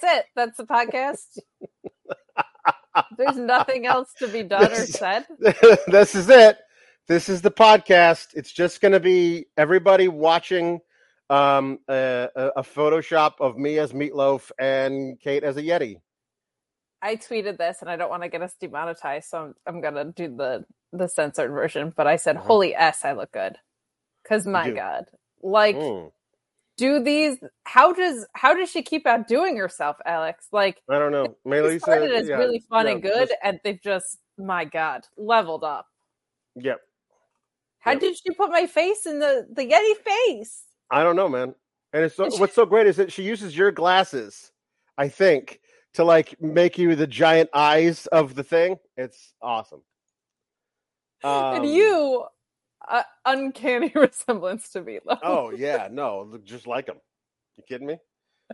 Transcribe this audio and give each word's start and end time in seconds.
That's 0.00 0.04
it. 0.18 0.26
That's 0.34 0.56
the 0.56 0.64
podcast. 0.64 1.38
There's 3.16 3.36
nothing 3.36 3.86
else 3.86 4.12
to 4.18 4.28
be 4.28 4.42
done 4.48 4.72
or 4.72 4.86
said. 4.86 5.26
this 5.86 6.14
is 6.14 6.28
it. 6.30 6.58
This 7.08 7.28
is 7.28 7.42
the 7.42 7.50
podcast. 7.50 8.28
It's 8.34 8.52
just 8.52 8.80
going 8.80 8.92
to 8.92 9.00
be 9.00 9.46
everybody 9.56 10.08
watching 10.08 10.80
um, 11.28 11.78
a, 11.88 12.28
a 12.56 12.62
Photoshop 12.62 13.32
of 13.40 13.56
me 13.58 13.78
as 13.78 13.92
Meatloaf 13.92 14.50
and 14.58 15.18
Kate 15.20 15.44
as 15.44 15.56
a 15.56 15.62
Yeti. 15.62 15.96
I 17.02 17.16
tweeted 17.16 17.58
this, 17.58 17.78
and 17.80 17.90
I 17.90 17.96
don't 17.96 18.10
want 18.10 18.22
to 18.22 18.28
get 18.28 18.42
us 18.42 18.54
demonetized, 18.60 19.28
so 19.28 19.38
I'm, 19.38 19.54
I'm 19.66 19.80
gonna 19.80 20.04
do 20.12 20.28
the 20.36 20.64
the 20.92 21.08
censored 21.08 21.50
version. 21.50 21.92
But 21.96 22.06
I 22.06 22.14
said, 22.16 22.36
Uh-huh. 22.36 22.46
"Holy 22.46 22.74
s, 22.76 23.04
I 23.04 23.12
look 23.12 23.32
good," 23.32 23.56
because 24.22 24.46
my 24.46 24.70
god, 24.70 25.06
like, 25.42 25.74
Mm. 25.74 26.12
Do 26.76 27.02
these? 27.02 27.38
How 27.64 27.92
does 27.92 28.26
how 28.34 28.54
does 28.54 28.70
she 28.70 28.82
keep 28.82 29.06
outdoing 29.06 29.56
herself, 29.56 29.96
Alex? 30.06 30.46
Like, 30.52 30.80
I 30.90 30.98
don't 30.98 31.12
know. 31.12 31.36
Melissa, 31.44 31.80
started 31.80 32.12
as 32.12 32.28
yeah, 32.28 32.36
really 32.36 32.60
fun 32.68 32.86
yeah, 32.86 32.92
and 32.92 33.02
good, 33.02 33.28
just- 33.28 33.34
and 33.42 33.60
they've 33.64 33.80
just, 33.82 34.18
my 34.38 34.64
god, 34.64 35.02
leveled 35.16 35.64
up. 35.64 35.86
yep. 36.56 36.80
How 37.80 37.92
Yep. 37.92 38.00
did 38.00 38.16
she 38.16 38.30
put 38.34 38.50
my 38.50 38.66
face 38.66 39.06
in 39.06 39.18
the 39.18 39.46
the 39.52 39.62
Yeti 39.62 39.96
face? 40.04 40.64
I 40.90 41.02
don't 41.02 41.16
know, 41.16 41.28
man. 41.28 41.54
And 41.94 42.04
it's 42.04 42.14
so, 42.16 42.28
what's 42.38 42.54
so 42.54 42.64
great 42.64 42.86
is 42.86 42.96
that 42.96 43.12
she 43.12 43.22
uses 43.22 43.56
your 43.56 43.70
glasses, 43.70 44.52
I 44.96 45.08
think, 45.08 45.60
to 45.94 46.04
like 46.04 46.40
make 46.40 46.78
you 46.78 46.94
the 46.96 47.06
giant 47.06 47.50
eyes 47.52 48.06
of 48.06 48.34
the 48.34 48.42
thing. 48.44 48.76
It's 48.96 49.34
awesome. 49.42 49.82
and 51.24 51.58
Um, 51.58 51.64
you, 51.64 52.24
uh, 52.88 53.02
uncanny 53.24 53.92
resemblance 53.94 54.70
to 54.70 54.82
Meatloaf. 54.82 55.18
Oh 55.22 55.50
yeah, 55.50 55.88
no, 55.90 56.22
look 56.30 56.44
just 56.44 56.66
like 56.66 56.88
him. 56.88 56.96
You 57.56 57.64
kidding 57.68 57.86
me? 57.86 57.98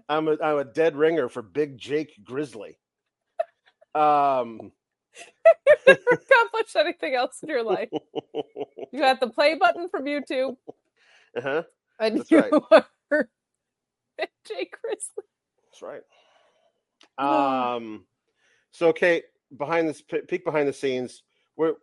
I'm 0.09 0.29
a 0.29 0.37
I'm 0.43 0.59
a 0.59 0.65
dead 0.65 0.97
ringer 0.97 1.29
for 1.29 1.43
Big 1.43 1.79
Jake 1.79 2.13
Grizzly. 2.25 2.79
Um, 3.95 4.73
accomplish 5.89 6.77
anything 6.77 7.15
else 7.15 7.43
in 7.43 7.49
your 7.49 7.63
life. 7.63 7.89
You 8.93 9.01
got 9.01 9.21
the 9.21 9.29
play 9.29 9.55
button 9.55 9.89
from 9.89 10.05
YouTube, 10.05 10.57
uh-huh, 11.37 11.63
and 12.01 12.19
That's 12.19 12.31
you 12.31 12.39
right. 12.39 12.53
are 13.11 13.29
Jay 14.47 14.69
Grizzly. 14.71 15.25
that's 15.71 15.83
right. 15.83 16.03
Um, 17.19 18.05
so 18.71 18.93
Kate, 18.93 19.25
behind 19.57 19.89
this 19.89 20.03
peek 20.03 20.45
behind 20.45 20.69
the 20.69 20.73
scenes, 20.73 21.23
we're 21.57 21.75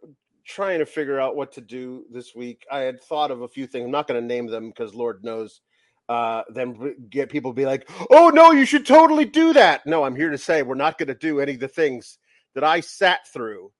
trying 0.46 0.80
to 0.80 0.86
figure 0.86 1.20
out 1.20 1.36
what 1.36 1.54
to 1.54 1.62
do 1.62 2.06
this 2.12 2.36
week. 2.36 2.66
I 2.72 2.80
had 2.80 3.02
thought 3.02 3.32
of 3.32 3.42
a 3.42 3.48
few 3.48 3.68
things. 3.68 3.86
I'm 3.86 3.92
not 3.92 4.08
going 4.08 4.22
to 4.22 4.26
name 4.26 4.48
them 4.48 4.70
because 4.70 4.94
Lord 4.94 5.24
knows. 5.24 5.62
Uh, 6.08 6.44
then 6.54 6.96
get 7.10 7.30
people 7.30 7.52
be 7.52 7.66
like, 7.66 7.90
"Oh 8.12 8.30
no, 8.30 8.52
you 8.52 8.66
should 8.66 8.86
totally 8.86 9.26
do 9.26 9.54
that." 9.54 9.88
No, 9.88 10.04
I'm 10.04 10.16
here 10.16 10.30
to 10.30 10.38
say 10.38 10.62
we're 10.62 10.76
not 10.76 11.00
going 11.00 11.08
to 11.08 11.16
do 11.16 11.40
any 11.40 11.56
of 11.56 11.60
the 11.60 11.68
things 11.68 12.20
that 12.54 12.64
I 12.64 12.82
sat 12.82 13.28
through 13.28 13.72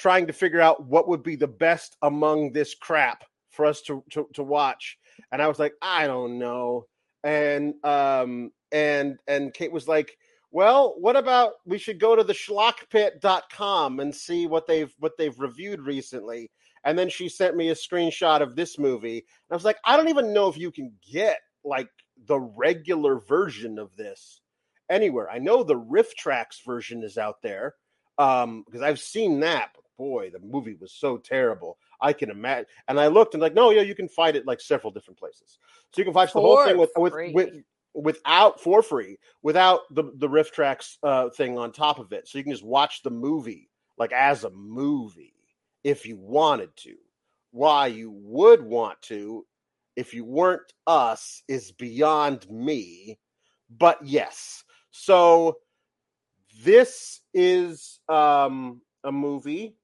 trying 0.00 0.26
to 0.26 0.32
figure 0.32 0.60
out 0.60 0.86
what 0.86 1.06
would 1.08 1.22
be 1.22 1.36
the 1.36 1.46
best 1.46 1.96
among 2.02 2.52
this 2.52 2.74
crap 2.74 3.22
for 3.50 3.66
us 3.66 3.82
to 3.82 4.02
to, 4.10 4.26
to 4.34 4.42
watch. 4.42 4.98
And 5.30 5.42
I 5.42 5.46
was 5.46 5.58
like, 5.58 5.74
I 5.82 6.06
don't 6.06 6.38
know. 6.38 6.86
And 7.22 7.74
um 7.84 8.50
and 8.72 9.18
and 9.28 9.52
Kate 9.52 9.72
was 9.72 9.86
like, 9.86 10.16
well, 10.52 10.94
what 10.98 11.16
about 11.16 11.52
we 11.64 11.78
should 11.78 12.00
go 12.00 12.16
to 12.16 12.24
the 12.24 12.32
schlockpit.com 12.32 14.00
and 14.00 14.14
see 14.14 14.46
what 14.46 14.66
they've 14.66 14.92
what 14.98 15.16
they've 15.16 15.38
reviewed 15.38 15.80
recently. 15.80 16.50
And 16.84 16.98
then 16.98 17.08
she 17.10 17.28
sent 17.28 17.56
me 17.56 17.68
a 17.68 17.74
screenshot 17.74 18.40
of 18.40 18.56
this 18.56 18.78
movie. 18.78 19.18
And 19.18 19.52
I 19.52 19.54
was 19.54 19.64
like, 19.64 19.76
I 19.84 19.96
don't 19.96 20.08
even 20.08 20.32
know 20.32 20.48
if 20.48 20.56
you 20.56 20.70
can 20.70 20.92
get 21.12 21.38
like 21.62 21.90
the 22.26 22.40
regular 22.40 23.20
version 23.20 23.78
of 23.78 23.94
this 23.96 24.40
anywhere. 24.88 25.30
I 25.30 25.38
know 25.38 25.62
the 25.62 25.78
RiffTrax 25.78 26.64
version 26.66 27.02
is 27.02 27.18
out 27.18 27.42
there 27.42 27.74
um 28.18 28.64
because 28.66 28.82
I've 28.82 29.00
seen 29.00 29.40
that. 29.40 29.70
But 29.74 29.84
boy, 29.96 30.30
the 30.30 30.40
movie 30.40 30.76
was 30.80 30.92
so 30.92 31.16
terrible. 31.18 31.78
I 32.00 32.12
can 32.12 32.30
imagine. 32.30 32.66
And 32.88 32.98
I 32.98 33.06
looked 33.06 33.34
and 33.34 33.42
like, 33.42 33.54
no, 33.54 33.70
yeah, 33.70 33.82
you 33.82 33.94
can 33.94 34.08
find 34.08 34.34
it 34.34 34.46
like 34.46 34.60
several 34.60 34.90
different 34.90 35.18
places. 35.18 35.58
So 35.92 36.00
you 36.00 36.04
can 36.04 36.14
watch 36.14 36.32
the 36.32 36.40
whole 36.40 36.64
thing 36.64 36.76
with 36.76 36.90
with, 36.96 37.14
with 37.34 37.54
without 37.94 38.60
for 38.60 38.82
free 38.82 39.18
without 39.42 39.80
the 39.90 40.04
the 40.16 40.28
RiffTrax 40.28 40.96
uh 41.02 41.30
thing 41.30 41.58
on 41.58 41.72
top 41.72 41.98
of 41.98 42.12
it. 42.12 42.28
So 42.28 42.38
you 42.38 42.44
can 42.44 42.52
just 42.52 42.64
watch 42.64 43.02
the 43.02 43.10
movie 43.10 43.68
like 43.98 44.12
as 44.12 44.44
a 44.44 44.50
movie 44.50 45.34
if 45.84 46.06
you 46.06 46.16
wanted 46.16 46.74
to. 46.76 46.94
Why 47.52 47.88
you 47.88 48.10
would 48.12 48.62
want 48.62 49.00
to 49.02 49.46
if 49.96 50.14
you 50.14 50.24
weren't 50.24 50.72
us 50.86 51.42
is 51.48 51.72
beyond 51.72 52.48
me. 52.48 53.18
But 53.78 53.98
yes. 54.04 54.64
So 54.92 55.58
this 56.64 57.20
is 57.34 58.00
um 58.08 58.80
a 59.04 59.12
movie 59.12 59.74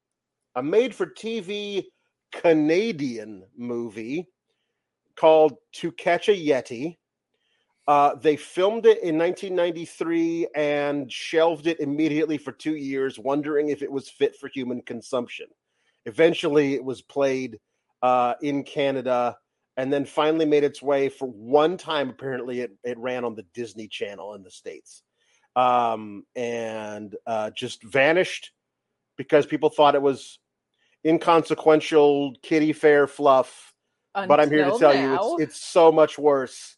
a 0.57 0.63
made 0.63 0.95
for 0.95 1.07
tv 1.07 1.85
canadian 2.33 3.45
movie 3.57 4.27
called 5.17 5.55
to 5.73 5.93
catch 5.93 6.29
a 6.29 6.33
yeti 6.33 6.97
uh, 7.87 8.15
they 8.17 8.37
filmed 8.37 8.87
it 8.87 9.03
in 9.03 9.17
1993 9.17 10.49
and 10.55 11.11
shelved 11.11 11.67
it 11.67 11.81
immediately 11.81 12.39
for 12.39 12.53
two 12.53 12.77
years, 12.77 13.19
wondering 13.19 13.69
if 13.69 13.83
it 13.83 13.91
was 13.91 14.09
fit 14.09 14.37
for 14.37 14.49
human 14.49 14.83
consumption. 14.83 15.47
Eventually, 16.05 16.75
it 16.75 16.85
was 16.85 17.03
played 17.03 17.61
uh, 18.03 18.35
in 18.43 18.65
Canada 18.65 19.37
and 19.77 19.93
then 19.93 20.05
finally 20.05 20.47
made 20.47 20.65
its 20.65 20.83
way 20.83 21.09
for 21.09 21.29
one 21.29 21.77
time. 21.77 22.09
Apparently, 22.09 22.61
it, 22.61 22.73
it 22.83 22.99
ran 22.99 23.25
on 23.25 23.35
the 23.35 23.45
Disney 23.55 23.89
Channel 23.89 24.35
in 24.35 24.43
the 24.43 24.51
States 24.51 25.03
um, 25.57 26.25
and 26.37 27.17
uh, 27.27 27.51
just 27.51 27.83
vanished 27.83 28.53
because 29.17 29.47
people 29.47 29.71
thought 29.71 29.95
it 29.95 30.03
was 30.03 30.39
inconsequential 31.05 32.35
kiddie 32.43 32.75
fare 32.75 33.07
fluff. 33.07 33.73
But 34.15 34.41
I'm 34.41 34.51
here 34.51 34.65
to 34.65 34.73
Until 34.73 34.79
tell 34.79 34.95
you, 34.97 35.15
it's 35.15 35.43
it's 35.43 35.61
so 35.61 35.93
much 35.93 36.19
worse. 36.19 36.76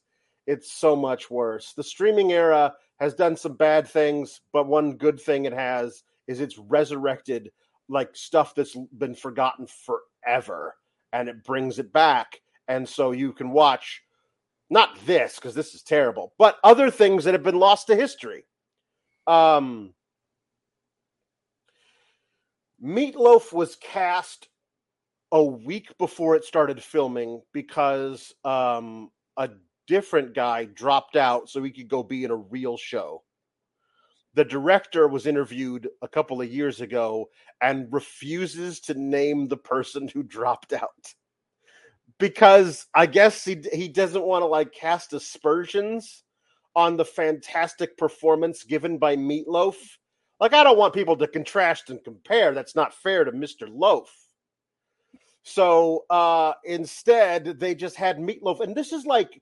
It's 0.49 0.73
so 0.73 0.97
much 0.97 1.31
worse. 1.31 1.75
The 1.75 1.85
streaming 1.85 2.33
era 2.33 2.73
has 3.01 3.13
done 3.13 3.37
some 3.37 3.53
bad 3.53 3.87
things, 3.87 4.41
but 4.51 4.67
one 4.67 4.97
good 4.97 5.21
thing 5.21 5.45
it 5.45 5.53
has 5.53 6.03
is 6.27 6.41
it's 6.41 6.57
resurrected 6.57 7.51
like 7.91 8.17
stuff 8.17 8.55
that's 8.55 8.75
been 8.97 9.15
forgotten 9.15 9.67
forever, 9.67 10.75
and 11.13 11.29
it 11.29 11.45
brings 11.45 11.79
it 11.79 11.93
back. 11.93 12.41
And 12.67 12.89
so 12.89 13.13
you 13.13 13.35
can 13.35 13.51
watch 13.51 14.03
not 14.71 14.99
this 15.05 15.35
because 15.35 15.55
this 15.55 15.75
is 15.75 15.83
terrible, 15.83 16.33
but 16.39 16.57
other 16.65 16.91
things 16.91 17.25
that 17.25 17.35
have 17.35 17.43
been 17.43 17.59
lost 17.59 17.87
to 17.89 17.95
history. 17.95 18.47
Um, 19.27 19.93
Meatloaf 22.83 23.53
was 23.53 23.77
cast 23.77 24.49
a 25.31 25.45
week 25.45 25.97
before 25.99 26.37
it 26.37 26.45
started 26.45 26.83
filming 26.83 27.43
because 27.53 28.35
um, 28.47 29.11
a 29.37 29.51
different 29.89 30.35
guy 30.35 30.67
dropped 30.67 31.17
out 31.17 31.49
so 31.49 31.63
he 31.63 31.73
could 31.73 31.89
go 31.89 32.03
be 32.03 32.23
in 32.25 32.31
a 32.31 32.37
real 32.37 32.77
show. 32.77 33.25
The 34.35 34.45
director 34.45 35.09
was 35.09 35.27
interviewed 35.27 35.89
a 36.03 36.09
couple 36.09 36.41
of 36.41 36.53
years 36.53 36.81
ago 36.81 37.29
and 37.61 37.93
refuses 37.93 38.79
to 38.81 38.95
name 38.95 39.49
the 39.49 39.57
person 39.57 40.07
who 40.07 40.23
dropped 40.23 40.73
out 40.73 41.15
because 42.19 42.87
I 42.95 43.07
guess 43.07 43.45
he 43.45 43.59
he 43.73 43.89
doesn't 43.89 44.25
want 44.25 44.43
to 44.43 44.47
like 44.47 44.73
cast 44.73 45.13
aspersions 45.13 46.25
on 46.77 46.97
the 46.97 47.05
fantastic 47.05 47.97
performance 47.97 48.65
given 48.65 48.99
by 48.99 49.17
Meatloaf. 49.17 49.77
Like 50.41 50.53
I 50.53 50.63
don't 50.63 50.79
want 50.79 50.95
people 50.95 51.17
to 51.17 51.27
contrast 51.27 51.91
and 51.91 52.03
compare. 52.05 52.53
That's 52.53 52.77
not 52.77 52.95
fair 52.95 53.25
to 53.25 53.33
Mr. 53.33 53.69
Loaf. 53.69 54.13
So 55.43 56.05
uh 56.11 56.53
instead 56.65 57.59
they 57.59 57.75
just 57.75 57.97
had 57.97 58.19
Meatloaf 58.19 58.61
and 58.61 58.77
this 58.77 58.93
is 58.93 59.07
like 59.07 59.41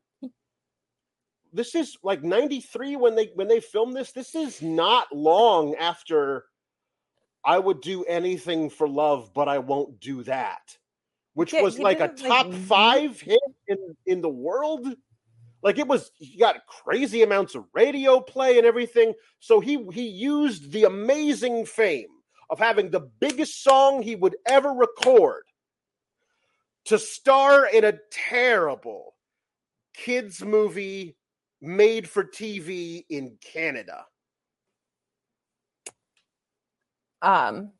this 1.53 1.75
is 1.75 1.97
like 2.03 2.23
93 2.23 2.97
when 2.97 3.15
they 3.15 3.31
when 3.35 3.49
they 3.49 3.61
filmed 3.61 3.95
this. 3.95 4.13
This 4.13 4.35
is 4.35 4.63
not 4.63 5.15
long 5.15 5.75
after 5.77 6.45
I 7.45 7.59
would 7.59 7.81
do 7.81 8.05
anything 8.05 8.71
for 8.71 8.89
love, 8.89 9.33
but 9.33 9.49
I 9.49 9.59
won't 9.59 10.01
do 10.01 10.23
that. 10.25 10.77
Which 11.35 11.53
Yeah, 11.53 11.63
was 11.63 11.79
like 11.79 12.01
a 12.01 12.09
like, 12.09 12.17
top 12.17 12.53
five 12.53 13.21
hit 13.21 13.39
in, 13.69 13.79
in 14.07 14.21
the 14.21 14.29
world. 14.29 14.89
Like 15.63 15.79
it 15.79 15.87
was 15.87 16.11
he 16.19 16.39
got 16.39 16.67
crazy 16.67 17.23
amounts 17.23 17.55
of 17.55 17.67
radio 17.73 18.21
play 18.21 18.59
and 18.59 18.67
everything. 18.67 19.15
So 19.41 19.61
he 19.61 19.85
he 19.93 20.09
used 20.09 20.73
the 20.73 20.85
amazing 20.85 21.67
fame 21.67 22.09
of 22.51 22.59
having 22.59 22.91
the 22.91 23.01
biggest 23.01 23.63
song 23.63 24.03
he 24.03 24.17
would 24.17 24.37
ever 24.47 24.73
record 24.73 25.43
to 26.87 26.99
star 26.99 27.67
in 27.67 27.85
a 27.85 27.99
terrible 28.11 29.15
kids 29.93 30.45
movie 30.45 31.17
made 31.67 32.09
for 32.09 32.25
TV 32.25 33.05
in 33.11 33.37
Canada. 33.43 34.07
Um, 37.23 37.73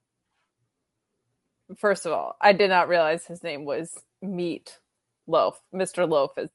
first 1.79 2.07
of 2.07 2.13
all, 2.13 2.37
I 2.41 2.53
did 2.53 2.71
not 2.71 2.89
realize 2.89 3.27
his 3.27 3.43
name 3.43 3.65
was 3.65 3.93
Meat 4.23 4.79
Loaf. 5.27 5.61
Mr. 5.75 6.09
Loaf 6.09 6.33
is 6.39 6.51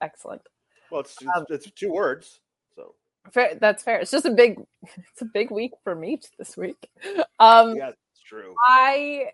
excellent. 0.00 0.42
Well, 0.90 1.02
it's 1.02 1.16
it's, 1.20 1.30
Um, 1.36 1.44
it's 1.50 1.70
two 1.72 1.92
words. 1.92 2.40
So 2.76 2.94
Fair, 3.32 3.56
that's 3.60 3.82
fair. 3.82 4.00
It's 4.00 4.10
just 4.10 4.26
a 4.26 4.30
big, 4.30 4.60
it's 4.82 5.22
a 5.22 5.26
big 5.26 5.50
week 5.50 5.72
for 5.84 5.94
meat 5.94 6.28
this 6.38 6.56
week. 6.56 6.88
Um, 7.38 7.76
yeah, 7.76 7.90
it's 7.90 8.22
true. 8.26 8.54
I, 8.66 9.32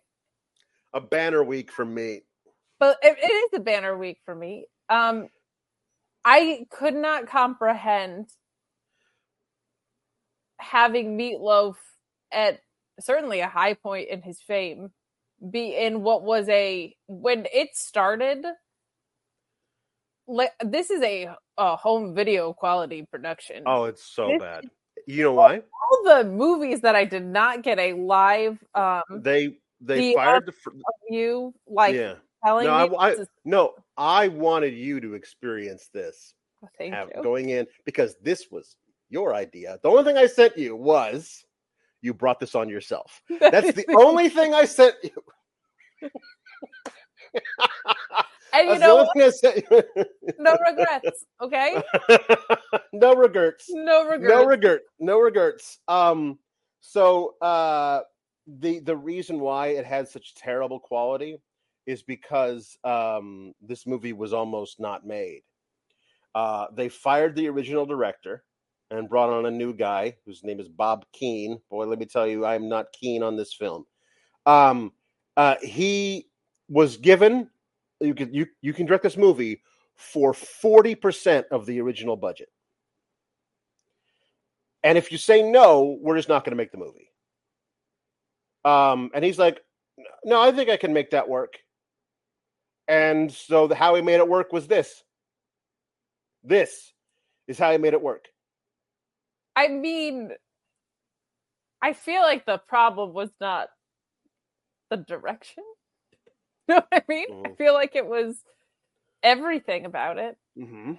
A 0.94 1.00
banner 1.00 1.44
week 1.44 1.70
for 1.72 1.84
Meat, 1.84 2.24
but 2.80 2.98
it, 3.02 3.18
it 3.22 3.26
is 3.26 3.50
a 3.54 3.60
banner 3.60 3.96
week 3.96 4.18
for 4.24 4.34
me. 4.34 4.66
Um, 4.88 5.28
I 6.28 6.66
could 6.70 6.94
not 6.94 7.28
comprehend 7.28 8.28
having 10.58 11.16
Meatloaf 11.16 11.76
at 12.32 12.58
certainly 12.98 13.40
a 13.40 13.48
high 13.48 13.74
point 13.74 14.08
in 14.08 14.22
his 14.22 14.40
fame 14.42 14.90
be 15.50 15.76
in 15.76 16.02
what 16.02 16.24
was 16.24 16.48
a 16.48 16.96
when 17.06 17.46
it 17.54 17.76
started. 17.76 18.44
Like 20.26 20.50
this 20.64 20.90
is 20.90 21.00
a, 21.02 21.28
a 21.56 21.76
home 21.76 22.14
video 22.16 22.52
quality 22.52 23.06
production. 23.08 23.62
Oh, 23.64 23.84
it's 23.84 24.02
so 24.04 24.28
This- 24.28 24.40
bad. 24.40 24.64
You 25.06 25.22
know 25.22 25.34
why? 25.34 25.58
all 25.60 26.02
the 26.04 26.28
movies 26.28 26.80
that 26.80 26.96
I 26.96 27.04
did 27.04 27.24
not 27.24 27.62
get 27.62 27.78
a 27.78 27.92
live 27.92 28.58
um 28.74 29.02
They 29.22 29.58
they 29.80 30.00
The 30.10 30.14
fired 30.14 30.46
the 30.46 30.52
fr- 30.52 30.70
view 31.08 31.54
like 31.68 31.94
yeah. 31.94 32.14
telling 32.44 32.66
No, 32.66 32.72
I, 32.72 33.10
I 33.12 33.16
no, 33.44 33.74
I 33.96 34.28
wanted 34.28 34.74
you 34.74 35.00
to 35.00 35.14
experience 35.14 35.88
this 35.92 36.34
oh, 36.64 36.68
thank 36.78 36.94
have, 36.94 37.10
you. 37.14 37.22
going 37.22 37.50
in 37.50 37.66
because 37.84 38.16
this 38.22 38.46
was 38.50 38.76
your 39.08 39.34
idea. 39.34 39.78
The 39.82 39.88
only 39.88 40.04
thing 40.04 40.18
I 40.18 40.26
sent 40.26 40.56
you 40.58 40.76
was 40.76 41.44
you 42.02 42.12
brought 42.14 42.40
this 42.40 42.54
on 42.54 42.68
yourself. 42.68 43.22
That's 43.40 43.72
the 43.72 43.86
only 43.96 44.28
thing 44.28 44.54
I 44.54 44.64
sent 44.64 44.94
you. 45.02 45.10
and 48.52 48.68
you 48.68 48.78
know 48.78 48.78
the 48.78 48.86
only 48.86 49.08
thing 49.14 49.22
I 49.22 49.30
sent 49.30 49.56
you. 49.70 49.82
no 50.38 50.56
regrets, 50.68 51.24
okay? 51.40 51.82
no 52.92 53.14
regrets. 53.14 53.66
No 53.70 54.08
regrets. 54.08 54.34
No 54.34 54.44
regret. 54.44 54.80
No 54.98 55.18
regrets. 55.20 55.78
Um. 55.88 56.38
So, 56.80 57.34
uh, 57.40 58.02
the 58.46 58.78
the 58.80 58.96
reason 58.96 59.40
why 59.40 59.68
it 59.68 59.84
had 59.84 60.08
such 60.08 60.34
terrible 60.34 60.78
quality 60.78 61.38
is 61.86 62.02
because 62.02 62.76
um 62.84 63.52
this 63.60 63.86
movie 63.86 64.12
was 64.12 64.32
almost 64.32 64.80
not 64.80 65.06
made. 65.06 65.42
Uh, 66.34 66.66
they 66.74 66.88
fired 66.88 67.34
the 67.34 67.48
original 67.48 67.86
director 67.86 68.44
and 68.90 69.08
brought 69.08 69.30
on 69.30 69.46
a 69.46 69.50
new 69.50 69.72
guy 69.72 70.14
whose 70.24 70.44
name 70.44 70.60
is 70.60 70.68
Bob 70.68 71.04
Keen. 71.12 71.58
Boy, 71.70 71.86
let 71.86 71.98
me 71.98 72.06
tell 72.06 72.26
you, 72.26 72.44
I'm 72.44 72.68
not 72.68 72.92
keen 72.92 73.22
on 73.22 73.36
this 73.36 73.54
film. 73.54 73.86
Um, 74.44 74.92
uh, 75.36 75.56
he 75.62 76.28
was 76.68 76.96
given 76.96 77.48
you 78.00 78.14
can 78.14 78.32
you 78.32 78.46
you 78.60 78.72
can 78.72 78.86
direct 78.86 79.02
this 79.02 79.16
movie 79.16 79.62
for 79.94 80.34
forty 80.34 80.94
percent 80.94 81.46
of 81.50 81.66
the 81.66 81.80
original 81.80 82.16
budget. 82.16 82.48
And 84.82 84.96
if 84.96 85.10
you 85.10 85.18
say 85.18 85.42
no, 85.42 85.98
we're 86.00 86.16
just 86.16 86.28
not 86.28 86.44
going 86.44 86.52
to 86.52 86.56
make 86.56 86.70
the 86.70 86.78
movie. 86.78 87.10
Um, 88.64 89.10
and 89.14 89.24
he's 89.24 89.38
like, 89.38 89.60
no, 90.24 90.40
I 90.40 90.52
think 90.52 90.70
I 90.70 90.76
can 90.76 90.92
make 90.92 91.10
that 91.10 91.28
work. 91.28 91.54
And 92.88 93.32
so 93.32 93.66
the, 93.66 93.74
how 93.74 93.94
he 93.94 94.02
made 94.02 94.16
it 94.16 94.28
work 94.28 94.52
was 94.52 94.66
this. 94.66 95.02
This 96.44 96.92
is 97.48 97.58
how 97.58 97.72
he 97.72 97.78
made 97.78 97.92
it 97.94 98.02
work. 98.02 98.26
I 99.56 99.68
mean, 99.68 100.30
I 101.82 101.92
feel 101.94 102.22
like 102.22 102.46
the 102.46 102.58
problem 102.58 103.12
was 103.12 103.30
not 103.40 103.68
the 104.90 104.96
direction. 104.98 105.64
You 106.68 106.74
know 106.76 106.82
what 106.90 107.04
I 107.08 107.12
mean? 107.12 107.26
I 107.44 107.48
Mhm. 107.50 107.58
feel 107.58 107.74
like 107.74 107.94
it 107.94 108.06
was 108.06 108.42
everything 109.22 109.86
about 109.86 110.18
it. 110.18 110.36
Mm-hmm. 110.58 110.94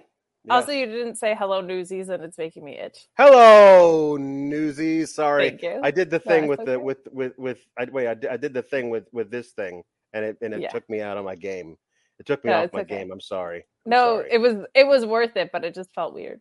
Also, 0.48 0.72
you 0.72 0.86
didn't 0.86 1.16
say 1.16 1.34
hello 1.38 1.60
newsies, 1.60 2.08
and 2.08 2.22
it's 2.24 2.38
making 2.38 2.64
me 2.64 2.78
itch. 2.78 3.06
hello, 3.18 4.16
Newsies. 4.16 5.14
Sorry, 5.14 5.50
Thank 5.50 5.62
you. 5.62 5.80
I 5.82 5.90
did 5.90 6.08
the 6.08 6.20
thing 6.20 6.46
with 6.46 6.64
the 6.64 6.80
with 6.80 7.06
with 7.12 7.38
with. 7.38 7.58
I, 7.78 7.84
wait, 7.84 8.08
I 8.08 8.14
did, 8.14 8.30
I 8.30 8.38
did 8.38 8.54
the 8.54 8.62
thing 8.62 8.88
with 8.88 9.08
with 9.12 9.30
this 9.30 9.50
thing, 9.50 9.82
and 10.12 10.24
it 10.24 10.38
and 10.42 10.54
it 10.54 10.62
Yeah. 10.62 10.70
took 10.70 10.88
me 10.88 11.00
out 11.00 11.16
of 11.16 11.24
my 11.24 11.34
game. 11.34 11.76
It 12.18 12.26
took 12.26 12.44
me 12.44 12.50
No, 12.50 12.62
off 12.62 12.72
my 12.72 12.80
okay. 12.80 12.98
game. 12.98 13.12
I'm 13.12 13.20
sorry. 13.20 13.64
I'm 13.86 13.90
no, 13.90 14.16
sorry. 14.16 14.28
it 14.32 14.38
was 14.38 14.56
it 14.74 14.86
was 14.86 15.06
worth 15.06 15.36
it, 15.36 15.50
but 15.52 15.64
it 15.64 15.74
just 15.74 15.92
felt 15.94 16.14
weird. 16.14 16.40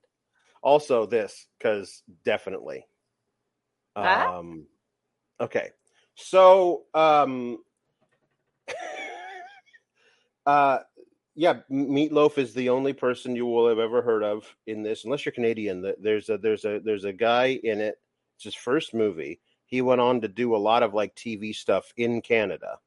also 0.63 1.05
this 1.05 1.47
because 1.57 2.03
definitely 2.25 2.85
Ah? 3.95 4.39
um 4.39 4.65
okay 5.39 5.69
so 6.15 6.83
um 6.93 7.59
uh 10.45 10.79
yeah 11.35 11.59
meatloaf 11.71 12.37
is 12.37 12.53
the 12.53 12.69
only 12.69 12.93
person 12.93 13.35
you 13.35 13.45
will 13.45 13.67
have 13.69 13.79
ever 13.79 14.01
heard 14.01 14.23
of 14.23 14.43
in 14.65 14.81
this 14.83 15.05
unless 15.05 15.25
you're 15.25 15.31
canadian 15.31 15.93
there's 16.01 16.29
a 16.29 16.37
there's 16.37 16.65
a 16.65 16.79
there's 16.83 17.05
a 17.05 17.13
guy 17.13 17.59
in 17.63 17.79
it 17.79 17.95
it's 18.35 18.45
his 18.45 18.55
first 18.55 18.93
movie 18.93 19.39
he 19.65 19.81
went 19.81 20.01
on 20.01 20.21
to 20.21 20.27
do 20.27 20.55
a 20.55 20.57
lot 20.57 20.83
of 20.83 20.93
like 20.93 21.15
tv 21.15 21.53
stuff 21.53 21.91
in 21.97 22.21
canada 22.21 22.77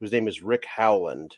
whose 0.00 0.12
name 0.12 0.28
is 0.28 0.42
rick 0.42 0.64
howland 0.64 1.36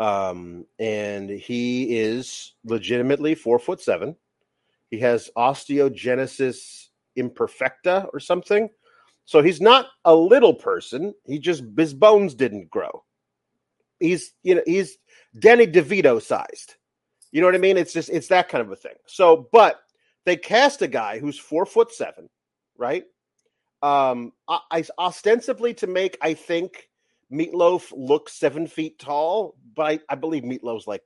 um 0.00 0.66
and 0.78 1.30
he 1.30 1.98
is 1.98 2.54
legitimately 2.64 3.34
four 3.34 3.58
foot 3.58 3.80
seven 3.80 4.16
he 4.90 5.00
has 5.00 5.30
osteogenesis 5.36 6.88
imperfecta 7.16 8.08
or 8.12 8.20
something. 8.20 8.68
So 9.24 9.42
he's 9.42 9.60
not 9.60 9.86
a 10.04 10.14
little 10.14 10.54
person. 10.54 11.14
He 11.24 11.38
just 11.38 11.64
his 11.76 11.94
bones 11.94 12.34
didn't 12.34 12.70
grow. 12.70 13.04
He's 14.00 14.32
you 14.42 14.56
know 14.56 14.62
he's 14.66 14.98
Danny 15.38 15.66
DeVito 15.66 16.20
sized. 16.20 16.76
You 17.32 17.40
know 17.40 17.48
what 17.48 17.54
I 17.54 17.58
mean? 17.58 17.76
It's 17.76 17.92
just 17.92 18.10
it's 18.10 18.28
that 18.28 18.48
kind 18.48 18.62
of 18.62 18.70
a 18.70 18.76
thing. 18.76 18.94
So, 19.06 19.48
but 19.50 19.80
they 20.26 20.36
cast 20.36 20.82
a 20.82 20.88
guy 20.88 21.18
who's 21.18 21.38
four 21.38 21.64
foot 21.64 21.92
seven, 21.92 22.28
right? 22.76 23.04
Um, 23.82 24.32
I, 24.46 24.60
I 24.70 24.84
ostensibly 24.98 25.74
to 25.74 25.86
make 25.86 26.18
I 26.20 26.34
think 26.34 26.88
Meatloaf 27.32 27.92
looks 27.94 28.34
seven 28.34 28.66
feet 28.66 28.98
tall, 28.98 29.56
but 29.74 29.86
I, 29.86 29.98
I 30.08 30.14
believe 30.14 30.42
Meatloaf's 30.42 30.86
like 30.86 31.02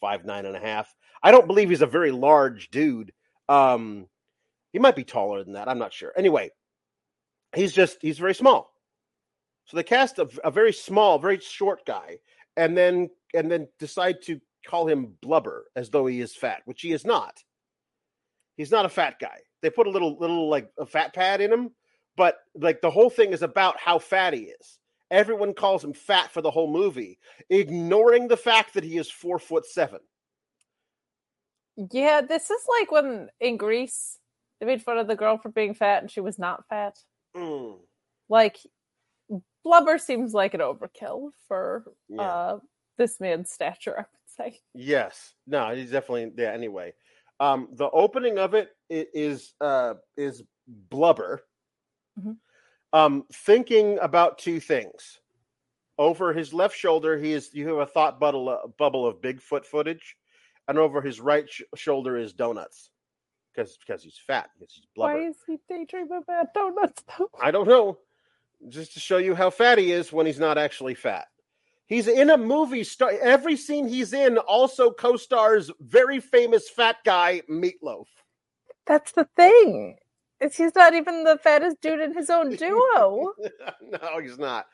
five 0.00 0.24
nine 0.24 0.46
and 0.46 0.56
a 0.56 0.60
half. 0.60 0.94
I 1.22 1.30
don't 1.30 1.46
believe 1.46 1.70
he's 1.70 1.82
a 1.82 1.86
very 1.86 2.10
large 2.10 2.70
dude. 2.70 3.12
Um, 3.48 4.06
he 4.72 4.78
might 4.78 4.96
be 4.96 5.04
taller 5.04 5.42
than 5.42 5.54
that. 5.54 5.68
I'm 5.68 5.78
not 5.78 5.92
sure. 5.92 6.12
Anyway, 6.16 6.50
he's 7.54 7.72
just 7.72 7.98
he's 8.00 8.18
very 8.18 8.34
small. 8.34 8.72
So 9.66 9.76
they 9.76 9.82
cast 9.82 10.18
a, 10.18 10.28
a 10.44 10.50
very 10.50 10.72
small, 10.72 11.18
very 11.18 11.40
short 11.40 11.84
guy, 11.86 12.18
and 12.56 12.76
then 12.76 13.10
and 13.34 13.50
then 13.50 13.68
decide 13.78 14.22
to 14.22 14.40
call 14.66 14.86
him 14.86 15.14
Blubber 15.22 15.66
as 15.76 15.90
though 15.90 16.06
he 16.06 16.20
is 16.20 16.34
fat, 16.34 16.62
which 16.64 16.82
he 16.82 16.92
is 16.92 17.04
not. 17.04 17.42
He's 18.56 18.70
not 18.70 18.86
a 18.86 18.90
fat 18.90 19.16
guy. 19.20 19.38
They 19.62 19.70
put 19.70 19.86
a 19.86 19.90
little 19.90 20.18
little 20.18 20.48
like 20.48 20.70
a 20.78 20.86
fat 20.86 21.14
pad 21.14 21.40
in 21.40 21.52
him, 21.52 21.70
but 22.16 22.38
like 22.54 22.80
the 22.80 22.90
whole 22.90 23.10
thing 23.10 23.32
is 23.32 23.42
about 23.42 23.78
how 23.78 23.98
fat 23.98 24.32
he 24.34 24.44
is. 24.60 24.78
Everyone 25.10 25.54
calls 25.54 25.84
him 25.84 25.92
fat 25.92 26.32
for 26.32 26.42
the 26.42 26.50
whole 26.50 26.70
movie, 26.70 27.18
ignoring 27.48 28.28
the 28.28 28.36
fact 28.36 28.74
that 28.74 28.84
he 28.84 28.96
is 28.98 29.10
four 29.10 29.38
foot 29.38 29.64
seven. 29.66 30.00
Yeah, 31.92 32.22
this 32.22 32.50
is 32.50 32.62
like 32.80 32.90
when 32.90 33.28
in 33.40 33.56
Greece 33.56 34.18
they 34.60 34.66
made 34.66 34.82
fun 34.82 34.98
of 34.98 35.06
the 35.06 35.16
girl 35.16 35.36
for 35.36 35.50
being 35.50 35.74
fat 35.74 36.02
and 36.02 36.10
she 36.10 36.20
was 36.20 36.38
not 36.38 36.66
fat. 36.68 36.98
Mm, 37.36 37.80
Like 38.28 38.56
blubber 39.62 39.98
seems 39.98 40.32
like 40.32 40.54
an 40.54 40.60
overkill 40.60 41.30
for 41.48 41.84
yeah. 42.08 42.22
uh 42.22 42.58
this 42.98 43.20
man's 43.20 43.50
stature, 43.50 43.94
I 43.98 44.02
would 44.02 44.52
say. 44.52 44.60
Yes. 44.74 45.34
No, 45.46 45.74
he's 45.74 45.90
definitely 45.90 46.32
yeah. 46.42 46.52
Anyway, 46.52 46.94
um, 47.40 47.68
the 47.72 47.90
opening 47.90 48.38
of 48.38 48.54
it 48.54 48.70
is 48.88 49.06
is 49.12 49.54
uh 49.60 49.94
is 50.16 50.42
blubber, 50.66 51.42
Mhm. 52.18 52.38
Um, 52.96 53.24
thinking 53.30 53.98
about 54.00 54.38
two 54.38 54.58
things. 54.58 55.20
Over 55.98 56.32
his 56.32 56.52
left 56.54 56.76
shoulder, 56.76 57.18
he 57.18 57.32
is 57.32 57.50
you 57.52 57.68
have 57.68 57.78
a 57.78 57.86
thought 57.86 58.18
bubble 58.18 58.48
uh, 58.48 58.66
bubble 58.78 59.06
of 59.06 59.20
Bigfoot 59.20 59.64
footage, 59.64 60.16
and 60.68 60.78
over 60.78 61.00
his 61.02 61.20
right 61.20 61.48
sh- 61.48 61.62
shoulder 61.74 62.16
is 62.16 62.32
donuts, 62.32 62.90
because 63.54 63.78
because 63.78 64.02
he's 64.02 64.18
fat, 64.26 64.48
because 64.58 64.74
he's 64.74 64.86
blubber. 64.94 65.14
Why 65.14 65.28
is 65.28 65.36
he 65.46 65.58
daydreaming 65.68 66.22
about 66.22 66.54
donuts 66.54 67.02
though? 67.18 67.30
I 67.42 67.50
don't 67.50 67.68
know. 67.68 67.98
Just 68.68 68.94
to 68.94 69.00
show 69.00 69.18
you 69.18 69.34
how 69.34 69.50
fat 69.50 69.78
he 69.78 69.92
is 69.92 70.12
when 70.12 70.26
he's 70.26 70.38
not 70.40 70.56
actually 70.58 70.94
fat. 70.94 71.26
He's 71.86 72.08
in 72.08 72.30
a 72.30 72.36
movie. 72.36 72.84
Star- 72.84 73.12
every 73.20 73.56
scene 73.56 73.86
he's 73.86 74.12
in 74.12 74.38
also 74.38 74.90
co-stars 74.90 75.70
very 75.80 76.20
famous 76.20 76.68
fat 76.68 76.96
guy 77.04 77.42
Meatloaf. 77.50 78.06
That's 78.86 79.12
the 79.12 79.28
thing. 79.36 79.96
He's 80.40 80.74
not 80.74 80.94
even 80.94 81.24
the 81.24 81.38
fattest 81.38 81.80
dude 81.80 82.00
in 82.00 82.14
his 82.14 82.28
own 82.30 82.54
duo. 82.56 83.32
no, 83.82 84.20
he's 84.20 84.38
not. 84.38 84.66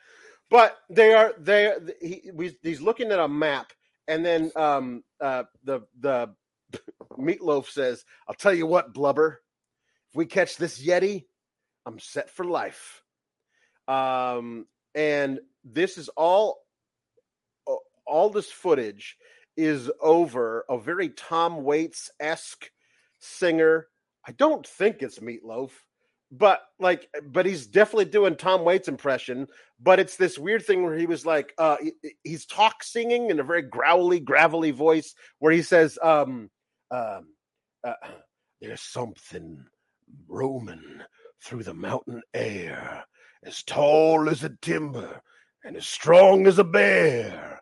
But 0.49 0.77
they 0.89 1.13
are. 1.13 1.33
They. 1.39 1.73
He, 2.01 2.31
he's 2.61 2.81
looking 2.81 3.11
at 3.11 3.19
a 3.19 3.27
map, 3.27 3.71
and 4.07 4.25
then 4.25 4.51
um, 4.55 5.03
uh, 5.21 5.43
the 5.63 5.81
the 5.99 6.33
Meatloaf 7.17 7.67
says, 7.67 8.03
"I'll 8.27 8.35
tell 8.35 8.53
you 8.53 8.67
what, 8.67 8.93
Blubber. 8.93 9.41
If 10.09 10.15
we 10.15 10.25
catch 10.25 10.57
this 10.57 10.85
Yeti, 10.85 11.25
I'm 11.85 11.99
set 11.99 12.29
for 12.29 12.45
life." 12.45 13.03
Um, 13.87 14.67
and 14.93 15.39
this 15.63 15.97
is 15.97 16.09
all. 16.09 16.59
All 18.05 18.29
this 18.29 18.51
footage 18.51 19.15
is 19.55 19.89
over 20.01 20.65
a 20.69 20.77
very 20.77 21.09
Tom 21.09 21.63
Waits 21.63 22.11
esque 22.19 22.69
singer. 23.19 23.87
I 24.27 24.31
don't 24.31 24.65
think 24.65 25.01
it's 25.01 25.19
Meatloaf, 25.19 25.71
but 26.31 26.61
like, 26.79 27.07
but 27.23 27.45
he's 27.45 27.67
definitely 27.67 28.05
doing 28.05 28.35
Tom 28.35 28.63
Waits 28.63 28.87
impression. 28.87 29.47
But 29.79 29.99
it's 29.99 30.15
this 30.15 30.39
weird 30.39 30.65
thing 30.65 30.83
where 30.83 30.97
he 30.97 31.05
was 31.05 31.25
like, 31.25 31.53
uh, 31.57 31.77
he's 32.23 32.45
talk 32.45 32.83
singing 32.83 33.29
in 33.29 33.39
a 33.39 33.43
very 33.43 33.61
growly, 33.61 34.19
gravelly 34.19 34.71
voice, 34.71 35.13
where 35.39 35.51
he 35.51 35.61
says, 35.61 35.99
um, 36.01 36.49
um, 36.89 37.27
uh, 37.83 37.93
"There's 38.61 38.81
something 38.81 39.65
roaming 40.27 41.01
through 41.43 41.63
the 41.63 41.73
mountain 41.73 42.21
air, 42.33 43.05
as 43.43 43.61
tall 43.63 44.29
as 44.29 44.43
a 44.43 44.55
timber 44.61 45.21
and 45.65 45.75
as 45.75 45.85
strong 45.85 46.47
as 46.47 46.59
a 46.59 46.63
bear." 46.63 47.61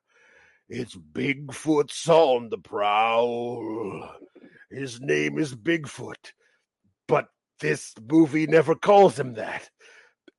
It's 0.69 0.95
Bigfoot's 0.95 2.07
on 2.07 2.49
the 2.49 2.57
prowl. 2.57 4.15
His 4.69 5.01
name 5.01 5.37
is 5.37 5.53
Bigfoot, 5.53 6.31
but 7.07 7.27
this 7.59 7.93
movie 8.09 8.47
never 8.47 8.75
calls 8.75 9.19
him 9.19 9.33
that 9.35 9.69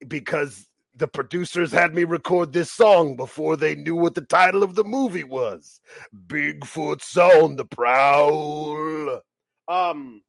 because 0.07 0.67
the 0.95 1.09
producers 1.09 1.73
had 1.73 1.95
me 1.95 2.05
record 2.05 2.53
this 2.53 2.71
song 2.71 3.17
before 3.17 3.57
they 3.57 3.75
knew 3.75 3.97
what 3.97 4.15
the 4.15 4.21
title 4.21 4.63
of 4.63 4.75
the 4.75 4.85
movie 4.85 5.25
was. 5.25 5.81
Bigfoot's 6.27 7.17
on 7.17 7.57
the 7.57 7.65
prowl. 7.65 9.23
Um, 9.69 10.23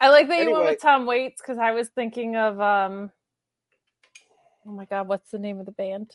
I 0.00 0.10
like 0.10 0.28
that 0.28 0.42
you 0.42 0.52
went 0.52 0.66
with 0.66 0.82
Tom 0.82 1.06
Waits 1.06 1.40
because 1.40 1.58
I 1.58 1.72
was 1.72 1.88
thinking 1.88 2.36
of 2.36 2.60
um. 2.60 3.10
Oh 4.66 4.72
my 4.72 4.84
god, 4.84 5.08
what's 5.08 5.30
the 5.30 5.38
name 5.38 5.60
of 5.60 5.66
the 5.66 5.72
band? 5.72 6.10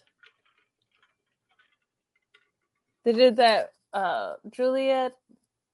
They 3.03 3.13
did 3.13 3.37
that. 3.37 3.71
Uh, 3.93 4.33
Juliet, 4.51 5.13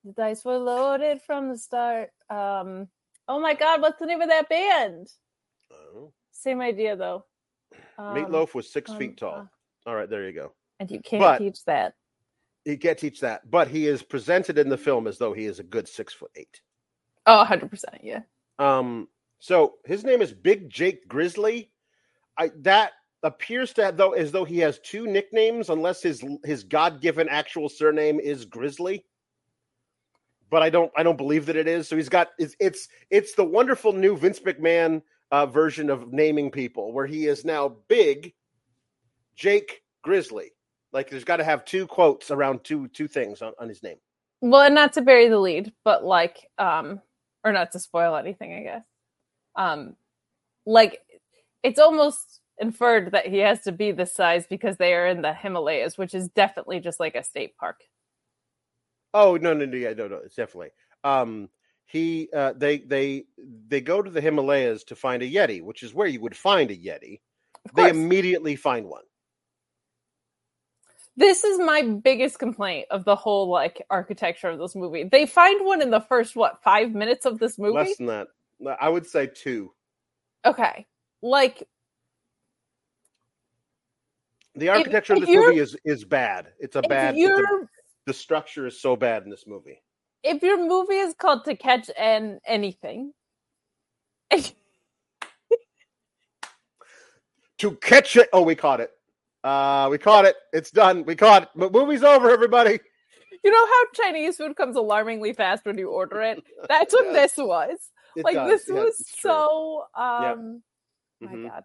the 0.05 0.13
dice 0.13 0.45
were 0.45 0.57
loaded 0.57 1.21
from 1.21 1.49
the 1.49 1.57
start. 1.57 2.11
Um, 2.29 2.87
oh 3.27 3.39
my 3.39 3.53
god, 3.53 3.81
what's 3.81 3.99
the 3.99 4.05
name 4.05 4.21
of 4.21 4.29
that 4.29 4.49
band? 4.49 5.07
oh, 5.71 6.11
Same 6.31 6.61
idea 6.61 6.95
though. 6.95 7.25
Um, 7.97 8.15
Meatloaf 8.15 8.53
was 8.53 8.71
six 8.71 8.91
um, 8.91 8.97
feet 8.97 9.17
tall. 9.17 9.49
All 9.85 9.95
right, 9.95 10.09
there 10.09 10.25
you 10.27 10.33
go. 10.33 10.53
and 10.79 10.89
you 10.91 10.99
can't 11.01 11.21
But- 11.21 11.37
teach 11.39 11.63
that. 11.65 11.95
He 12.65 12.75
can't 12.75 12.97
teach 12.99 13.21
that, 13.21 13.49
but 13.49 13.69
he 13.69 13.87
is 13.87 14.03
presented 14.03 14.57
in 14.57 14.67
the 14.67 14.77
film 14.77 15.07
as 15.07 15.17
though 15.17 15.31
he 15.31 15.45
is 15.45 15.59
a 15.59 15.63
good 15.63 15.87
six 15.87 16.13
foot 16.13 16.31
eight. 16.35 16.59
Oh, 17.25 17.37
100 17.37 17.69
percent. 17.69 17.99
Yeah. 18.03 18.21
Um, 18.59 19.07
so 19.39 19.75
his 19.85 20.03
name 20.03 20.21
is 20.21 20.33
Big 20.33 20.69
Jake 20.69 21.07
Grizzly. 21.07 21.71
I 22.37 22.51
that 22.57 22.91
appears 23.23 23.71
to 23.73 23.85
have 23.85 23.95
though 23.95 24.11
as 24.11 24.33
though 24.33 24.43
he 24.43 24.59
has 24.59 24.79
two 24.79 25.07
nicknames, 25.07 25.69
unless 25.69 26.01
his 26.03 26.21
his 26.43 26.63
God 26.65 26.99
given 27.01 27.29
actual 27.29 27.69
surname 27.69 28.19
is 28.19 28.43
Grizzly. 28.43 29.05
But 30.49 30.63
I 30.63 30.69
don't 30.69 30.91
I 30.95 31.03
don't 31.03 31.17
believe 31.17 31.45
that 31.47 31.55
it 31.55 31.67
is. 31.67 31.87
So 31.87 31.95
he's 31.95 32.09
got 32.09 32.29
it's 32.37 32.55
it's 32.59 32.87
it's 33.09 33.33
the 33.33 33.43
wonderful 33.43 33.93
new 33.93 34.17
Vince 34.17 34.39
McMahon 34.39 35.01
uh, 35.31 35.45
version 35.45 35.89
of 35.89 36.13
naming 36.13 36.51
people, 36.51 36.93
where 36.93 37.05
he 37.05 37.25
is 37.25 37.43
now 37.43 37.75
Big 37.87 38.33
Jake 39.35 39.83
Grizzly. 40.03 40.51
Like 40.93 41.09
there's 41.09 41.25
got 41.25 41.37
to 41.37 41.43
have 41.43 41.65
two 41.65 41.85
quotes 41.85 42.31
around 42.31 42.63
two 42.63 42.87
two 42.89 43.07
things 43.07 43.41
on, 43.41 43.53
on 43.59 43.67
his 43.67 43.83
name. 43.83 43.97
Well, 44.41 44.61
and 44.61 44.75
not 44.75 44.93
to 44.93 45.01
bury 45.01 45.29
the 45.29 45.39
lead, 45.39 45.73
but 45.83 46.03
like, 46.03 46.47
um, 46.57 47.01
or 47.43 47.51
not 47.51 47.71
to 47.71 47.79
spoil 47.79 48.15
anything, 48.15 48.53
I 48.53 48.61
guess. 48.61 48.85
Um, 49.55 49.95
like, 50.65 50.99
it's 51.63 51.79
almost 51.79 52.41
inferred 52.59 53.11
that 53.13 53.27
he 53.27 53.39
has 53.39 53.61
to 53.63 53.71
be 53.71 53.91
this 53.91 54.13
size 54.13 54.45
because 54.47 54.77
they 54.77 54.93
are 54.93 55.07
in 55.07 55.21
the 55.21 55.33
Himalayas, 55.33 55.97
which 55.97 56.13
is 56.13 56.29
definitely 56.29 56.79
just 56.79 56.99
like 56.99 57.15
a 57.15 57.23
state 57.23 57.57
park. 57.57 57.81
Oh 59.13 59.37
no 59.37 59.53
no 59.53 59.65
no 59.65 59.77
yeah 59.77 59.93
no 59.93 60.07
no 60.07 60.17
it's 60.17 60.35
definitely. 60.35 60.71
Um 61.03 61.49
he 61.85 62.29
uh 62.33 62.53
they 62.53 62.79
they 62.79 63.25
they 63.67 63.81
go 63.81 64.01
to 64.01 64.11
the 64.11 64.21
Himalayas 64.21 64.83
to 64.85 64.95
find 64.95 65.23
a 65.23 65.29
yeti 65.29 65.61
which 65.61 65.83
is 65.83 65.93
where 65.93 66.07
you 66.07 66.21
would 66.21 66.35
find 66.35 66.71
a 66.71 66.77
yeti. 66.77 67.21
They 67.75 67.89
immediately 67.89 68.55
find 68.55 68.87
one. 68.87 69.03
This 71.15 71.43
is 71.43 71.59
my 71.59 71.81
biggest 71.81 72.37
complaint 72.37 72.87
of 72.91 73.03
the 73.03 73.15
whole 73.15 73.49
like 73.49 73.83
architecture 73.89 74.49
of 74.49 74.59
this 74.59 74.75
movie. 74.75 75.03
They 75.03 75.25
find 75.25 75.65
one 75.65 75.81
in 75.81 75.89
the 75.89 76.01
first 76.01 76.35
what 76.35 76.61
five 76.63 76.91
minutes 76.91 77.25
of 77.25 77.39
this 77.39 77.57
movie. 77.57 77.73
less 77.73 77.97
than 77.97 78.07
that. 78.07 78.27
I 78.79 78.89
would 78.89 79.07
say 79.07 79.27
two. 79.27 79.71
Okay, 80.45 80.85
like 81.21 81.67
the 84.55 84.69
architecture 84.69 85.13
if 85.13 85.17
of 85.17 85.21
this 85.21 85.35
movie 85.35 85.57
is 85.59 85.75
is 85.85 86.05
bad. 86.05 86.47
It's 86.59 86.75
a 86.75 86.83
bad 86.83 87.15
you're 87.17 87.67
the 88.07 88.13
structure 88.15 88.67
is 88.67 88.81
so 88.81 88.95
bad 88.97 89.23
in 89.25 89.29
this 89.31 89.45
movie 89.47 89.83
if 90.23 90.41
your 90.43 90.57
movie 90.67 90.95
is 90.97 91.13
called 91.13 91.45
To 91.45 91.55
Catch 91.55 91.91
an 91.97 92.39
Anything, 92.45 93.13
to 97.59 97.71
catch 97.77 98.15
it 98.17 98.29
oh 98.33 98.41
we 98.41 98.55
caught 98.55 98.79
it 98.81 98.91
uh 99.43 99.87
we 99.91 99.97
caught 99.97 100.25
it 100.25 100.35
it's 100.53 100.71
done 100.71 101.05
we 101.05 101.15
caught 101.15 101.43
it 101.43 101.71
movie's 101.73 102.03
over 102.03 102.29
everybody 102.29 102.79
you 103.43 103.51
know 103.51 103.65
how 103.65 103.83
Chinese 103.93 104.37
food 104.37 104.55
comes 104.57 104.75
alarmingly 104.75 105.33
fast 105.33 105.65
when 105.65 105.77
you 105.77 105.89
order 105.89 106.21
it? 106.21 106.43
That's 106.67 106.93
what 106.93 107.05
this 107.13 107.37
was. 107.37 107.77
It 108.15 108.25
like 108.25 108.35
does. 108.35 108.49
this 108.49 108.67
was 108.67 108.95
so 109.21 109.83
um 109.95 110.63
my 111.21 111.35
Mhm. 111.35 111.47
god. 111.47 111.63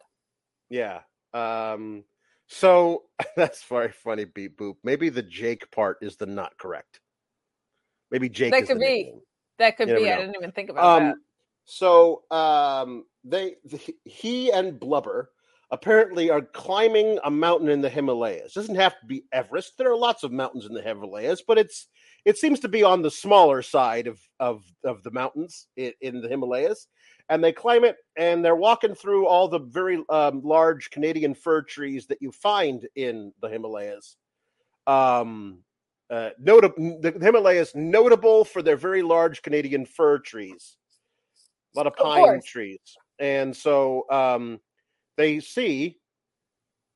Yeah. 0.70 1.00
Um 1.34 2.04
so 2.52 3.04
that's 3.36 3.64
very 3.64 3.90
funny, 3.92 4.24
beep 4.24 4.58
boop. 4.58 4.74
Maybe 4.84 5.08
the 5.08 5.22
Jake 5.22 5.70
part 5.70 5.98
is 6.02 6.16
the 6.16 6.26
not 6.26 6.56
correct. 6.58 7.00
Maybe 8.10 8.28
Jake 8.28 8.52
That 8.52 8.62
is 8.62 8.68
could 8.68 8.78
the 8.78 8.80
be. 8.80 9.04
nickname. 9.04 9.20
That 9.58 9.76
could 9.76 9.88
You 9.88 9.96
be. 9.96 10.10
I 10.10 10.16
didn't 10.16 10.36
even 10.36 10.52
think 10.52 10.70
about 10.70 10.98
that. 11.00 11.12
Um 11.12 11.22
so 11.64 12.22
um 12.30 13.04
they 13.24 13.56
he 14.04 14.52
and 14.52 14.78
Blubber 14.78 15.30
apparently 15.70 16.28
are 16.28 16.42
climbing 16.42 17.18
a 17.24 17.30
mountain 17.30 17.70
in 17.70 17.80
the 17.80 17.88
Himalayas. 17.88 18.52
Doesn't 18.52 18.74
have 18.74 19.00
to 19.00 19.06
be 19.06 19.24
Everest. 19.32 19.78
There 19.78 19.90
are 19.90 19.96
lots 19.96 20.22
of 20.22 20.30
mountains 20.30 20.66
in 20.66 20.74
the 20.74 20.82
Himalayas, 20.82 21.42
but 21.46 21.56
it's 21.58 21.88
it 22.24 22.36
seems 22.36 22.60
to 22.60 22.68
be 22.68 22.82
on 22.82 23.00
the 23.02 23.10
smaller 23.10 23.62
side 23.62 24.06
of 24.06 24.20
of 24.38 24.62
of 24.84 25.02
the 25.02 25.10
mountains 25.10 25.68
in, 25.76 25.92
in 26.02 26.20
the 26.20 26.28
Himalayas. 26.28 26.86
And 27.32 27.42
they 27.42 27.50
climb 27.52 27.82
it, 27.82 27.96
and 28.18 28.44
they're 28.44 28.54
walking 28.54 28.94
through 28.94 29.26
all 29.26 29.48
the 29.48 29.58
very 29.60 30.04
um, 30.10 30.42
large 30.44 30.90
Canadian 30.90 31.32
fir 31.34 31.62
trees 31.62 32.06
that 32.08 32.20
you 32.20 32.30
find 32.30 32.86
in 32.94 33.32
the 33.40 33.48
Himalayas. 33.48 34.18
Um, 34.86 35.60
uh, 36.10 36.30
notable, 36.38 37.00
the 37.00 37.10
Himalayas 37.12 37.74
notable 37.74 38.44
for 38.44 38.60
their 38.60 38.76
very 38.76 39.00
large 39.00 39.40
Canadian 39.40 39.86
fir 39.86 40.18
trees, 40.18 40.76
a 41.74 41.78
lot 41.78 41.86
of 41.86 41.94
Of 41.94 42.04
pine 42.04 42.22
course. 42.24 42.44
trees, 42.44 42.80
and 43.18 43.56
so 43.56 44.04
um, 44.10 44.60
they 45.16 45.40
see 45.40 46.00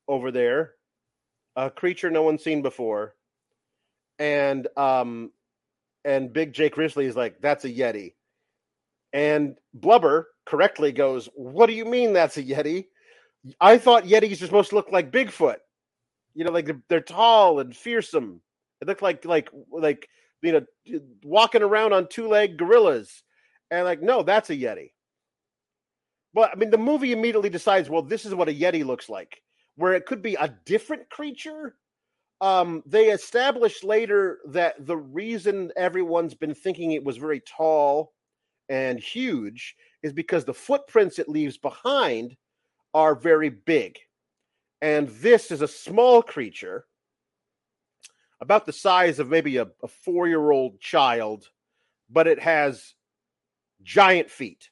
over 0.07 0.31
there 0.31 0.75
a 1.57 1.71
creature 1.71 2.11
no 2.11 2.25
one's 2.25 2.45
seen 2.45 2.61
before, 2.61 3.14
and 4.19 4.69
um, 4.76 5.33
and 6.05 6.31
Big 6.31 6.52
Jake 6.52 6.75
Grizzly 6.75 7.07
is 7.07 7.16
like, 7.16 7.40
"That's 7.40 7.64
a 7.64 7.71
yeti," 7.73 8.12
and 9.16 9.56
Blubber 9.73 10.28
correctly 10.44 10.92
goes, 10.92 11.26
"What 11.35 11.66
do 11.66 11.73
you 11.73 11.87
mean 11.87 12.12
that's 12.12 12.37
a 12.37 12.42
yeti? 12.42 12.88
I 13.61 13.78
thought 13.78 14.04
yetis 14.04 14.42
are 14.42 14.46
supposed 14.46 14.68
to 14.70 14.76
look 14.76 14.92
like 14.92 15.11
Bigfoot. 15.11 15.56
You 16.35 16.44
know, 16.44 16.52
like 16.52 16.66
they're, 16.66 16.82
they're 16.90 17.00
tall 17.00 17.61
and 17.61 17.75
fearsome. 17.75 18.42
They 18.80 18.87
look 18.87 19.00
like 19.00 19.25
like 19.25 19.49
like 19.73 20.06
you 20.42 20.52
know 20.52 21.00
walking 21.25 21.62
around 21.62 21.94
on 21.94 22.08
two 22.08 22.28
leg 22.28 22.58
gorillas." 22.58 23.23
And 23.70 23.85
like, 23.85 24.02
no, 24.02 24.23
that's 24.23 24.50
a 24.50 24.56
yeti. 24.56 24.92
But 26.35 26.50
I 26.52 26.56
mean, 26.56 26.70
the 26.70 26.78
movie 26.78 27.12
immediately 27.12 27.49
decides, 27.49 27.88
well, 27.88 28.02
this 28.02 28.26
is 28.26 28.35
what 28.35 28.50
a 28.50 28.52
yeti 28.52 28.85
looks 28.85 29.08
like, 29.08 29.42
where 29.76 29.94
it 29.94 30.04
could 30.04 30.20
be 30.20 30.35
a 30.35 30.54
different 30.66 31.08
creature. 31.08 31.75
Um, 32.42 32.82
they 32.85 33.06
establish 33.06 33.82
later 33.82 34.40
that 34.50 34.75
the 34.87 34.99
reason 34.99 35.73
everyone's 35.75 36.35
been 36.35 36.54
thinking 36.54 36.92
it 36.92 37.02
was 37.02 37.16
very 37.16 37.40
tall 37.40 38.12
and 38.68 38.99
huge 38.99 39.76
is 40.02 40.12
because 40.12 40.44
the 40.44 40.54
footprints 40.54 41.18
it 41.18 41.28
leaves 41.28 41.58
behind 41.58 42.37
are 42.94 43.14
very 43.14 43.50
big. 43.50 43.99
And 44.80 45.08
this 45.08 45.50
is 45.50 45.62
a 45.62 45.68
small 45.68 46.23
creature, 46.23 46.87
about 48.40 48.66
the 48.66 48.73
size 48.73 49.18
of 49.18 49.28
maybe 49.28 49.56
a, 49.56 49.66
a 49.82 49.88
four 49.88 50.28
year 50.28 50.50
old 50.50 50.80
child, 50.80 51.49
but 52.11 52.26
it 52.26 52.40
has 52.40 52.94
giant 53.82 54.30
feet. 54.30 54.70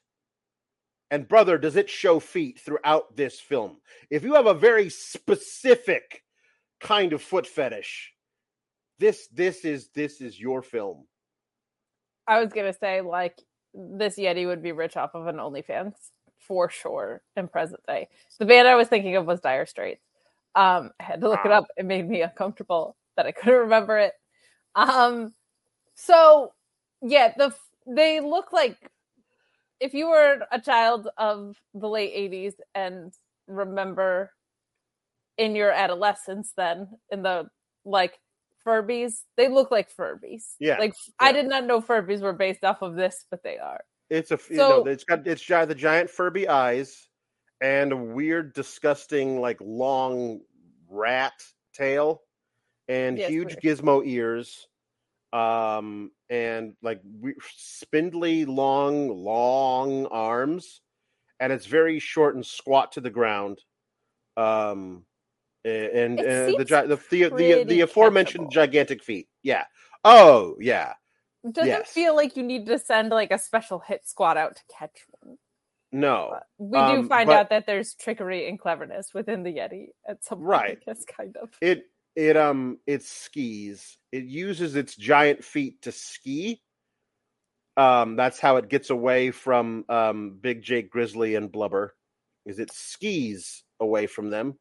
And 1.11 1.27
brother, 1.27 1.57
does 1.57 1.75
it 1.75 1.89
show 1.89 2.19
feet 2.19 2.59
throughout 2.59 3.15
this 3.15 3.39
film? 3.39 3.77
If 4.09 4.23
you 4.23 4.33
have 4.33 4.47
a 4.47 4.53
very 4.53 4.89
specific 4.89 6.23
kind 6.79 7.13
of 7.13 7.21
foot 7.21 7.47
fetish, 7.47 8.11
this 8.99 9.27
this 9.27 9.65
is 9.65 9.89
this 9.89 10.21
is 10.21 10.39
your 10.39 10.61
film. 10.61 11.05
I 12.27 12.39
was 12.39 12.51
gonna 12.53 12.73
say 12.73 13.01
like 13.01 13.39
this 13.75 14.17
Yeti 14.17 14.45
would 14.47 14.63
be 14.63 14.71
rich 14.71 14.97
off 14.97 15.15
of 15.15 15.27
an 15.27 15.37
OnlyFans 15.37 15.93
for 16.39 16.69
sure 16.69 17.21
in 17.35 17.47
present 17.47 17.81
day. 17.87 18.07
The 18.39 18.45
band 18.45 18.67
I 18.67 18.75
was 18.75 18.87
thinking 18.87 19.15
of 19.15 19.25
was 19.25 19.41
Dire 19.41 19.65
Straits. 19.65 20.01
Um, 20.55 20.91
I 20.99 21.03
had 21.03 21.21
to 21.21 21.29
look 21.29 21.45
it 21.45 21.51
up. 21.51 21.65
It 21.77 21.85
made 21.85 22.07
me 22.07 22.21
uncomfortable 22.21 22.95
that 23.17 23.25
I 23.25 23.31
couldn't 23.31 23.59
remember 23.59 23.97
it. 23.97 24.13
Um, 24.75 25.33
so 25.95 26.53
yeah, 27.01 27.33
the 27.37 27.53
they 27.87 28.19
look 28.19 28.51
like 28.51 28.77
if 29.79 29.93
you 29.93 30.07
were 30.07 30.39
a 30.51 30.59
child 30.59 31.07
of 31.17 31.57
the 31.73 31.87
late 31.87 32.15
80s 32.15 32.53
and 32.73 33.13
remember 33.47 34.31
in 35.37 35.55
your 35.55 35.71
adolescence 35.71 36.53
then 36.57 36.87
in 37.11 37.21
the 37.21 37.47
like 37.83 38.17
Furbies, 38.65 39.13
they 39.37 39.47
look 39.47 39.71
like 39.71 39.93
Furbies. 39.95 40.55
Yeah, 40.59 40.77
Like 40.79 40.93
I 41.19 41.31
did 41.31 41.47
not 41.47 41.65
know 41.65 41.81
Furbies 41.81 42.21
were 42.21 42.33
based 42.33 42.63
off 42.63 42.81
of 42.81 42.95
this, 42.95 43.25
but 43.29 43.43
they 43.43 43.57
are. 43.57 43.83
It's 44.09 44.31
a 44.31 44.39
you 44.49 44.57
So- 44.57 44.83
know 44.83 44.85
it's 44.91 45.03
got 45.03 45.25
it's 45.27 45.45
the 45.45 45.75
giant 45.75 46.09
Furby 46.09 46.47
eyes 46.47 47.07
and 47.61 47.91
a 47.91 47.97
weird, 47.97 48.53
disgusting, 48.53 49.39
like 49.39 49.57
long 49.61 50.41
rat 50.87 51.33
tail 51.73 52.21
and 52.87 53.17
Yes, 53.17 53.29
huge 53.29 53.55
weird. 53.63 53.77
gizmo 53.79 54.05
ears, 54.05 54.67
um, 55.33 56.11
and 56.29 56.75
like 56.81 57.01
we- 57.03 57.33
spindly, 57.55 58.45
long, 58.45 59.09
long 59.09 60.05
arms, 60.07 60.81
and 61.39 61.51
it's 61.51 61.65
very 61.65 61.99
short 61.99 62.35
and 62.35 62.45
squat 62.45 62.91
to 62.93 63.01
the 63.01 63.09
ground. 63.09 63.63
Um, 64.37 65.05
and, 65.65 66.19
and 66.19 66.57
the, 66.59 66.63
the 66.65 66.99
the 67.09 67.29
the 67.35 67.63
the 67.63 67.81
aforementioned 67.81 68.47
catchable. 68.47 68.51
gigantic 68.53 69.03
feet. 69.03 69.27
Yeah. 69.43 69.65
Oh 70.03 70.55
yeah. 70.59 70.93
It 71.43 71.53
doesn't 71.53 71.67
Yes. 71.69 71.91
feel 71.91 72.15
like 72.15 72.37
you 72.37 72.43
need 72.43 72.65
to 72.67 72.79
send 72.79 73.09
like 73.09 73.31
a 73.31 73.37
special 73.39 73.79
hit 73.79 74.07
squad 74.07 74.37
out 74.37 74.55
to 74.55 74.61
catch 74.79 74.97
one. 75.21 75.37
No. 75.91 76.39
We 76.57 76.77
Um, 76.77 77.01
do 77.03 77.07
find 77.07 77.27
but- 77.27 77.35
out 77.35 77.49
that 77.49 77.65
there's 77.65 77.93
trickery 77.95 78.47
and 78.49 78.59
cleverness 78.59 79.13
within 79.13 79.43
the 79.43 79.53
Yeti 79.53 79.87
at 80.07 80.23
some 80.23 80.39
point. 80.39 80.47
Right. 80.49 80.85
Guess 80.85 81.05
kind 81.05 81.35
of. 81.37 81.49
it 81.61 81.83
it 82.15 82.37
um 82.37 82.77
it 82.87 83.03
skis 83.03 83.97
it 84.11 84.23
uses 84.23 84.75
its 84.75 84.95
giant 84.95 85.43
feet 85.43 85.81
to 85.81 85.91
ski 85.91 86.61
um 87.77 88.15
that's 88.15 88.39
how 88.39 88.55
it 88.57 88.69
gets 88.69 88.89
away 88.89 89.31
from 89.31 89.83
um 89.89 90.37
big 90.41 90.61
jake 90.61 90.89
grizzly 90.89 91.35
and 91.35 91.51
blubber 91.51 91.93
is 92.45 92.57
it 92.59 92.71
skis 92.71 93.63
away 93.81 94.07
from 94.07 94.29
them 94.29 94.57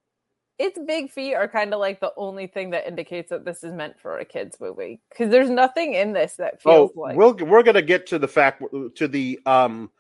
its 0.59 0.79
big 0.87 1.11
feet 1.11 1.35
are 1.35 1.49
kind 1.49 1.75
of 1.75 1.81
like 1.81 2.01
the 2.01 2.13
only 2.17 2.47
thing 2.47 2.71
that 2.71 2.87
indicates 2.87 3.31
that 3.31 3.45
this 3.45 3.65
is 3.65 3.73
meant 3.73 3.99
for 4.01 4.19
a 4.19 4.25
kids 4.25 4.57
movie 4.61 5.01
because 5.11 5.31
there's 5.31 5.51
nothing 5.51 5.95
in 5.95 6.13
this 6.13 6.37
that 6.37 6.61
oh 6.65 6.89
feels 6.89 6.97
like 6.97 7.17
we'll 7.17 7.35
we're 7.35 7.63
gonna 7.63 7.83
get 7.83 8.07
to 8.07 8.19
the 8.19 8.29
fact 8.29 8.63
to 8.95 9.09
the 9.09 9.41
um 9.47 9.91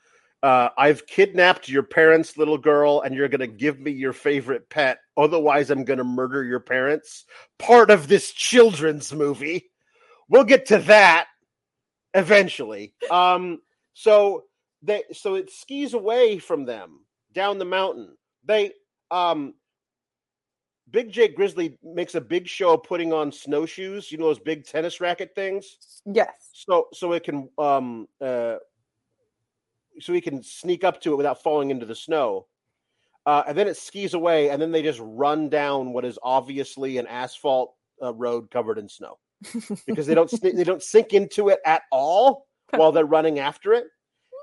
uh, 0.45 0.69
I've 0.77 1.07
kidnapped 1.07 1.71
your 1.71 1.83
parents' 1.83 2.37
little 2.37 2.59
girl, 2.59 3.01
and 3.01 3.15
you're 3.15 3.31
going 3.31 3.41
to 3.41 3.47
give 3.47 3.81
me 3.81 3.93
your 3.93 4.13
favorite 4.13 4.69
pet. 4.69 4.99
Otherwise, 5.17 5.71
I'm 5.71 5.85
going 5.85 5.97
to 5.97 6.05
murder 6.05 6.45
your 6.45 6.61
parents. 6.61 7.25
Part 7.59 7.91
of 7.91 8.09
this 8.09 8.31
children's 8.31 9.11
movie. 9.11 9.71
We'll 10.29 10.45
get 10.45 10.67
to 10.67 10.81
that 10.81 11.29
eventually. 12.13 12.93
Um, 13.11 13.61
so 13.95 14.45
they 14.83 15.05
so 15.15 15.37
it 15.37 15.51
skis 15.51 15.95
away 15.95 16.39
from 16.39 16.67
them 16.67 17.07
down 17.33 17.59
the 17.59 17.65
mountain. 17.65 18.15
They 18.45 18.73
um 19.11 19.55
Big 20.95 21.11
Jake 21.11 21.35
Grizzly 21.35 21.77
makes 21.83 22.15
a 22.15 22.21
big 22.21 22.47
show 22.47 22.75
of 22.75 22.85
putting 22.85 23.13
on 23.13 23.33
snowshoes, 23.33 24.13
you 24.13 24.17
know 24.17 24.27
those 24.27 24.39
big 24.39 24.65
tennis 24.65 25.01
racket 25.01 25.35
things. 25.35 26.01
yes 26.07 26.51
So 26.53 26.87
so 26.93 27.13
it 27.13 27.25
can 27.25 27.49
um 27.59 28.07
uh 28.21 28.57
so 29.99 30.13
he 30.13 30.21
can 30.21 30.41
sneak 30.41 30.85
up 30.85 31.01
to 31.01 31.13
it 31.13 31.17
without 31.17 31.43
falling 31.43 31.71
into 31.71 31.85
the 31.85 31.97
snow. 31.97 32.47
Uh, 33.27 33.43
and 33.49 33.59
then 33.59 33.67
it 33.67 33.77
skis 33.77 34.15
away, 34.15 34.51
and 34.51 34.61
then 34.61 34.71
they 34.71 34.83
just 34.83 35.01
run 35.03 35.49
down 35.49 35.92
what 35.92 36.05
is 36.05 36.18
obviously 36.23 36.99
an 36.99 37.07
asphalt 37.07 37.75
uh, 38.03 38.12
road 38.14 38.51
covered 38.51 38.79
in 38.79 38.88
snow 38.88 39.18
because 39.87 40.07
they 40.07 40.14
don't 40.14 40.31
they 40.42 40.64
don't 40.64 40.83
sink 40.83 41.12
into 41.12 41.49
it 41.49 41.59
at 41.66 41.83
all 41.90 42.47
while 42.71 42.92
they're 42.92 43.05
running 43.05 43.40
after 43.40 43.73
it. 43.73 43.87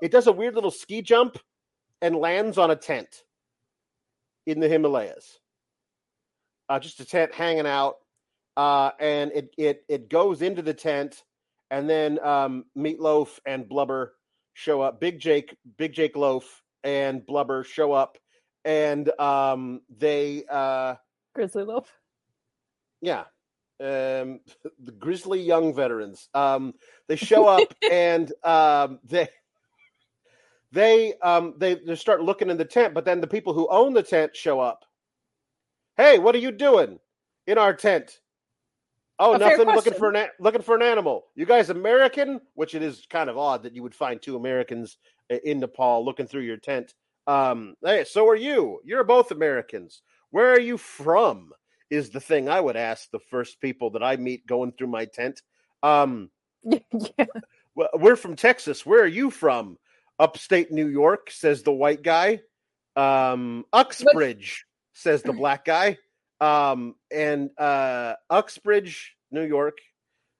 It 0.02 0.12
does 0.12 0.28
a 0.28 0.34
weird 0.34 0.56
little 0.56 0.71
ski 0.71 1.02
jump 1.02 1.38
and 2.02 2.15
lands 2.17 2.58
on 2.58 2.71
a 2.71 2.75
tent 2.75 3.23
in 4.45 4.60
the 4.60 4.67
Himalayas. 4.67 5.40
Uh, 6.71 6.79
just 6.79 6.99
a 7.01 7.05
tent 7.05 7.34
hanging 7.34 7.67
out, 7.67 7.95
uh, 8.55 8.91
and 8.99 9.31
it 9.34 9.53
it 9.57 9.84
it 9.89 10.10
goes 10.10 10.41
into 10.41 10.62
the 10.62 10.73
tent, 10.73 11.23
and 11.69 11.89
then 11.89 12.17
um, 12.23 12.63
Meatloaf 12.77 13.39
and 13.45 13.67
Blubber 13.67 14.13
show 14.53 14.81
up. 14.81 15.01
Big 15.01 15.19
Jake, 15.19 15.57
Big 15.77 15.91
Jake 15.91 16.15
Loaf, 16.15 16.63
and 16.84 17.25
Blubber 17.25 17.63
show 17.65 17.91
up, 17.91 18.17
and 18.63 19.10
um, 19.19 19.81
they 19.97 20.43
uh, 20.49 20.95
grizzly 21.34 21.63
loaf 21.63 21.91
yeah 23.01 23.23
um 23.79 24.39
the 24.79 24.91
grizzly 24.97 25.41
young 25.41 25.73
veterans 25.73 26.29
um 26.34 26.73
they 27.07 27.15
show 27.15 27.47
up 27.47 27.73
and 27.91 28.31
um 28.43 28.99
they 29.03 29.27
they 30.71 31.13
um 31.21 31.53
they, 31.57 31.75
they 31.75 31.95
start 31.95 32.21
looking 32.21 32.49
in 32.49 32.57
the 32.57 32.65
tent 32.65 32.93
but 32.93 33.05
then 33.05 33.21
the 33.21 33.27
people 33.27 33.53
who 33.53 33.67
own 33.69 33.93
the 33.93 34.03
tent 34.03 34.36
show 34.36 34.60
up 34.60 34.86
hey 35.97 36.19
what 36.19 36.36
are 36.36 36.39
you 36.39 36.51
doing 36.51 36.99
in 37.47 37.58
our 37.58 37.73
tent? 37.73 38.19
Oh 39.19 39.34
A 39.34 39.38
nothing 39.38 39.67
looking 39.67 39.93
for 39.93 40.13
an 40.13 40.27
looking 40.39 40.62
for 40.62 40.75
an 40.75 40.82
animal. 40.82 41.25
You 41.36 41.45
guys 41.45 41.69
american? 41.69 42.41
Which 42.54 42.75
it 42.75 42.82
is 42.82 43.06
kind 43.10 43.30
of 43.30 43.38
odd 43.38 43.63
that 43.63 43.75
you 43.75 43.84
would 43.84 43.95
find 43.95 44.21
two 44.21 44.36
americans 44.36 44.97
in 45.30 45.60
nepal 45.60 46.04
looking 46.04 46.27
through 46.27 46.41
your 46.41 46.58
tent. 46.58 46.93
Um 47.27 47.75
hey 47.84 48.04
so 48.04 48.27
are 48.27 48.36
you. 48.36 48.80
You're 48.84 49.04
both 49.04 49.32
americans. 49.32 50.01
Where 50.32 50.54
are 50.54 50.60
you 50.60 50.77
from 50.77 51.51
is 51.91 52.10
the 52.10 52.21
thing 52.21 52.49
I 52.49 52.60
would 52.60 52.77
ask 52.77 53.12
the 53.12 53.19
first 53.19 53.60
people 53.60 53.91
that 53.91 54.01
I 54.01 54.15
meet 54.15 54.47
going 54.47 54.71
through 54.71 54.88
my 54.88 55.06
tent. 55.06 55.41
Um, 55.84 56.32
yeah. 56.63 57.25
we're 57.93 58.15
from 58.15 58.36
Texas. 58.36 58.86
Where 58.86 59.04
are 59.04 59.08
you 59.08 59.30
from? 59.30 59.77
Upstate 60.17 60.71
New 60.71 60.88
York, 60.88 61.30
says 61.30 61.62
the 61.62 61.73
white 61.73 62.01
guy. 62.01 62.39
Um, 62.95 63.65
Uxbridge, 63.73 64.65
says 64.93 65.23
the 65.23 65.34
black 65.41 65.65
guy. 65.65 65.97
Um, 66.39 66.95
and 67.12 67.51
uh, 67.58 68.15
Uxbridge, 68.30 69.15
New 69.32 69.45
York, 69.45 69.77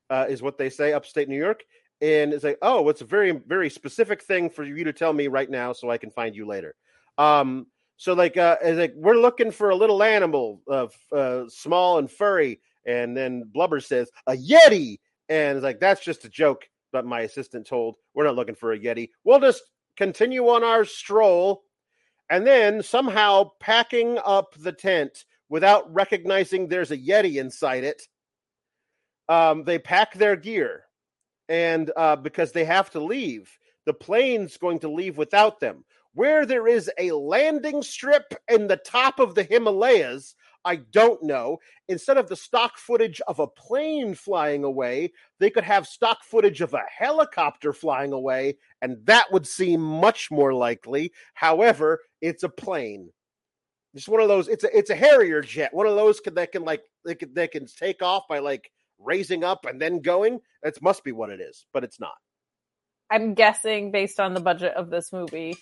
uh, 0.10 0.26
is 0.28 0.42
what 0.42 0.58
they 0.58 0.70
say, 0.70 0.94
upstate 0.94 1.30
New 1.30 1.38
York. 1.38 1.64
And 2.02 2.34
it's 2.34 2.44
like, 2.44 2.58
oh, 2.64 2.90
it's 2.90 3.02
a 3.02 3.06
very, 3.06 3.32
very 3.32 3.70
specific 3.70 4.24
thing 4.24 4.50
for 4.50 4.64
you 4.64 4.84
to 4.84 4.94
tell 4.94 5.14
me 5.14 5.28
right 5.28 5.50
now 5.50 5.72
so 5.72 5.92
I 5.92 5.98
can 5.98 6.10
find 6.10 6.36
you 6.36 6.48
later. 6.48 6.74
Um, 7.18 7.68
so 7.98 8.14
like, 8.14 8.36
uh, 8.36 8.58
it's 8.64 8.80
like 8.80 8.94
we're 8.96 9.14
looking 9.14 9.52
for 9.52 9.70
a 9.70 9.76
little 9.76 10.02
animal, 10.02 10.62
uh, 10.68 10.86
f- 10.86 11.14
uh, 11.14 11.44
small 11.50 12.00
and 12.00 12.10
furry, 12.10 12.60
and 12.88 13.16
then 13.16 13.44
Blubber 13.54 13.80
says 13.80 14.10
a 14.26 14.34
yeti, 14.34 14.98
and 15.30 15.58
it's 15.58 15.64
like 15.64 15.80
that's 15.80 16.04
just 16.04 16.26
a 16.26 16.30
joke. 16.30 16.68
But 16.92 17.06
my 17.06 17.22
assistant 17.22 17.68
told 17.68 17.98
we're 18.16 18.24
not 18.24 18.36
looking 18.36 18.56
for 18.56 18.74
a 18.74 18.80
yeti. 18.80 19.10
We'll 19.24 19.40
just 19.40 19.62
continue 19.98 20.48
on 20.50 20.64
our 20.64 20.84
stroll, 20.84 21.62
and 22.32 22.48
then 22.48 22.82
somehow 22.82 23.52
packing 23.60 24.17
up 24.26 24.56
the 24.58 24.72
tent 24.72 25.26
without 25.50 25.94
recognizing 25.94 26.67
there's 26.67 26.91
a 26.91 26.98
yeti 26.98 27.36
inside 27.36 27.84
it. 27.84 28.02
Um, 29.28 29.65
they 29.65 29.78
pack 29.78 30.13
their 30.13 30.38
gear, 30.38 30.86
and 31.50 31.91
uh, 31.96 32.15
because 32.15 32.54
they 32.54 32.63
have 32.65 32.89
to 32.91 33.00
leave, 33.02 33.52
the 33.86 33.94
plane's 33.94 34.56
going 34.58 34.80
to 34.80 34.89
leave 34.89 35.17
without 35.17 35.60
them 35.60 35.84
where 36.13 36.46
there 36.46 36.67
is 36.67 36.91
a 36.98 37.12
landing 37.12 37.82
strip 37.82 38.34
in 38.50 38.67
the 38.67 38.78
top 38.78 39.20
of 39.20 39.36
the 39.36 39.44
Himalayas, 39.44 40.36
I 40.65 40.78
don't 40.78 41.24
know. 41.24 41.58
Instead 41.88 42.17
of 42.17 42.28
the 42.28 42.36
stock 42.36 42.78
footage 42.78 43.22
of 43.28 43.39
a 43.39 43.48
plane 43.48 44.13
flying 44.13 44.63
away, 44.63 45.13
they 45.39 45.50
could 45.50 45.63
have 45.63 45.88
stock 45.88 46.24
footage 46.24 46.62
of 46.62 46.74
a 46.74 46.84
helicopter 46.96 47.74
flying 47.74 48.12
away, 48.13 48.58
and 48.82 48.98
that 49.06 49.32
would 49.32 49.48
seem 49.48 49.82
much 49.82 50.30
more 50.30 50.54
likely. 50.54 51.13
However, 51.34 52.02
it's 52.22 52.44
a 52.44 52.50
plane. 52.50 53.10
It's 53.94 54.08
one 54.08 54.22
of 54.22 54.28
those. 54.28 54.48
It's 54.48 54.64
a 54.64 54.78
it's 54.78 54.90
a 54.90 54.96
Harrier 54.96 55.42
jet. 55.42 55.74
One 55.74 55.88
of 55.88 55.96
those 55.96 56.20
can, 56.20 56.34
that 56.36 56.52
can 56.52 56.64
like 56.64 56.84
they 57.06 57.16
can 57.16 57.34
they 57.34 57.48
can 57.48 57.66
take 57.66 58.02
off 58.02 58.24
by 58.30 58.40
like 58.40 58.72
raising 59.00 59.44
up 59.44 59.66
and 59.66 59.82
then 59.82 60.00
going. 60.00 60.40
That 60.64 60.82
must 60.82 61.04
be 61.04 61.12
what 61.12 61.30
it 61.30 61.42
is, 61.42 61.66
but 61.74 61.84
it's 61.84 62.00
not. 62.00 62.16
i'm 63.10 63.34
guessing 63.34 63.92
based 63.92 64.20
on 64.20 64.34
the 64.34 64.40
budget 64.40 64.74
of 64.76 64.90
this 64.90 65.12
movie 65.12 65.58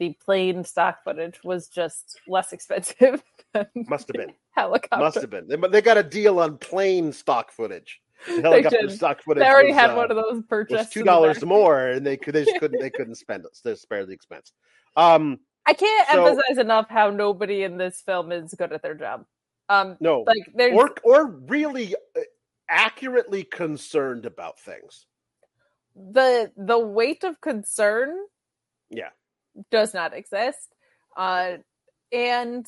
the 0.00 0.16
plane 0.24 0.64
stock 0.64 1.04
footage 1.04 1.38
was 1.44 1.68
just 1.68 2.18
less 2.26 2.52
expensive 2.52 3.22
than 3.54 3.66
Must 3.74 4.08
have 4.08 4.26
been. 4.26 4.34
helicopter 4.52 5.04
Must 5.04 5.20
have 5.20 5.30
been. 5.30 5.46
They, 5.46 5.56
they 5.56 5.82
got 5.82 5.98
a 5.98 6.02
deal 6.02 6.40
on 6.40 6.58
plane 6.58 7.12
stock 7.12 7.52
footage. 7.52 8.00
The 8.26 8.42
helicopter 8.42 8.90
stock 8.90 9.22
footage. 9.22 9.42
they 9.42 9.48
already 9.48 9.68
was, 9.68 9.78
had 9.78 9.90
uh, 9.90 9.96
one 9.96 10.10
of 10.10 10.16
those 10.16 10.42
purchased 10.46 10.92
two 10.92 11.04
dollars 11.04 11.42
more, 11.42 11.88
and 11.88 12.06
they 12.06 12.18
could 12.18 12.34
they 12.34 12.44
just 12.44 12.58
couldn't 12.58 12.78
they 12.78 12.90
couldn't 12.90 13.14
spend 13.14 13.46
it. 13.46 13.58
They 13.64 13.74
spare 13.74 14.04
the 14.04 14.12
expense. 14.12 14.52
Um, 14.94 15.38
I 15.66 15.72
can't 15.74 16.08
So- 16.08 16.24
emphasize 16.26 16.58
enough 16.58 16.88
how 16.88 17.10
nobody 17.10 17.62
in 17.64 17.76
this 17.76 18.00
film 18.00 18.32
is 18.32 18.54
good 18.54 18.72
at 18.72 18.82
their 18.82 18.94
job. 18.94 19.24
Um, 19.68 19.96
no, 20.00 20.22
like 20.22 20.50
there's 20.54 20.74
or 20.76 20.94
or 21.04 21.26
really 21.26 21.94
uh, 22.16 22.20
accurately 22.68 23.44
concerned 23.44 24.26
about 24.26 24.58
things. 24.58 25.06
the 25.94 26.50
the 26.56 26.78
weight 26.78 27.24
of 27.24 27.40
concern 27.40 28.16
Yeah. 28.90 29.10
does 29.70 29.92
not 29.94 30.14
exist 30.14 30.74
uh 31.16 31.58
and 32.12 32.66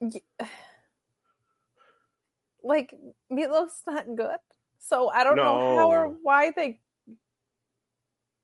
like 2.62 2.94
meatloaf's 3.30 3.82
not 3.86 4.06
good 4.16 4.38
So 4.78 5.08
I 5.10 5.24
don't 5.24 5.36
know 5.36 5.76
how 5.76 5.90
or 5.90 6.08
why 6.22 6.50
they. 6.50 6.80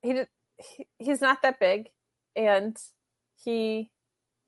He, 0.01 0.13
did, 0.13 0.27
he 0.59 0.87
he's 0.97 1.21
not 1.21 1.41
that 1.41 1.59
big, 1.59 1.89
and 2.35 2.77
he 3.43 3.91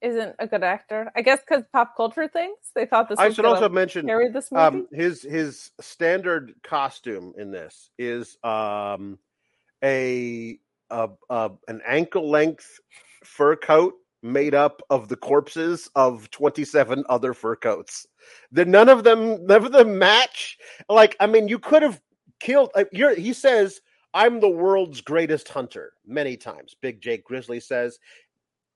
isn't 0.01 0.35
a 0.39 0.47
good 0.47 0.63
actor. 0.63 1.11
I 1.15 1.21
guess 1.21 1.39
because 1.39 1.63
pop 1.71 1.95
culture 1.95 2.27
things, 2.27 2.57
they 2.75 2.85
thought 2.85 3.09
this. 3.09 3.19
I 3.19 3.27
was 3.27 3.35
should 3.35 3.45
also 3.45 3.69
mention 3.69 4.05
this 4.33 4.51
movie. 4.51 4.63
um 4.63 4.87
his 4.91 5.21
his 5.21 5.71
standard 5.79 6.53
costume 6.63 7.33
in 7.37 7.51
this 7.51 7.89
is 7.97 8.37
um 8.43 9.17
a, 9.83 10.59
a, 10.89 11.09
a 11.29 11.51
an 11.67 11.81
ankle 11.87 12.29
length 12.29 12.79
fur 13.23 13.55
coat 13.55 13.93
made 14.23 14.53
up 14.53 14.81
of 14.89 15.07
the 15.07 15.15
corpses 15.15 15.89
of 15.95 16.29
27 16.29 17.03
other 17.09 17.33
fur 17.33 17.55
coats 17.55 18.05
that 18.51 18.67
none 18.67 18.87
of 18.87 19.03
them 19.03 19.43
none 19.47 19.65
of 19.65 19.71
them 19.71 19.97
match 19.97 20.57
like 20.89 21.15
i 21.19 21.25
mean 21.25 21.47
you 21.47 21.57
could 21.57 21.81
have 21.81 21.99
killed 22.39 22.69
uh, 22.75 22.83
you're, 22.91 23.15
he 23.15 23.33
says 23.33 23.81
i'm 24.13 24.39
the 24.39 24.49
world's 24.49 25.01
greatest 25.01 25.47
hunter 25.47 25.93
many 26.05 26.35
times 26.37 26.75
big 26.81 27.01
jake 27.01 27.23
grizzly 27.23 27.59
says 27.59 27.97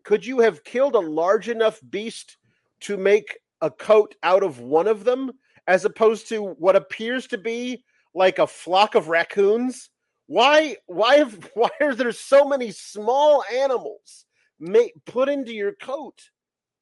could 0.04 0.26
you 0.26 0.40
have 0.40 0.64
killed 0.64 0.96
a 0.96 1.00
large 1.00 1.50
enough 1.50 1.80
beast 1.90 2.38
to 2.80 2.98
make 2.98 3.38
a 3.62 3.72
coat 3.72 4.16
out 4.24 4.44
of 4.44 4.60
one 4.60 4.88
of 4.88 5.04
them 5.04 5.32
as 5.68 5.86
opposed 5.86 6.30
to 6.30 6.40
what 6.44 6.76
appears 6.76 7.28
to 7.28 7.38
be 7.38 7.84
like 8.14 8.40
a 8.40 8.48
flock 8.48 8.96
of 8.96 9.08
raccoons 9.08 9.90
why 10.28 10.76
why 10.88 11.18
have, 11.18 11.50
why 11.54 11.70
are 11.82 11.96
there 11.96 12.12
so 12.12 12.48
many 12.48 12.72
small 12.72 13.44
animals 13.54 14.26
ma- 14.60 14.80
put 15.06 15.30
into 15.30 15.54
your 15.54 15.74
coat 15.74 16.20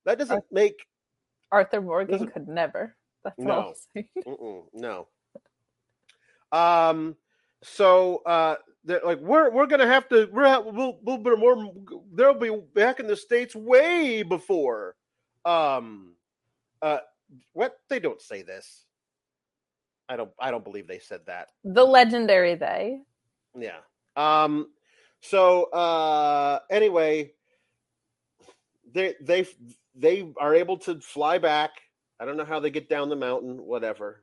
that 0.05 0.17
doesn't 0.17 0.43
make 0.51 0.85
Arthur 1.53 1.81
Morgan 1.81 2.27
could 2.27 2.47
never. 2.47 2.95
That's 3.23 3.39
all. 3.39 3.45
No. 3.45 3.59
I'm 3.59 3.73
saying. 3.93 4.07
Mm-mm, 4.25 4.63
no. 4.73 5.07
Um. 6.51 7.15
So, 7.63 8.17
uh, 8.25 8.55
they're 8.85 9.01
like 9.03 9.19
we're 9.19 9.49
we're 9.49 9.65
gonna 9.67 9.87
have 9.87 10.09
to 10.09 10.29
we're 10.31 10.59
we'll 10.61 10.99
we'll 11.03 11.17
be 11.17 11.35
more 11.35 11.73
they'll 12.13 12.33
be 12.33 12.51
back 12.75 12.99
in 12.99 13.07
the 13.07 13.15
states 13.15 13.55
way 13.55 14.23
before. 14.23 14.95
Um. 15.45 16.15
Uh. 16.81 16.99
What 17.53 17.77
they 17.89 17.99
don't 17.99 18.21
say 18.21 18.41
this. 18.41 18.85
I 20.09 20.17
don't. 20.17 20.31
I 20.39 20.51
don't 20.51 20.63
believe 20.63 20.87
they 20.87 20.99
said 20.99 21.21
that. 21.27 21.47
The 21.63 21.83
legendary 21.83 22.55
they. 22.55 22.99
Yeah. 23.57 23.79
Um. 24.15 24.67
So. 25.21 25.65
Uh. 25.65 26.59
Anyway. 26.69 27.31
They 28.93 29.15
they 29.21 29.47
they 29.95 30.31
are 30.37 30.53
able 30.53 30.77
to 30.79 30.99
fly 31.01 31.39
back. 31.39 31.71
I 32.19 32.25
don't 32.25 32.37
know 32.37 32.45
how 32.45 32.59
they 32.59 32.69
get 32.69 32.89
down 32.89 33.09
the 33.09 33.15
mountain. 33.15 33.57
Whatever. 33.57 34.22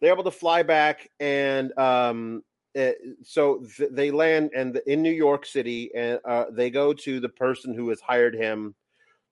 They're 0.00 0.12
able 0.12 0.24
to 0.24 0.30
fly 0.30 0.62
back, 0.62 1.08
and 1.20 1.76
um. 1.78 2.42
uh, 2.78 2.92
so 3.22 3.64
th- 3.76 3.90
they 3.92 4.10
land 4.10 4.50
and 4.54 4.80
in 4.86 5.02
New 5.02 5.12
York 5.12 5.44
City, 5.44 5.90
and 5.94 6.20
uh, 6.24 6.46
they 6.52 6.70
go 6.70 6.92
to 6.92 7.20
the 7.20 7.28
person 7.28 7.74
who 7.74 7.88
has 7.90 8.00
hired 8.00 8.34
him 8.34 8.74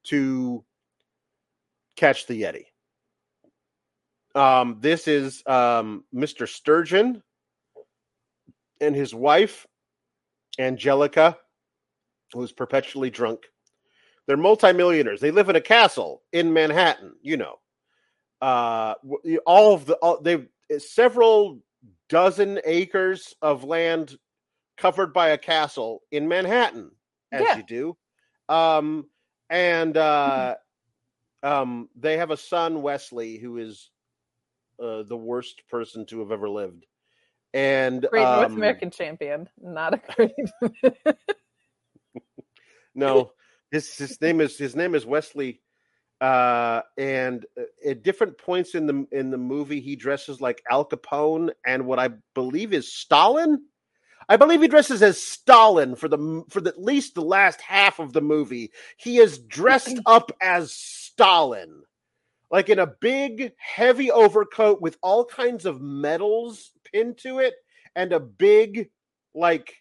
to 0.04 0.64
catch 1.96 2.26
the 2.26 2.42
Yeti. 2.42 2.64
Um, 4.34 4.78
this 4.80 5.08
is 5.08 5.42
um, 5.46 6.04
Mr. 6.14 6.48
Sturgeon 6.48 7.22
and 8.80 8.94
his 8.94 9.14
wife, 9.14 9.66
Angelica, 10.58 11.38
who's 12.32 12.52
perpetually 12.52 13.10
drunk. 13.10 13.46
They're 14.26 14.36
multimillionaires. 14.36 15.20
They 15.20 15.30
live 15.30 15.48
in 15.48 15.56
a 15.56 15.60
castle 15.60 16.22
in 16.32 16.52
Manhattan, 16.52 17.14
you 17.22 17.36
know. 17.36 17.56
Uh, 18.40 18.94
all 19.46 19.74
of 19.74 19.86
the 19.86 19.94
all, 19.96 20.20
they've 20.20 20.46
several 20.78 21.60
dozen 22.08 22.60
acres 22.64 23.34
of 23.42 23.64
land 23.64 24.16
covered 24.76 25.12
by 25.12 25.30
a 25.30 25.38
castle 25.38 26.02
in 26.10 26.28
Manhattan, 26.28 26.90
as 27.32 27.44
Yeah. 27.44 27.56
you 27.56 27.62
do. 27.62 27.96
Um, 28.54 29.06
and 29.50 29.96
uh, 29.96 30.54
um, 31.42 31.88
they 31.96 32.16
have 32.18 32.30
a 32.30 32.36
son, 32.36 32.82
Wesley, 32.82 33.38
who 33.38 33.58
is 33.58 33.90
uh, 34.82 35.02
the 35.02 35.16
worst 35.16 35.62
person 35.68 36.06
to 36.06 36.20
have 36.20 36.32
ever 36.32 36.48
lived. 36.48 36.86
And 37.54 38.06
Great 38.10 38.24
North 38.24 38.52
um, 38.52 38.56
American 38.56 38.90
champion. 38.90 39.48
Not 39.60 39.94
a 39.94 40.00
great. 40.16 40.32
No, 42.94 43.32
his 43.70 43.96
his 43.96 44.20
name 44.20 44.40
is 44.40 44.58
his 44.58 44.74
name 44.76 44.94
is 44.94 45.06
Wesley. 45.06 45.60
Uh, 46.20 46.82
and 46.96 47.46
uh, 47.56 47.90
at 47.90 48.02
different 48.02 48.38
points 48.38 48.74
in 48.74 48.86
the 48.86 49.06
in 49.12 49.30
the 49.30 49.38
movie, 49.38 49.80
he 49.80 49.94
dresses 49.94 50.40
like 50.40 50.62
Al 50.70 50.84
Capone 50.84 51.50
and 51.64 51.86
what 51.86 51.98
I 51.98 52.10
believe 52.34 52.72
is 52.72 52.92
Stalin. 52.92 53.62
I 54.28 54.36
believe 54.36 54.60
he 54.60 54.68
dresses 54.68 55.02
as 55.02 55.22
Stalin 55.22 55.94
for 55.94 56.08
the 56.08 56.44
for 56.50 56.60
the, 56.60 56.70
at 56.70 56.82
least 56.82 57.14
the 57.14 57.22
last 57.22 57.60
half 57.60 58.00
of 58.00 58.12
the 58.12 58.20
movie. 58.20 58.72
He 58.96 59.18
is 59.18 59.38
dressed 59.38 59.98
up 60.06 60.32
as 60.42 60.72
Stalin, 60.72 61.82
like 62.50 62.68
in 62.68 62.80
a 62.80 62.92
big, 63.00 63.52
heavy 63.56 64.10
overcoat 64.10 64.80
with 64.80 64.98
all 65.02 65.24
kinds 65.24 65.66
of 65.66 65.80
medals 65.80 66.72
pinned 66.92 67.18
to 67.18 67.38
it, 67.38 67.54
and 67.94 68.12
a 68.12 68.20
big, 68.20 68.90
like, 69.34 69.76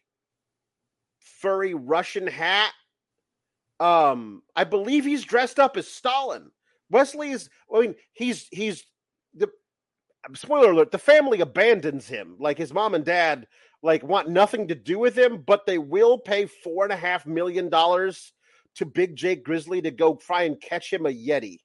furry 1.19 1.73
Russian 1.73 2.27
hat. 2.27 2.71
Um, 3.79 4.41
I 4.55 4.63
believe 4.63 5.05
he's 5.05 5.23
dressed 5.23 5.59
up 5.59 5.77
as 5.77 5.87
Stalin. 5.87 6.51
Wesley 6.89 7.31
is. 7.31 7.49
I 7.73 7.81
mean, 7.81 7.95
he's 8.13 8.47
he's 8.51 8.85
the 9.33 9.49
spoiler 10.33 10.71
alert. 10.71 10.91
The 10.91 10.97
family 10.97 11.41
abandons 11.41 12.07
him. 12.07 12.35
Like 12.39 12.57
his 12.57 12.73
mom 12.73 12.95
and 12.95 13.05
dad 13.05 13.47
like 13.83 14.03
want 14.03 14.29
nothing 14.29 14.67
to 14.67 14.75
do 14.75 14.99
with 14.99 15.17
him, 15.17 15.43
but 15.45 15.65
they 15.65 15.77
will 15.77 16.17
pay 16.17 16.45
four 16.45 16.83
and 16.83 16.93
a 16.93 16.97
half 16.97 17.25
million 17.25 17.69
dollars 17.69 18.33
to 18.75 18.85
Big 18.85 19.15
Jake 19.15 19.43
Grizzly 19.43 19.81
to 19.81 19.91
go 19.91 20.15
try 20.15 20.43
and 20.43 20.59
catch 20.59 20.91
him 20.91 21.05
a 21.05 21.09
Yeti. 21.09 21.59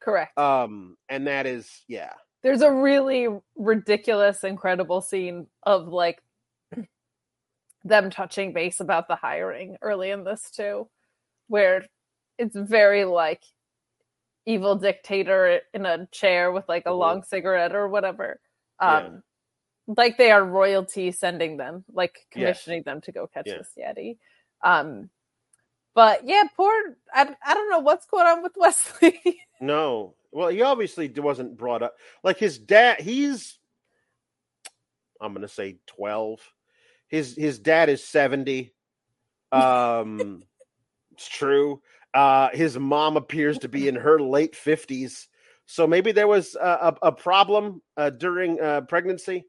Correct. 0.00 0.36
Um, 0.38 0.96
and 1.08 1.26
that 1.26 1.46
is 1.46 1.68
yeah. 1.88 2.12
There's 2.42 2.62
a 2.62 2.72
really 2.72 3.28
ridiculous, 3.56 4.44
incredible 4.44 5.02
scene 5.02 5.46
of 5.64 5.88
like 5.88 6.22
them 7.84 8.10
touching 8.10 8.52
base 8.52 8.80
about 8.80 9.08
the 9.08 9.16
hiring 9.16 9.76
early 9.82 10.10
in 10.10 10.24
this 10.24 10.50
too, 10.50 10.88
where 11.50 11.84
it's 12.38 12.56
very 12.56 13.04
like 13.04 13.42
evil 14.46 14.76
dictator 14.76 15.60
in 15.74 15.84
a 15.84 16.06
chair 16.06 16.50
with 16.52 16.66
like 16.68 16.86
a 16.86 16.90
Mhm. 16.90 16.98
long 16.98 17.22
cigarette 17.24 17.74
or 17.74 17.88
whatever. 17.88 18.40
Yeah. 18.80 18.96
Um 18.96 19.22
like 19.86 20.16
they 20.16 20.30
are 20.30 20.44
royalty 20.44 21.10
sending 21.10 21.56
them, 21.56 21.84
like 21.92 22.26
commissioning 22.30 22.84
them 22.84 23.00
to 23.02 23.12
go 23.12 23.26
catch 23.26 23.48
Yeah. 23.48 23.58
this 23.58 23.72
Yeti. 23.76 24.18
Um 24.62 25.10
but 25.94 26.24
yeah, 26.24 26.44
poor 26.56 26.72
I, 27.12 27.36
I 27.44 27.54
don't 27.54 27.68
know 27.70 27.80
what's 27.80 28.06
going 28.06 28.26
on 28.26 28.42
with 28.42 28.52
Wesley. 28.56 29.20
No. 29.60 30.14
Well, 30.32 30.48
he 30.48 30.62
obviously 30.62 31.08
wasn't 31.08 31.56
brought 31.56 31.82
up 31.82 31.96
like 32.22 32.38
his 32.38 32.56
dad. 32.58 33.00
He's, 33.00 33.58
I'm 35.20 35.32
going 35.34 35.42
to 35.42 35.48
say 35.52 35.78
twelve. 35.86 36.40
His 37.08 37.34
his 37.36 37.58
dad 37.58 37.88
is 37.88 38.02
seventy. 38.06 38.72
Um, 39.52 40.44
it's 41.20 41.28
true. 41.28 41.82
Uh, 42.14 42.48
his 42.54 42.78
mom 42.78 43.18
appears 43.18 43.58
to 43.58 43.68
be 43.68 43.88
in 43.88 43.94
her 43.94 44.18
late 44.18 44.56
fifties, 44.56 45.28
so 45.66 45.86
maybe 45.86 46.12
there 46.12 46.26
was 46.26 46.56
a, 46.56 46.94
a, 47.02 47.08
a 47.08 47.12
problem 47.12 47.82
uh, 47.98 48.08
during 48.08 48.58
uh, 48.58 48.80
pregnancy. 48.82 49.44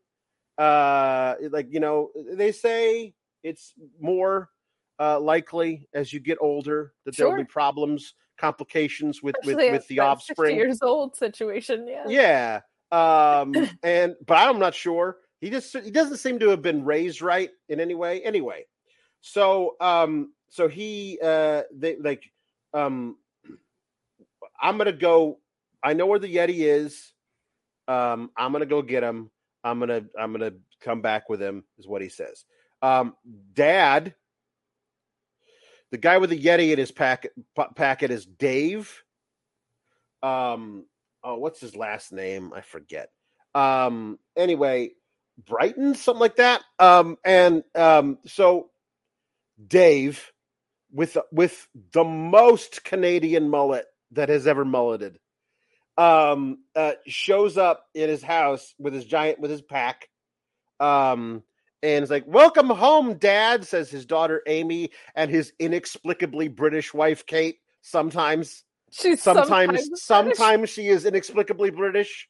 Uh, 0.57 1.36
like 1.49 1.67
you 1.71 1.79
know, 1.79 2.10
they 2.34 2.51
say 2.51 3.13
it's 3.41 3.73
more 4.01 4.49
uh, 4.99 5.17
likely 5.17 5.88
as 5.93 6.12
you 6.12 6.19
get 6.19 6.38
older 6.41 6.93
that 7.05 7.15
there 7.15 7.29
will 7.29 7.38
be 7.38 7.45
problems, 7.45 8.15
complications 8.38 9.23
with 9.23 9.36
with, 9.45 9.55
Especially 9.55 9.71
with 9.71 9.88
the 9.88 9.99
offspring. 9.99 10.57
years 10.57 10.81
old 10.81 11.15
situation, 11.15 11.88
yeah. 11.88 12.03
Yeah. 12.07 12.60
Um 12.91 13.53
and 13.84 14.15
but 14.27 14.36
I'm 14.36 14.60
not 14.60 14.75
sure. 14.75 15.19
He 15.39 15.49
just 15.49 15.75
he 15.77 15.89
doesn't 15.89 16.17
seem 16.17 16.38
to 16.39 16.49
have 16.49 16.62
been 16.62 16.84
raised 16.84 17.21
right 17.21 17.49
in 17.69 17.79
any 17.79 17.95
way. 17.95 18.21
Anyway. 18.23 18.65
So 19.21 19.77
um 19.79 20.34
so 20.51 20.67
he 20.67 21.19
uh 21.23 21.63
they 21.73 21.97
like 21.97 22.23
um 22.75 23.17
I'm 24.61 24.77
to 24.77 24.93
go 24.93 25.39
I 25.83 25.93
know 25.93 26.05
where 26.05 26.19
the 26.19 26.33
Yeti 26.33 26.59
is. 26.59 27.13
Um 27.87 28.29
I'm 28.37 28.53
to 28.53 28.67
go 28.67 28.83
get 28.83 29.03
him. 29.03 29.31
I'm 29.63 29.79
to 29.81 30.05
I'm 30.17 30.37
to 30.37 30.53
come 30.81 31.01
back 31.01 31.29
with 31.29 31.41
him 31.41 31.63
is 31.79 31.87
what 31.87 32.03
he 32.03 32.09
says. 32.09 32.45
Um 32.83 33.15
dad 33.53 34.13
the 35.91 35.97
guy 35.97 36.19
with 36.19 36.29
the 36.29 36.39
Yeti 36.39 36.71
in 36.71 36.77
his 36.79 36.91
packet 36.91 37.33
packet 37.75 38.11
is 38.11 38.27
Dave. 38.27 39.03
Um 40.21 40.85
oh, 41.23 41.37
what's 41.37 41.59
his 41.59 41.75
last 41.75 42.11
name? 42.11 42.53
I 42.53 42.61
forget. 42.61 43.09
Um, 43.53 44.19
anyway, 44.37 44.91
Brighton, 45.45 45.95
something 45.95 46.19
like 46.19 46.37
that. 46.37 46.61
Um, 46.79 47.17
and 47.25 47.63
um, 47.75 48.19
so 48.25 48.69
Dave, 49.67 50.30
with 50.91 51.17
with 51.32 51.67
the 51.93 52.04
most 52.04 52.84
Canadian 52.84 53.49
mullet 53.49 53.86
that 54.12 54.30
has 54.30 54.47
ever 54.47 54.65
mulleted, 54.65 55.19
um, 55.97 56.60
uh, 56.75 56.93
shows 57.08 57.58
up 57.58 57.86
in 57.93 58.10
his 58.10 58.21
house 58.23 58.73
with 58.77 58.93
his 58.93 59.06
giant 59.06 59.39
with 59.39 59.51
his 59.51 59.62
pack, 59.62 60.08
um, 60.80 61.43
and 61.82 62.04
is 62.04 62.10
like, 62.10 62.25
"Welcome 62.27 62.69
home, 62.69 63.15
Dad," 63.15 63.65
says 63.65 63.89
his 63.89 64.06
daughter 64.06 64.41
Amy 64.47 64.91
and 65.15 65.32
his 65.32 65.54
inexplicably 65.60 66.47
British 66.47 66.93
wife 66.93 67.25
Kate. 67.25 67.60
Sometimes, 67.82 68.63
She's 68.91 69.21
sometimes, 69.21 69.47
sometimes, 69.47 70.04
sometimes, 70.04 70.69
she 70.69 70.88
is 70.88 71.06
inexplicably 71.06 71.71
British. 71.71 72.30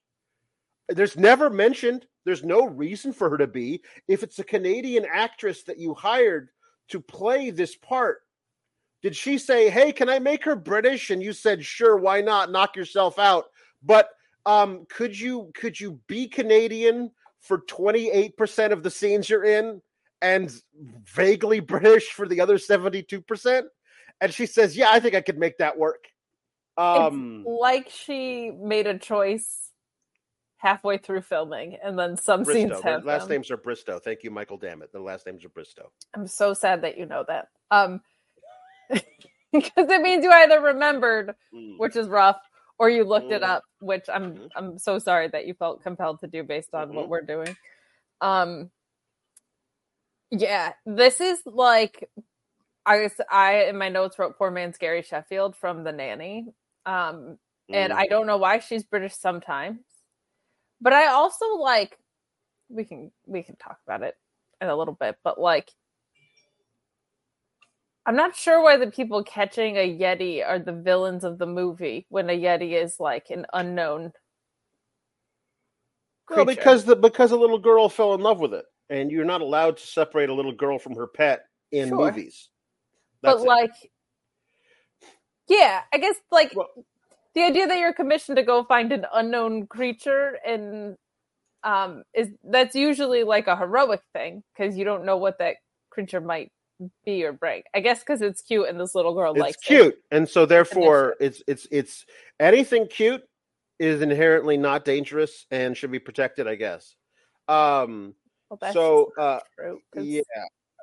There's 0.87 1.17
never 1.17 1.49
mentioned. 1.49 2.05
There's 2.25 2.43
no 2.43 2.67
reason 2.67 3.13
for 3.13 3.29
her 3.29 3.37
to 3.37 3.47
be. 3.47 3.81
If 4.07 4.23
it's 4.23 4.37
a 4.39 4.43
Canadian 4.43 5.05
actress 5.11 5.63
that 5.63 5.79
you 5.79 5.93
hired 5.93 6.49
to 6.89 6.99
play 6.99 7.49
this 7.49 7.75
part, 7.75 8.21
did 9.01 9.15
she 9.15 9.37
say, 9.37 9.69
"Hey, 9.69 9.91
can 9.91 10.09
I 10.09 10.19
make 10.19 10.43
her 10.45 10.55
British?" 10.55 11.09
And 11.09 11.21
you 11.21 11.33
said, 11.33 11.65
"Sure, 11.65 11.97
why 11.97 12.21
not? 12.21 12.51
Knock 12.51 12.75
yourself 12.75 13.17
out." 13.17 13.45
But 13.83 14.09
um, 14.45 14.85
could 14.89 15.19
you 15.19 15.51
could 15.55 15.79
you 15.79 15.99
be 16.07 16.27
Canadian 16.27 17.11
for 17.39 17.59
28% 17.59 18.71
of 18.71 18.83
the 18.83 18.91
scenes 18.91 19.29
you're 19.29 19.43
in 19.43 19.81
and 20.21 20.53
vaguely 21.05 21.59
British 21.59 22.11
for 22.11 22.27
the 22.27 22.41
other 22.41 22.57
72%? 22.57 23.63
And 24.19 24.33
she 24.33 24.45
says, 24.45 24.77
"Yeah, 24.77 24.91
I 24.91 24.99
think 24.99 25.15
I 25.15 25.21
could 25.21 25.39
make 25.39 25.57
that 25.57 25.77
work." 25.77 26.05
Um, 26.77 27.43
it's 27.45 27.59
like 27.59 27.89
she 27.89 28.51
made 28.51 28.87
a 28.87 28.97
choice 28.97 29.71
halfway 30.57 30.97
through 30.99 31.21
filming, 31.21 31.77
and 31.83 31.97
then 31.97 32.15
some 32.15 32.45
scenes 32.45 32.69
Bristow. 32.69 32.83
Their 32.83 32.93
have 32.93 33.05
last 33.05 33.23
them. 33.23 33.31
names 33.31 33.51
are 33.51 33.57
Bristow. 33.57 33.99
Thank 33.99 34.23
you, 34.23 34.29
Michael. 34.29 34.57
Damn 34.57 34.83
it, 34.83 34.91
the 34.91 34.99
last 34.99 35.25
names 35.25 35.43
are 35.43 35.49
Bristow. 35.49 35.91
I'm 36.13 36.27
so 36.27 36.53
sad 36.53 36.83
that 36.83 36.97
you 36.97 37.07
know 37.07 37.25
that. 37.27 37.47
Um, 37.71 38.01
because 39.53 39.89
it 39.89 40.01
means 40.01 40.23
you 40.23 40.31
either 40.31 40.61
remembered, 40.61 41.35
Mm. 41.53 41.77
which 41.79 41.95
is 41.95 42.07
rough, 42.07 42.41
or 42.79 42.89
you 42.89 43.03
looked 43.03 43.31
it 43.31 43.41
Mhm. 43.41 43.49
up, 43.49 43.63
which 43.81 44.05
I'm 44.09 44.33
Mhm. 44.35 44.49
I'm 44.55 44.77
so 44.79 44.99
sorry 44.99 45.27
that 45.29 45.45
you 45.47 45.53
felt 45.55 45.83
compelled 45.83 46.19
to 46.21 46.27
do 46.27 46.43
based 46.43 46.73
on 46.73 46.93
what 46.93 47.07
Mhm. 47.07 47.09
we're 47.09 47.21
doing. 47.21 47.57
Um, 48.21 48.71
yeah, 50.31 50.73
this 50.85 51.19
is 51.21 51.41
like 51.45 52.09
I 52.85 53.09
I 53.29 53.65
in 53.65 53.77
my 53.77 53.89
notes 53.89 54.19
wrote 54.19 54.37
poor 54.37 54.51
man's 54.51 54.77
Gary 54.77 55.01
Sheffield 55.03 55.55
from 55.57 55.83
The 55.83 55.91
Nanny. 55.91 56.47
Um, 56.85 57.39
and 57.73 57.93
Mm. 57.93 57.97
I 57.97 58.07
don't 58.07 58.27
know 58.27 58.37
why 58.37 58.59
she's 58.59 58.83
British 58.83 59.15
sometimes, 59.15 59.81
but 60.81 60.93
I 60.93 61.07
also 61.07 61.55
like 61.57 61.97
we 62.69 62.85
can 62.85 63.11
we 63.27 63.43
can 63.43 63.55
talk 63.57 63.79
about 63.87 64.03
it 64.03 64.17
in 64.61 64.69
a 64.69 64.75
little 64.75 64.95
bit, 64.95 65.17
but 65.23 65.39
like 65.39 65.71
I'm 68.05 68.15
not 68.15 68.35
sure 68.35 68.61
why 68.63 68.77
the 68.77 68.89
people 68.89 69.23
catching 69.23 69.77
a 69.77 69.97
Yeti 69.97 70.45
are 70.45 70.59
the 70.59 70.73
villains 70.73 71.23
of 71.23 71.37
the 71.37 71.45
movie 71.45 72.05
when 72.09 72.29
a 72.29 72.33
Yeti 72.39 72.73
is 72.81 72.99
like 72.99 73.29
an 73.29 73.45
unknown. 73.53 74.11
Well, 76.29 76.45
because 76.45 76.85
the 76.85 76.95
because 76.95 77.31
a 77.31 77.37
little 77.37 77.59
girl 77.59 77.89
fell 77.89 78.13
in 78.13 78.21
love 78.21 78.39
with 78.39 78.53
it, 78.53 78.65
and 78.89 79.11
you're 79.11 79.25
not 79.25 79.41
allowed 79.41 79.77
to 79.77 79.85
separate 79.87 80.29
a 80.29 80.33
little 80.33 80.53
girl 80.53 80.79
from 80.79 80.95
her 80.95 81.07
pet 81.07 81.45
in 81.71 81.89
Sure. 81.89 81.97
movies. 81.97 82.49
but 83.21 83.37
it. 83.37 83.43
like, 83.43 83.73
yeah, 85.47 85.81
I 85.93 85.97
guess 85.97 86.15
like 86.31 86.53
Well- 86.55 86.69
the 87.35 87.43
idea 87.43 87.67
that 87.67 87.77
you're 87.79 87.93
commissioned 87.93 88.37
to 88.37 88.43
go 88.43 88.63
find 88.63 88.91
an 88.91 89.05
unknown 89.13 89.67
creature 89.67 90.37
and 90.45 90.97
um 91.63 92.03
is 92.15 92.29
that's 92.43 92.75
usually 92.75 93.23
like 93.23 93.47
a 93.47 93.55
heroic 93.55 94.01
thing 94.13 94.43
because 94.53 94.77
you 94.77 94.83
don't 94.85 95.05
know 95.05 95.17
what 95.17 95.37
that 95.39 95.57
creature 95.91 96.21
might 96.21 96.51
be 97.05 97.23
or 97.23 97.33
break. 97.33 97.65
I 97.73 97.79
guess 97.79 97.99
because 97.99 98.21
it's 98.21 98.41
cute 98.41 98.67
and 98.69 98.79
this 98.79 98.95
little 98.95 99.13
girl 99.13 99.31
it's 99.33 99.39
likes 99.39 99.57
it. 99.57 99.59
It's 99.59 99.67
cute, 99.67 99.95
and 100.11 100.27
so 100.27 100.45
therefore 100.45 101.15
it's 101.19 101.41
it's 101.47 101.67
it's 101.71 102.05
anything 102.39 102.87
cute 102.87 103.23
is 103.79 104.01
inherently 104.01 104.57
not 104.57 104.85
dangerous 104.85 105.45
and 105.51 105.75
should 105.75 105.91
be 105.91 105.99
protected. 105.99 106.47
I 106.47 106.55
guess. 106.55 106.95
Um. 107.47 108.15
Well, 108.49 108.73
so 108.73 109.11
uh, 109.17 109.39
true. 109.55 109.79
yeah. 109.95 110.21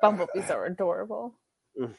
bumblebees 0.01 0.49
are 0.49 0.65
adorable. 0.67 1.35
Mm. 1.79 1.93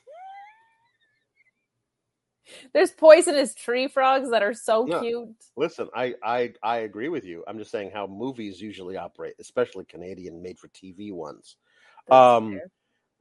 There's 2.73 2.91
poisonous 2.91 3.55
tree 3.55 3.89
frogs 3.89 4.31
that 4.31 4.43
are 4.43 4.55
so 4.55 4.87
Yeah. 4.89 5.01
cute. 5.01 5.37
Listen, 5.57 5.89
I, 5.95 6.15
I 6.23 6.53
I 6.63 6.79
agree 6.79 7.09
with 7.09 7.25
you. 7.25 7.45
I'm 7.47 7.59
just 7.59 7.71
saying 7.71 7.91
how 7.93 8.07
movies 8.07 8.61
usually 8.61 8.97
operate, 8.97 9.35
especially 9.39 9.85
Canadian 9.85 10.43
made 10.43 10.59
for 10.59 10.69
TV 10.69 11.13
ones. 11.13 11.57
That's 12.09 12.17
Um, 12.17 12.53
fair. 12.53 12.71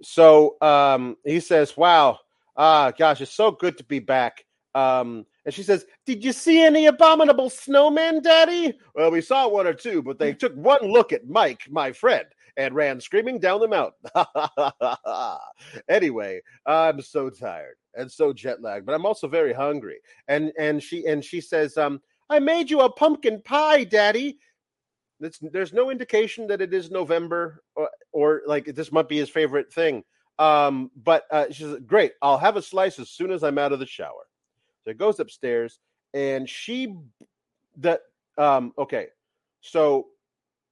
So 0.01 0.57
um, 0.61 1.17
he 1.25 1.39
says, 1.39 1.75
"Wow, 1.75 2.19
ah, 2.55 2.91
gosh, 2.91 3.21
it's 3.21 3.33
so 3.33 3.51
good 3.51 3.77
to 3.77 3.83
be 3.83 3.99
back." 3.99 4.45
Um, 4.75 5.25
and 5.45 5.53
she 5.53 5.63
says, 5.63 5.85
"Did 6.05 6.23
you 6.23 6.31
see 6.31 6.61
any 6.61 6.85
abominable 6.85 7.49
snowmen, 7.49 8.21
Daddy?" 8.21 8.77
Well, 8.95 9.11
we 9.11 9.21
saw 9.21 9.47
one 9.47 9.67
or 9.67 9.73
two, 9.73 10.01
but 10.01 10.19
they 10.19 10.33
took 10.33 10.53
one 10.55 10.81
look 10.83 11.11
at 11.11 11.27
Mike, 11.27 11.63
my 11.69 11.91
friend, 11.91 12.25
and 12.57 12.75
ran 12.75 13.01
screaming 13.01 13.39
down 13.39 13.59
the 13.61 13.67
mountain. 13.67 15.37
anyway, 15.89 16.41
I'm 16.65 17.01
so 17.01 17.29
tired 17.29 17.75
and 17.95 18.11
so 18.11 18.33
jet 18.33 18.61
lagged, 18.61 18.85
but 18.85 18.95
I'm 18.95 19.05
also 19.05 19.27
very 19.27 19.53
hungry. 19.53 19.99
And 20.27 20.51
and 20.57 20.81
she 20.81 21.05
and 21.05 21.23
she 21.23 21.41
says, 21.41 21.77
um, 21.77 22.01
"I 22.29 22.39
made 22.39 22.69
you 22.69 22.81
a 22.81 22.91
pumpkin 22.91 23.41
pie, 23.43 23.83
Daddy." 23.83 24.39
It's, 25.21 25.39
there's 25.39 25.73
no 25.73 25.91
indication 25.91 26.47
that 26.47 26.61
it 26.61 26.73
is 26.73 26.91
November 26.91 27.63
or, 27.75 27.89
or 28.11 28.41
like 28.45 28.65
this 28.65 28.91
might 28.91 29.09
be 29.09 29.17
his 29.17 29.29
favorite 29.29 29.71
thing. 29.71 30.03
Um, 30.37 30.91
but 30.95 31.25
uh, 31.31 31.47
she 31.51 31.63
says, 31.63 31.79
"Great, 31.85 32.13
I'll 32.21 32.37
have 32.37 32.55
a 32.55 32.61
slice 32.61 32.97
as 32.99 33.09
soon 33.09 33.31
as 33.31 33.43
I'm 33.43 33.57
out 33.57 33.73
of 33.73 33.79
the 33.79 33.85
shower." 33.85 34.27
So 34.83 34.91
it 34.91 34.97
goes 34.97 35.19
upstairs, 35.19 35.79
and 36.13 36.49
she 36.49 36.95
that 37.77 38.01
um 38.37 38.73
okay, 38.77 39.07
so 39.59 40.07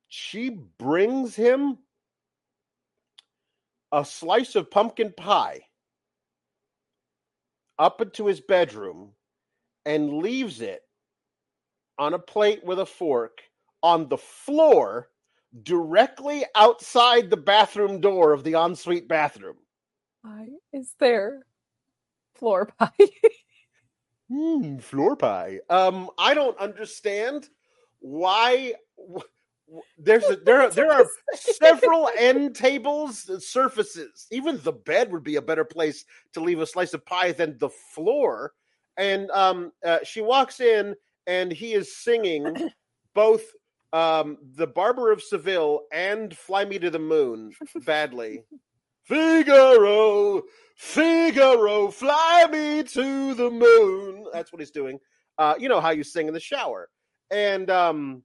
she 0.07 0.49
brings 0.79 1.35
him 1.35 1.77
a 3.91 4.05
slice 4.05 4.55
of 4.55 4.71
pumpkin 4.71 5.13
pie 5.15 5.61
up 7.77 8.01
into 8.01 8.25
his 8.25 8.39
bedroom 8.39 9.11
and 9.85 10.17
leaves 10.19 10.61
it 10.61 10.81
on 11.97 12.13
a 12.13 12.19
plate 12.19 12.63
with 12.63 12.79
a 12.79 12.85
fork 12.85 13.41
on 13.83 14.09
the 14.09 14.17
floor 14.17 15.09
directly 15.63 16.45
outside 16.55 17.29
the 17.29 17.37
bathroom 17.37 17.99
door 18.01 18.33
of 18.33 18.43
the 18.43 18.53
ensuite 18.53 19.07
bathroom. 19.07 19.57
Why 20.21 20.47
is 20.73 20.93
there 20.99 21.45
floor 22.35 22.65
pie? 22.79 22.91
Hmm, 24.29 24.77
floor 24.77 25.15
pie. 25.15 25.59
Um, 25.69 26.09
I 26.17 26.33
don't 26.33 26.57
understand 26.57 27.49
why. 27.99 28.73
There's 29.97 30.23
a, 30.29 30.37
there 30.37 30.61
are, 30.61 30.69
there 30.69 30.91
are 30.91 31.05
several 31.33 32.09
end 32.17 32.55
tables 32.55 33.29
uh, 33.29 33.39
surfaces. 33.39 34.27
Even 34.31 34.59
the 34.63 34.71
bed 34.71 35.11
would 35.11 35.23
be 35.23 35.35
a 35.35 35.41
better 35.41 35.65
place 35.65 36.05
to 36.33 36.39
leave 36.39 36.59
a 36.59 36.65
slice 36.65 36.93
of 36.93 37.05
pie 37.05 37.33
than 37.33 37.57
the 37.57 37.69
floor. 37.69 38.53
And 38.97 39.29
um, 39.31 39.71
uh, 39.85 39.99
she 40.03 40.21
walks 40.21 40.59
in, 40.59 40.95
and 41.25 41.51
he 41.51 41.73
is 41.73 41.97
singing 41.97 42.55
both 43.13 43.43
um, 43.93 44.37
the 44.55 44.67
Barber 44.67 45.11
of 45.11 45.21
Seville 45.21 45.81
and 45.91 46.35
Fly 46.35 46.65
Me 46.65 46.79
to 46.79 46.89
the 46.89 46.99
Moon 46.99 47.53
badly. 47.85 48.43
Figaro, 49.07 50.43
Figaro, 50.75 51.89
fly 51.89 52.45
me 52.51 52.83
to 52.83 53.33
the 53.33 53.49
moon. 53.49 54.25
That's 54.33 54.51
what 54.51 54.59
he's 54.59 54.71
doing. 54.71 54.99
Uh, 55.37 55.55
you 55.57 55.69
know 55.69 55.79
how 55.79 55.91
you 55.91 56.03
sing 56.03 56.27
in 56.27 56.33
the 56.33 56.41
shower. 56.41 56.89
And 57.31 57.69
um 57.69 58.23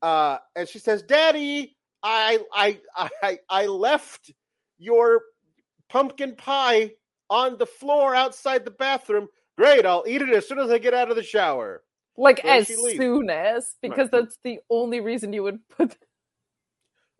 uh 0.00 0.38
and 0.54 0.68
she 0.68 0.78
says, 0.78 1.02
Daddy, 1.02 1.76
I 2.04 2.38
I 2.52 2.78
I 3.22 3.38
I 3.48 3.66
left 3.66 4.32
your 4.78 5.22
pumpkin 5.88 6.36
pie 6.36 6.92
on 7.28 7.58
the 7.58 7.66
floor 7.66 8.14
outside 8.14 8.64
the 8.64 8.70
bathroom. 8.70 9.26
Great, 9.58 9.84
I'll 9.84 10.04
eat 10.06 10.22
it 10.22 10.30
as 10.30 10.48
soon 10.48 10.60
as 10.60 10.70
I 10.70 10.78
get 10.78 10.94
out 10.94 11.10
of 11.10 11.16
the 11.16 11.22
shower. 11.22 11.82
Like 12.16 12.44
as 12.46 12.66
does 12.66 12.66
she 12.68 12.76
leave? 12.76 12.98
soon 12.98 13.30
as, 13.30 13.76
because 13.82 14.10
Right. 14.12 14.22
that's 14.22 14.38
the 14.44 14.60
only 14.70 15.00
reason 15.00 15.32
you 15.32 15.42
would 15.44 15.66
put. 15.68 15.96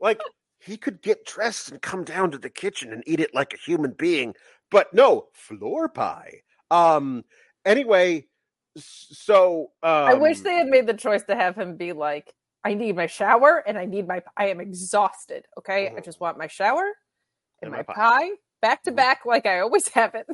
Like 0.00 0.20
he 0.60 0.76
could 0.76 1.02
get 1.02 1.24
dressed 1.26 1.70
and 1.70 1.80
come 1.82 2.04
down 2.04 2.30
to 2.32 2.38
the 2.38 2.50
kitchen 2.50 2.92
and 2.92 3.02
eat 3.06 3.20
it 3.20 3.34
like 3.34 3.52
a 3.54 3.56
human 3.58 3.92
being, 3.92 4.34
but 4.70 4.92
no 4.94 5.28
floor 5.32 5.88
pie. 5.88 6.42
Um. 6.70 7.24
Anyway, 7.64 8.26
so 8.76 9.72
um, 9.82 10.08
I 10.08 10.14
wish 10.14 10.40
they 10.40 10.54
had 10.54 10.66
made 10.68 10.86
the 10.86 10.94
choice 10.94 11.22
to 11.24 11.34
have 11.36 11.56
him 11.56 11.76
be 11.76 11.92
like, 11.92 12.34
"I 12.64 12.74
need 12.74 12.96
my 12.96 13.06
shower 13.06 13.62
and 13.66 13.78
I 13.78 13.84
need 13.84 14.08
my. 14.08 14.22
I 14.36 14.46
am 14.48 14.60
exhausted. 14.60 15.46
Okay, 15.58 15.92
I 15.96 16.00
Mhm. 16.00 16.04
just 16.04 16.20
want 16.20 16.38
my 16.38 16.46
shower 16.48 16.84
and, 17.62 17.66
And 17.66 17.72
my, 17.72 17.78
my 17.78 17.82
pie." 17.82 18.30
back 18.62 18.82
to 18.84 18.92
Mhm. 18.92 18.96
back, 18.96 19.26
like 19.26 19.46
I 19.46 19.60
always 19.60 19.88
have 19.88 20.14
it. 20.14 20.26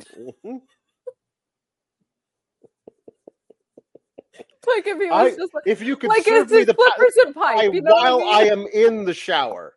like 4.67 4.87
if 4.87 4.99
he 4.99 5.09
was 5.09 5.33
I- 5.33 5.35
just 5.35 5.53
like, 5.53 5.63
If 5.65 5.81
you 5.81 5.95
could 5.95 6.09
like 6.09 6.23
serve 6.23 6.49
me 6.51 6.63
the 6.63 6.73
flippers 6.73 7.15
and 7.25 7.35
pipe, 7.35 7.73
you 7.73 7.81
know 7.81 7.93
while 7.93 8.21
I, 8.23 8.41
I 8.41 8.43
am 8.45 8.65
in 8.73 9.05
the 9.05 9.13
shower, 9.13 9.75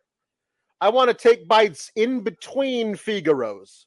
I 0.81 0.89
want 0.89 1.09
to 1.09 1.13
take 1.13 1.47
bites 1.47 1.91
in 1.95 2.21
between 2.21 2.95
Figaro's. 2.95 3.85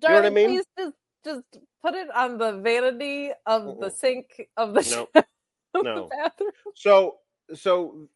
Darling, 0.00 0.02
you 0.02 0.08
know 0.08 0.22
what 0.22 0.26
I 0.26 0.30
mean? 0.30 0.48
Please 0.56 0.64
just 0.78 0.94
just 1.24 1.64
put 1.82 1.94
it 1.94 2.08
on 2.14 2.36
the 2.38 2.58
vanity 2.60 3.30
of 3.46 3.78
the 3.80 3.88
Mhm. 3.88 3.96
sink 3.96 4.48
of 4.56 4.74
the. 4.74 4.80
No. 4.82 5.08
shower. 5.14 5.82
No. 5.82 5.94
the 6.02 6.08
bathroom. 6.16 6.50
So 6.74 7.16
so 7.54 8.08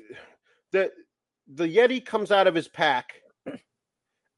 the 0.72 0.90
the 1.54 1.64
Yeti 1.68 2.04
comes 2.04 2.30
out 2.32 2.46
of 2.46 2.54
his 2.54 2.68
pack 2.68 3.14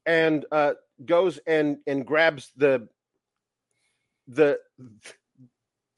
and 0.07 0.45
uh 0.53 0.73
goes 1.05 1.39
and 1.47 1.79
and 1.87 2.07
grabs 2.07 2.51
the 2.57 2.89
the 4.29 4.59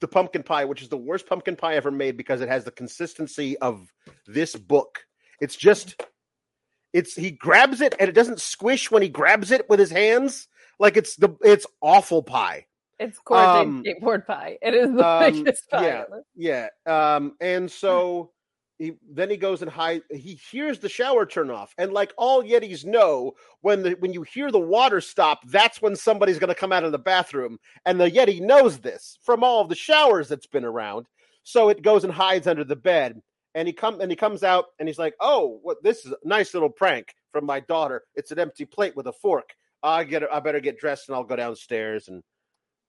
the 0.03 0.07
pumpkin 0.09 0.43
pie, 0.43 0.65
which 0.65 0.81
is 0.81 0.89
the 0.89 0.97
worst 0.97 1.27
pumpkin 1.27 1.55
pie 1.55 1.75
ever 1.75 1.89
made 1.89 2.17
because 2.17 2.41
it 2.41 2.49
has 2.49 2.65
the 2.65 2.71
consistency 2.71 3.57
of 3.59 3.87
this 4.27 4.53
book. 4.53 4.99
It's 5.39 5.55
just 5.55 5.95
it's 6.91 7.15
he 7.15 7.31
grabs 7.31 7.79
it 7.79 7.95
and 8.01 8.09
it 8.09 8.11
doesn't 8.13 8.41
squish 8.41 8.91
when 8.91 9.01
he 9.01 9.07
grabs 9.07 9.49
it 9.49 9.69
with 9.69 9.79
his 9.79 9.91
hands. 9.91 10.49
Like 10.77 10.97
it's 10.97 11.15
the 11.15 11.29
it's 11.41 11.65
awful 11.81 12.21
pie. 12.21 12.65
It's 12.99 13.17
coordinated 13.19 13.67
Um, 13.67 13.83
skateboard 13.85 14.27
pie. 14.27 14.57
It 14.61 14.73
is 14.73 14.91
the 14.91 15.07
um, 15.07 15.33
biggest 15.43 15.69
pie. 15.69 16.03
yeah. 16.35 16.67
Yeah. 16.85 17.15
Um, 17.15 17.37
and 17.39 17.71
so 17.71 18.32
he 18.83 18.93
then 19.09 19.29
he 19.29 19.37
goes 19.37 19.61
and 19.61 19.71
hide. 19.71 20.01
He 20.11 20.33
hears 20.51 20.79
the 20.79 20.89
shower 20.89 21.25
turn 21.25 21.49
off, 21.49 21.73
and 21.77 21.93
like 21.93 22.13
all 22.17 22.43
Yetis 22.43 22.83
know, 22.85 23.33
when 23.61 23.81
the 23.83 23.91
when 23.99 24.11
you 24.11 24.23
hear 24.23 24.51
the 24.51 24.59
water 24.59 24.99
stop, 24.99 25.39
that's 25.47 25.81
when 25.81 25.95
somebody's 25.95 26.37
going 26.39 26.49
to 26.49 26.55
come 26.59 26.73
out 26.73 26.83
of 26.83 26.91
the 26.91 26.99
bathroom, 26.99 27.59
and 27.85 27.99
the 27.99 28.11
Yeti 28.11 28.41
knows 28.41 28.79
this 28.79 29.17
from 29.23 29.43
all 29.43 29.61
of 29.61 29.69
the 29.69 29.75
showers 29.75 30.27
that's 30.27 30.47
been 30.47 30.65
around. 30.65 31.07
So 31.43 31.69
it 31.69 31.81
goes 31.81 32.03
and 32.03 32.11
hides 32.13 32.45
under 32.47 32.65
the 32.65 32.75
bed, 32.75 33.21
and 33.55 33.67
he 33.67 33.73
come 33.73 34.01
and 34.01 34.11
he 34.11 34.17
comes 34.17 34.43
out, 34.43 34.65
and 34.79 34.89
he's 34.89 34.99
like, 34.99 35.15
"Oh, 35.21 35.59
what? 35.63 35.81
This 35.81 36.05
is 36.05 36.11
a 36.11 36.17
nice 36.27 36.53
little 36.53 36.69
prank 36.69 37.13
from 37.31 37.45
my 37.45 37.61
daughter. 37.61 38.03
It's 38.15 38.31
an 38.31 38.39
empty 38.39 38.65
plate 38.65 38.95
with 38.97 39.07
a 39.07 39.13
fork. 39.13 39.49
I 39.81 40.03
get. 40.03 40.23
I 40.31 40.41
better 40.41 40.59
get 40.59 40.77
dressed, 40.77 41.07
and 41.07 41.15
I'll 41.15 41.23
go 41.23 41.37
downstairs." 41.37 42.09
And 42.09 42.21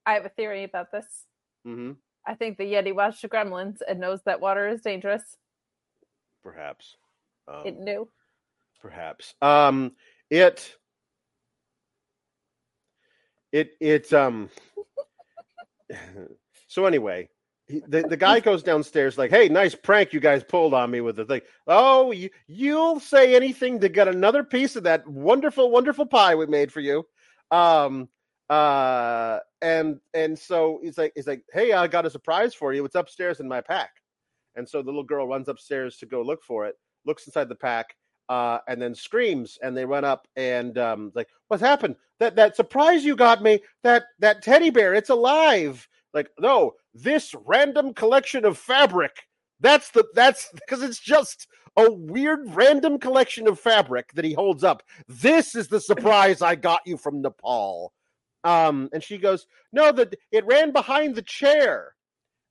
I 0.06 0.14
have 0.14 0.26
a 0.26 0.30
theory 0.30 0.64
about 0.64 0.90
this. 0.92 1.06
mhm, 1.66 1.96
I 2.26 2.34
think 2.34 2.58
the 2.58 2.64
Yeti 2.64 2.94
watched 2.94 3.22
the 3.22 3.28
Gremlins 3.28 3.78
and 3.86 4.00
knows 4.00 4.22
that 4.24 4.40
water 4.40 4.66
is 4.68 4.82
dangerous. 4.82 5.36
Perhaps. 6.44 6.96
Um, 7.48 7.62
It 7.66 7.78
knew. 7.80 8.08
perhaps 8.80 9.34
um 9.42 9.92
it 10.30 10.76
it 13.50 13.72
it 13.80 14.12
um 14.12 14.48
so 16.68 16.84
anyway 16.86 17.28
the, 17.88 18.02
the 18.02 18.16
guy 18.16 18.40
goes 18.40 18.62
downstairs 18.62 19.16
like 19.16 19.30
hey 19.30 19.48
nice 19.48 19.74
prank 19.74 20.12
you 20.12 20.20
guys 20.20 20.44
pulled 20.44 20.74
on 20.74 20.90
me 20.90 21.00
with 21.00 21.16
the 21.16 21.24
thing 21.24 21.40
oh 21.66 22.10
you, 22.12 22.28
you'll 22.46 23.00
say 23.00 23.34
anything 23.34 23.80
to 23.80 23.88
get 23.88 24.06
another 24.06 24.44
piece 24.44 24.76
of 24.76 24.82
that 24.82 25.06
wonderful 25.08 25.70
wonderful 25.70 26.04
pie 26.06 26.34
we 26.34 26.46
made 26.46 26.70
for 26.70 26.80
you 26.80 27.04
um 27.50 28.06
uh 28.50 29.38
and 29.62 29.98
and 30.12 30.38
so 30.38 30.78
he's 30.82 30.98
like 30.98 31.12
he's 31.14 31.26
like 31.26 31.42
hey 31.54 31.72
i 31.72 31.86
got 31.86 32.04
a 32.04 32.10
surprise 32.10 32.52
for 32.54 32.74
you 32.74 32.84
it's 32.84 32.94
upstairs 32.94 33.40
in 33.40 33.48
my 33.48 33.62
pack 33.62 33.90
and 34.56 34.68
so 34.68 34.82
the 34.82 34.86
little 34.86 35.02
girl 35.04 35.26
runs 35.26 35.48
upstairs 35.48 35.96
to 35.98 36.06
go 36.06 36.22
look 36.22 36.42
for 36.42 36.66
it 36.66 36.76
looks 37.04 37.26
inside 37.26 37.48
the 37.48 37.54
pack 37.54 37.94
uh, 38.28 38.58
and 38.68 38.80
then 38.80 38.94
screams 38.94 39.58
and 39.62 39.76
they 39.76 39.84
run 39.84 40.04
up 40.04 40.26
and 40.36 40.78
um, 40.78 41.12
like 41.14 41.28
what's 41.48 41.62
happened? 41.62 41.96
That 42.20 42.36
that 42.36 42.56
surprise 42.56 43.04
you 43.04 43.16
got 43.16 43.42
me. 43.42 43.60
That 43.82 44.04
that 44.20 44.42
teddy 44.42 44.70
bear 44.70 44.94
it's 44.94 45.10
alive. 45.10 45.86
Like 46.12 46.30
no 46.38 46.74
this 46.94 47.34
random 47.44 47.92
collection 47.92 48.44
of 48.44 48.56
fabric. 48.56 49.28
That's 49.60 49.90
the 49.90 50.04
that's 50.14 50.48
because 50.54 50.82
it's 50.82 51.00
just 51.00 51.48
a 51.76 51.90
weird 51.90 52.54
random 52.54 52.98
collection 52.98 53.48
of 53.48 53.58
fabric 53.58 54.12
that 54.14 54.24
he 54.24 54.32
holds 54.32 54.64
up. 54.64 54.82
This 55.08 55.54
is 55.54 55.68
the 55.68 55.80
surprise 55.80 56.40
i 56.40 56.54
got 56.54 56.80
you 56.86 56.96
from 56.96 57.20
nepal. 57.20 57.92
Um 58.44 58.88
and 58.92 59.02
she 59.02 59.18
goes 59.18 59.46
no 59.72 59.92
that 59.92 60.14
it 60.32 60.46
ran 60.46 60.72
behind 60.72 61.14
the 61.14 61.22
chair 61.22 61.93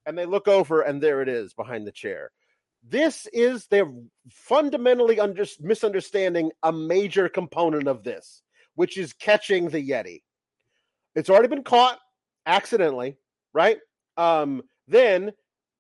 and 0.06 0.18
they 0.18 0.26
look 0.26 0.48
over 0.48 0.82
and 0.82 1.02
there 1.02 1.22
it 1.22 1.30
is 1.30 1.54
behind 1.54 1.88
the 1.88 1.92
chair. 1.92 2.32
This 2.88 3.28
is 3.32 3.68
they're 3.68 3.92
fundamentally 4.30 5.20
under, 5.20 5.46
misunderstanding 5.62 6.52
a 6.64 6.72
major 6.72 7.30
component 7.30 7.88
of 7.88 8.04
this 8.04 8.42
which 8.76 8.98
is 8.98 9.14
catching 9.14 9.70
the 9.70 9.88
yeti. 9.88 10.24
It's 11.16 11.30
already 11.30 11.48
been 11.48 11.64
caught 11.64 12.00
accidentally 12.46 13.18
right? 13.54 13.78
Um 14.18 14.64
then 14.88 15.32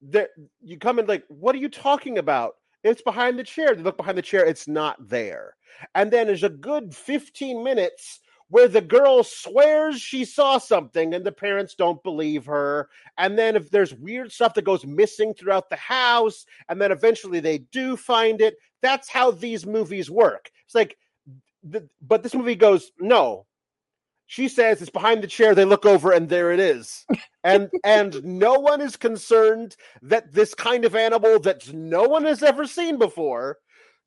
there 0.01 0.29
you 0.61 0.77
come 0.77 0.99
in 0.99 1.07
like 1.07 1.23
what 1.27 1.55
are 1.55 1.59
you 1.59 1.69
talking 1.69 2.17
about? 2.17 2.53
It's 2.83 3.01
behind 3.01 3.39
the 3.39 3.43
chair. 3.43 3.75
They 3.75 3.81
look 3.81 3.97
behind 3.97 4.17
the 4.17 4.21
chair. 4.21 4.45
It's 4.45 4.67
not 4.67 5.09
there. 5.09 5.55
And 5.95 6.11
then 6.11 6.27
there's 6.27 6.43
a 6.43 6.49
good 6.49 6.93
15 6.93 7.63
minutes 7.63 8.19
where 8.53 8.67
the 8.67 8.81
girl 8.81 9.23
swears 9.23 9.99
she 9.99 10.23
saw 10.23 10.59
something 10.59 11.15
and 11.15 11.25
the 11.25 11.31
parents 11.31 11.73
don't 11.73 12.03
believe 12.03 12.45
her. 12.45 12.87
And 13.17 13.35
then 13.35 13.55
if 13.55 13.71
there's 13.71 13.95
weird 13.95 14.31
stuff 14.31 14.53
that 14.53 14.63
goes 14.63 14.85
missing 14.85 15.33
throughout 15.33 15.71
the 15.71 15.75
house 15.75 16.45
and 16.69 16.79
then 16.79 16.91
eventually 16.91 17.39
they 17.39 17.57
do 17.57 17.97
find 17.97 18.41
it 18.41 18.55
that's 18.79 19.09
how 19.09 19.31
these 19.31 19.65
movies 19.65 20.11
work. 20.11 20.51
It's 20.65 20.75
like 20.75 20.97
the, 21.63 21.89
but 21.99 22.21
this 22.21 22.35
movie 22.35 22.53
goes 22.53 22.91
no. 22.99 23.47
She 24.27 24.47
says 24.47 24.83
it's 24.83 24.91
behind 24.91 25.23
the 25.23 25.27
chair 25.27 25.55
they 25.55 25.65
look 25.65 25.87
over 25.87 26.11
and 26.11 26.29
there 26.29 26.51
it 26.51 26.59
is. 26.59 27.05
And 27.45 27.69
and 27.83 28.23
no 28.23 28.53
one 28.53 28.79
is 28.79 28.95
concerned 28.95 29.75
that 30.03 30.31
this 30.31 30.53
kind 30.53 30.85
of 30.85 30.95
animal 30.95 31.39
that 31.39 31.73
no 31.73 32.03
one 32.03 32.23
has 32.23 32.41
ever 32.41 32.65
seen 32.65 32.97
before 32.97 33.57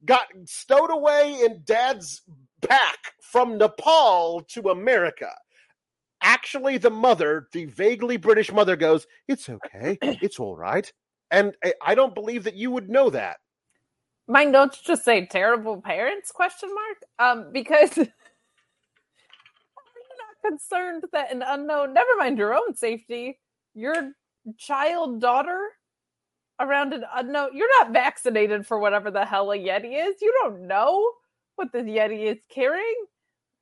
got 0.06 0.28
stowed 0.46 0.90
away 0.90 1.40
in 1.44 1.62
dad's 1.64 2.22
pack 2.62 2.98
from 3.20 3.58
nepal 3.58 4.42
to 4.48 4.70
america. 4.70 5.30
Actually 6.22 6.78
the 6.78 6.90
mother 6.90 7.48
the 7.52 7.66
vaguely 7.66 8.16
british 8.16 8.52
mother 8.52 8.76
goes 8.76 9.06
it's 9.28 9.48
okay. 9.48 9.98
It's 10.22 10.40
all 10.40 10.56
right. 10.56 10.90
And 11.30 11.54
I, 11.64 11.74
I 11.84 11.94
don't 11.94 12.14
believe 12.14 12.44
that 12.44 12.54
you 12.54 12.70
would 12.70 12.88
know 12.88 13.10
that. 13.10 13.38
My 14.28 14.44
notes 14.44 14.80
just 14.80 15.04
say 15.04 15.26
terrible 15.26 15.80
parents 15.80 16.32
question 16.32 16.70
mark. 16.74 16.98
Um, 17.18 17.52
because 17.52 17.90
are 17.98 18.02
you 18.02 18.06
not 20.18 20.50
concerned 20.50 21.04
that 21.12 21.32
an 21.32 21.42
unknown 21.46 21.94
never 21.94 22.16
mind 22.18 22.38
your 22.38 22.54
own 22.54 22.74
safety, 22.74 23.38
your 23.74 24.12
child 24.58 25.20
daughter 25.20 25.60
around 26.60 26.92
an 26.94 27.04
unknown 27.14 27.50
you're 27.54 27.80
not 27.80 27.92
vaccinated 27.92 28.66
for 28.66 28.78
whatever 28.78 29.10
the 29.10 29.24
hell 29.24 29.52
a 29.52 29.58
Yeti 29.58 30.08
is. 30.08 30.16
You 30.22 30.32
don't 30.42 30.66
know 30.66 31.10
what 31.56 31.72
the 31.72 31.78
Yeti 31.80 32.24
is 32.24 32.38
carrying. 32.48 33.04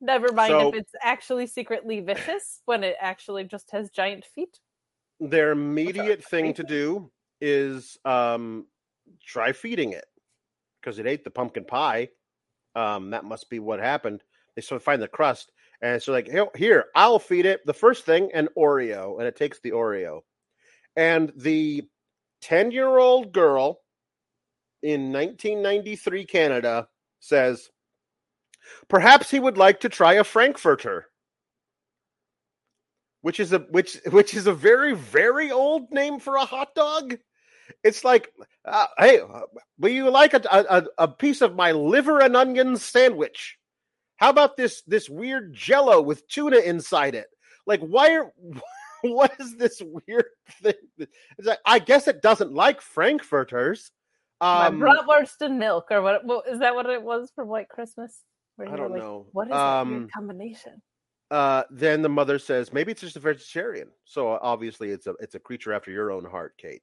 Never 0.01 0.33
mind 0.33 0.51
So- 0.51 0.69
if 0.69 0.75
it's 0.75 0.93
actually 1.03 1.47
secretly 1.47 2.01
vicious 2.01 2.61
when 2.67 2.85
it 2.85 2.97
actually 3.01 3.45
just 3.45 3.71
has 3.73 3.91
giant 3.91 4.25
feet. 4.25 4.59
their 5.21 5.53
immediate 5.53 6.23
thing 6.25 6.53
to 6.55 6.65
do 6.65 7.11
is 7.41 7.97
um 8.05 8.67
try 9.25 9.53
feeding 9.53 9.93
it 9.93 10.05
because 10.81 10.99
it 10.99 11.07
ate 11.07 11.23
the 11.25 11.31
pumpkin 11.31 11.65
pie. 11.65 12.09
Um 12.75 13.11
that 13.11 13.25
must 13.25 13.49
be 13.49 13.59
what 13.61 13.79
happened. 13.81 14.23
They 14.57 14.63
sort 14.63 14.77
of 14.81 14.85
find 14.85 15.01
the 15.01 15.09
crust 15.09 15.53
and 15.81 16.03
so 16.03 16.13
like 16.13 16.29
here, 16.29 16.49
here 16.57 16.87
i'll 16.97 17.19
feed 17.19 17.47
it. 17.47 17.65
The 17.65 17.73
first 17.75 18.05
thing 18.05 18.31
an 18.35 18.49
oreo 18.59 19.19
and 19.19 19.27
it 19.27 19.37
takes 19.37 19.61
the 19.61 19.71
oreo. 19.71 20.23
And 20.97 21.33
the 21.37 21.89
10 22.43 22.71
year 22.73 22.99
old 22.99 23.33
girl 23.33 23.81
in 24.83 25.13
1993 25.13 26.25
canada 26.27 26.89
says 27.21 27.71
perhaps 28.89 29.31
he 29.31 29.41
would 29.41 29.59
like 29.59 29.81
to 29.81 29.89
try 29.89 30.15
a 30.15 30.25
frankfurter 30.25 31.07
which 33.25 33.41
is 33.41 33.55
a 33.55 33.61
which 33.71 33.99
which 34.11 34.35
is 34.35 34.47
a 34.47 34.53
very 34.53 34.95
very 34.95 35.51
old 35.51 35.91
name 35.91 36.21
for 36.21 36.37
a 36.37 36.45
hot 36.45 36.75
dog. 36.75 37.17
It's 37.83 38.05
like, 38.05 38.31
uh, 38.67 38.87
hey, 38.99 39.23
will 39.79 39.89
you 39.89 40.11
like 40.11 40.35
a, 40.35 40.43
a 40.53 40.85
a 40.99 41.09
piece 41.09 41.41
of 41.41 41.57
my 41.57 41.73
liver 41.73 42.21
and 42.21 42.37
onions 42.37 42.85
sandwich? 42.85 43.59
How 44.17 44.29
about 44.29 44.59
this 44.59 44.83
this 44.87 45.09
weird 45.09 45.55
Jello 45.55 46.03
with 46.03 46.29
tuna 46.29 46.59
inside 46.59 47.15
it? 47.15 47.29
Like, 47.67 47.81
why 47.81 48.15
are 48.15 48.31
what 49.01 49.33
is 49.41 49.57
this 49.57 49.81
weird 49.81 50.27
thing? 50.61 50.75
It's 50.99 51.47
like, 51.47 51.61
I 51.65 51.79
guess 51.79 52.07
it 52.07 52.21
doesn't 52.21 52.53
like 52.53 52.83
frankfurters. 52.83 53.91
My 54.43 54.67
Um, 54.67 54.81
bratwurst 54.81 55.41
and 55.41 55.59
milk, 55.59 55.87
or 55.91 56.03
what, 56.03 56.27
what? 56.27 56.47
Is 56.47 56.59
that 56.59 56.75
what 56.75 56.85
it 56.85 57.03
was 57.03 57.33
for 57.35 57.47
White 57.47 57.71
Christmas? 57.71 58.23
Where 58.57 58.69
I 58.71 58.77
don't 58.77 58.91
like, 58.91 59.01
know. 59.01 59.27
What 59.33 59.51
is 59.51 59.63
that 59.65 59.81
Um, 59.81 59.89
weird 59.89 60.05
combination? 60.15 60.83
uh, 61.31 61.65
then 61.71 62.03
the 62.03 62.09
mother 62.09 62.39
says, 62.39 62.73
maybe 62.73 62.93
it's 62.93 63.01
just 63.03 63.17
a 63.17 63.21
vegetarian. 63.21 63.89
So 64.05 64.29
obviously, 64.43 64.91
it's 64.91 65.07
a 65.07 65.15
it's 65.21 65.35
a 65.37 65.41
creature 65.41 65.73
after 65.73 65.91
your 65.91 66.13
own 66.13 66.25
heart, 66.25 66.55
Kate, 66.59 66.83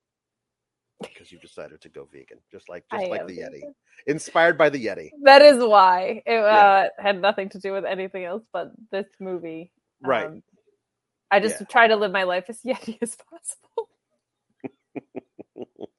because 1.13 1.31
you 1.31 1.39
decided 1.39 1.81
to 1.81 1.89
go 1.89 2.07
vegan, 2.11 2.39
just 2.51 2.69
like 2.69 2.85
just 2.89 3.09
I 3.09 3.09
like 3.11 3.27
the 3.27 3.39
Yeti, 3.39 3.69
inspired 4.07 4.57
by 4.57 4.69
the 4.69 4.85
Yeti. 4.85 5.13
That 5.23 5.41
is 5.43 5.57
why 5.63 6.23
it 6.25 6.39
Yeah. 6.49 6.65
uh, 6.65 6.89
had 6.99 7.21
nothing 7.21 7.49
to 7.49 7.59
do 7.59 7.73
with 7.73 7.85
anything 7.85 8.25
else 8.25 8.45
but 8.53 8.71
this 8.91 9.07
movie. 9.19 9.71
Right. 10.01 10.27
Um, 10.27 10.43
I 11.31 11.39
just 11.41 11.59
Yeah. 11.59 11.65
try 11.69 11.87
to 11.87 11.97
live 11.97 12.11
my 12.11 12.23
life 12.23 12.45
as 12.49 12.59
yeti 12.67 12.97
as 13.01 13.15
possible. 13.15 13.89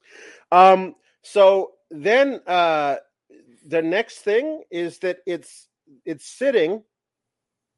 Um. 0.53 0.95
So 1.23 1.73
then, 1.91 2.41
uh, 2.47 2.97
the 3.67 3.83
next 3.83 4.19
thing 4.19 4.63
is 4.71 4.99
that 4.99 5.19
it's 5.27 5.69
it's 6.05 6.27
sitting 6.27 6.83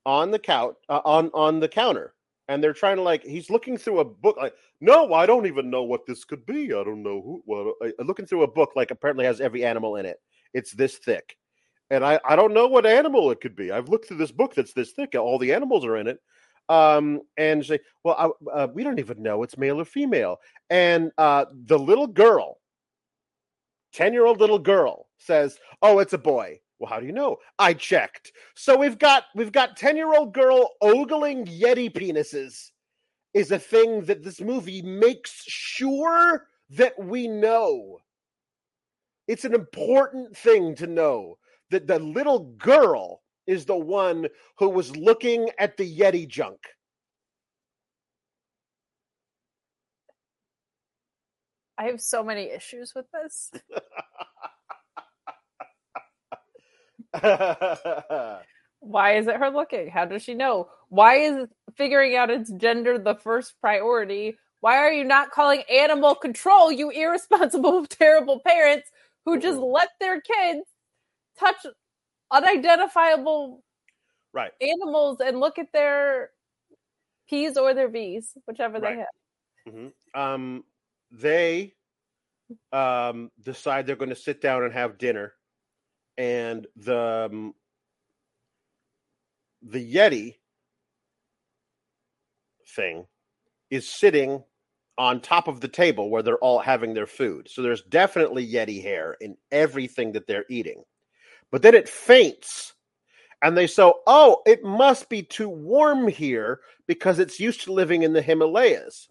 on 0.07 0.31
the 0.31 0.39
couch 0.39 0.77
uh, 0.89 1.01
on 1.05 1.31
on 1.35 1.61
the 1.61 1.69
counter, 1.69 2.15
and 2.49 2.63
they're 2.63 2.73
trying 2.73 2.97
to 2.97 3.03
like 3.03 3.25
he's 3.25 3.51
looking 3.51 3.77
through 3.77 4.01
a 4.01 4.05
book 4.05 4.37
like 4.37 4.55
no 4.81 5.13
i 5.15 5.27
don't 5.27 5.47
even 5.47 5.71
know 5.71 5.83
what 5.83 6.07
this 6.07 6.25
could 6.25 6.45
be. 6.47 6.67
I 6.67 6.85
don't 6.85 7.03
know 7.03 7.21
who 7.23 7.43
well 7.47 7.75
uh, 7.83 7.91
looking 8.05 8.27
through 8.27 8.43
a 8.43 8.51
book 8.51 8.73
like 8.77 8.91
apparently 8.91 9.25
has 9.25 9.41
every 9.41 9.65
animal 9.65 9.97
in 9.97 10.07
it. 10.07 10.21
It's 10.53 10.73
this 10.73 10.97
thick. 10.99 11.37
And 11.91 12.05
i 12.05 12.19
i 12.25 12.37
don't 12.37 12.55
know 12.55 12.67
what 12.67 12.87
animal 12.87 13.31
it 13.31 13.41
could 13.41 13.57
be. 13.57 13.71
I've 13.71 13.89
looked 13.89 14.09
through 14.09 14.19
this 14.19 14.33
book 14.33 14.55
that's 14.55 14.73
this 14.73 14.93
thick 14.93 15.15
all 15.15 15.39
the 15.39 15.53
animals 15.53 15.85
are 15.85 15.97
in 15.97 16.07
it. 16.07 16.19
Um 16.69 17.23
and 17.37 17.65
say 17.65 17.81
well 18.05 18.37
I, 18.47 18.51
uh, 18.59 18.69
we 18.73 18.85
don't 18.85 18.99
even 18.99 19.23
know 19.23 19.43
it's 19.43 19.59
male 19.59 19.81
or 19.81 19.85
female. 19.85 20.39
And 20.71 21.13
uh 21.19 21.47
the 21.67 21.79
little 21.79 22.07
girl 22.07 22.59
10 23.95 24.13
year 24.13 24.27
old 24.27 24.41
little 24.41 24.59
girl 24.59 25.07
says 25.25 25.59
oh 25.83 25.99
it's 25.99 26.13
a 26.13 26.19
boy 26.19 26.59
well, 26.79 26.91
how 26.91 27.01
do 27.01 27.07
you 27.07 27.13
know? 27.13 27.39
I 27.59 27.73
checked. 27.75 28.33
So 28.55 28.77
we've 28.77 28.99
got 28.99 29.25
we've 29.35 29.53
got 29.53 29.79
10-year-old 29.79 30.35
girl 30.35 30.71
ogling 30.83 31.47
Yeti 31.47 31.91
penises 31.91 32.71
is 33.33 33.51
a 33.51 33.59
thing 33.59 34.03
that 34.03 34.23
this 34.23 34.41
movie 34.41 34.83
makes 34.83 35.45
sure 35.47 36.47
that 36.71 36.93
we 36.99 37.29
know. 37.29 38.01
It's 39.27 39.45
an 39.45 39.55
important 39.55 40.37
thing 40.37 40.75
to 40.77 40.87
know 40.87 41.39
that 41.71 41.87
the 41.87 41.99
little 41.99 42.53
girl 42.59 43.23
is 43.47 43.65
the 43.65 43.77
one 43.77 44.29
who 44.59 44.69
was 44.69 44.97
looking 44.97 45.51
at 45.59 45.77
the 45.77 45.99
Yeti 45.99 46.29
junk. 46.29 46.59
I 51.77 51.85
have 51.85 52.01
so 52.01 52.23
many 52.23 52.51
issues 52.51 52.93
with 52.95 53.07
this. 53.11 53.51
Why 58.81 59.17
is 59.17 59.27
it 59.27 59.37
her 59.37 59.51
looking? 59.51 59.89
How 59.89 60.05
does 60.05 60.23
she 60.23 60.35
know? 60.35 60.69
Why 60.89 61.17
is 61.17 61.49
figuring 61.77 62.17
out 62.17 62.31
its 62.31 62.51
gender 62.53 62.99
the 62.99 63.15
first 63.15 63.55
priority? 63.61 64.37
Why 64.61 64.77
are 64.79 64.93
you 64.93 65.05
not 65.05 65.31
calling 65.31 65.63
animal 65.71 66.15
control, 66.15 66.71
you 66.71 66.91
irresponsible, 66.91 67.87
terrible 67.89 68.41
parents 68.41 68.91
who 69.25 69.39
just 69.39 69.59
let 69.59 69.89
their 70.01 70.21
kids 70.21 70.67
touch 71.39 71.57
unidentifiable 72.31 73.63
right 74.33 74.53
animals 74.61 75.19
and 75.25 75.41
look 75.41 75.59
at 75.59 75.73
their 75.73 76.31
P's 77.29 77.57
or 77.57 77.75
their 77.75 77.89
V's, 77.89 78.33
whichever 78.47 78.79
right. 78.79 78.95
they 78.95 78.99
have. 78.99 79.75
Mm-hmm. 79.75 80.21
Um, 80.21 80.65
they 81.11 81.75
um, 82.73 83.31
decide 83.43 83.87
they're 83.87 83.97
going 83.97 84.11
to 84.11 84.17
sit 84.17 84.41
down 84.41 84.65
and 84.65 84.73
have 84.73 84.99
dinner 84.99 85.33
and 86.19 86.67
the 86.77 87.29
um, 87.31 87.55
the 89.63 89.95
Yeti 89.95 90.37
thing 92.75 93.07
is 93.71 93.89
sitting 93.89 94.43
on 94.97 95.21
top 95.21 95.49
of 95.49 95.61
the 95.61 95.69
table 95.69 96.11
where 96.11 96.23
they're 96.23 96.39
all 96.39 96.59
having 96.59 96.95
their 96.95 97.07
food. 97.07 97.49
So 97.51 97.63
there's 97.63 97.83
definitely 97.83 98.47
Yeti 98.47 98.83
hair 98.83 99.17
in 99.21 99.37
everything 99.51 100.13
that 100.13 100.27
they're 100.27 100.45
eating. 100.49 100.85
But 101.51 101.63
then 101.63 101.75
it 101.75 101.89
faints. 101.89 102.75
And 103.43 103.57
they 103.57 103.67
say, 103.67 103.93
oh, 104.07 104.43
it 104.47 104.65
must 104.65 105.09
be 105.09 105.23
too 105.23 105.49
warm 105.49 106.09
here 106.09 106.61
because 106.87 107.19
it's 107.19 107.41
used 107.41 107.63
to 107.65 107.73
living 107.73 108.03
in 108.03 108.13
the 108.13 108.23
Himalayas. 108.23 109.09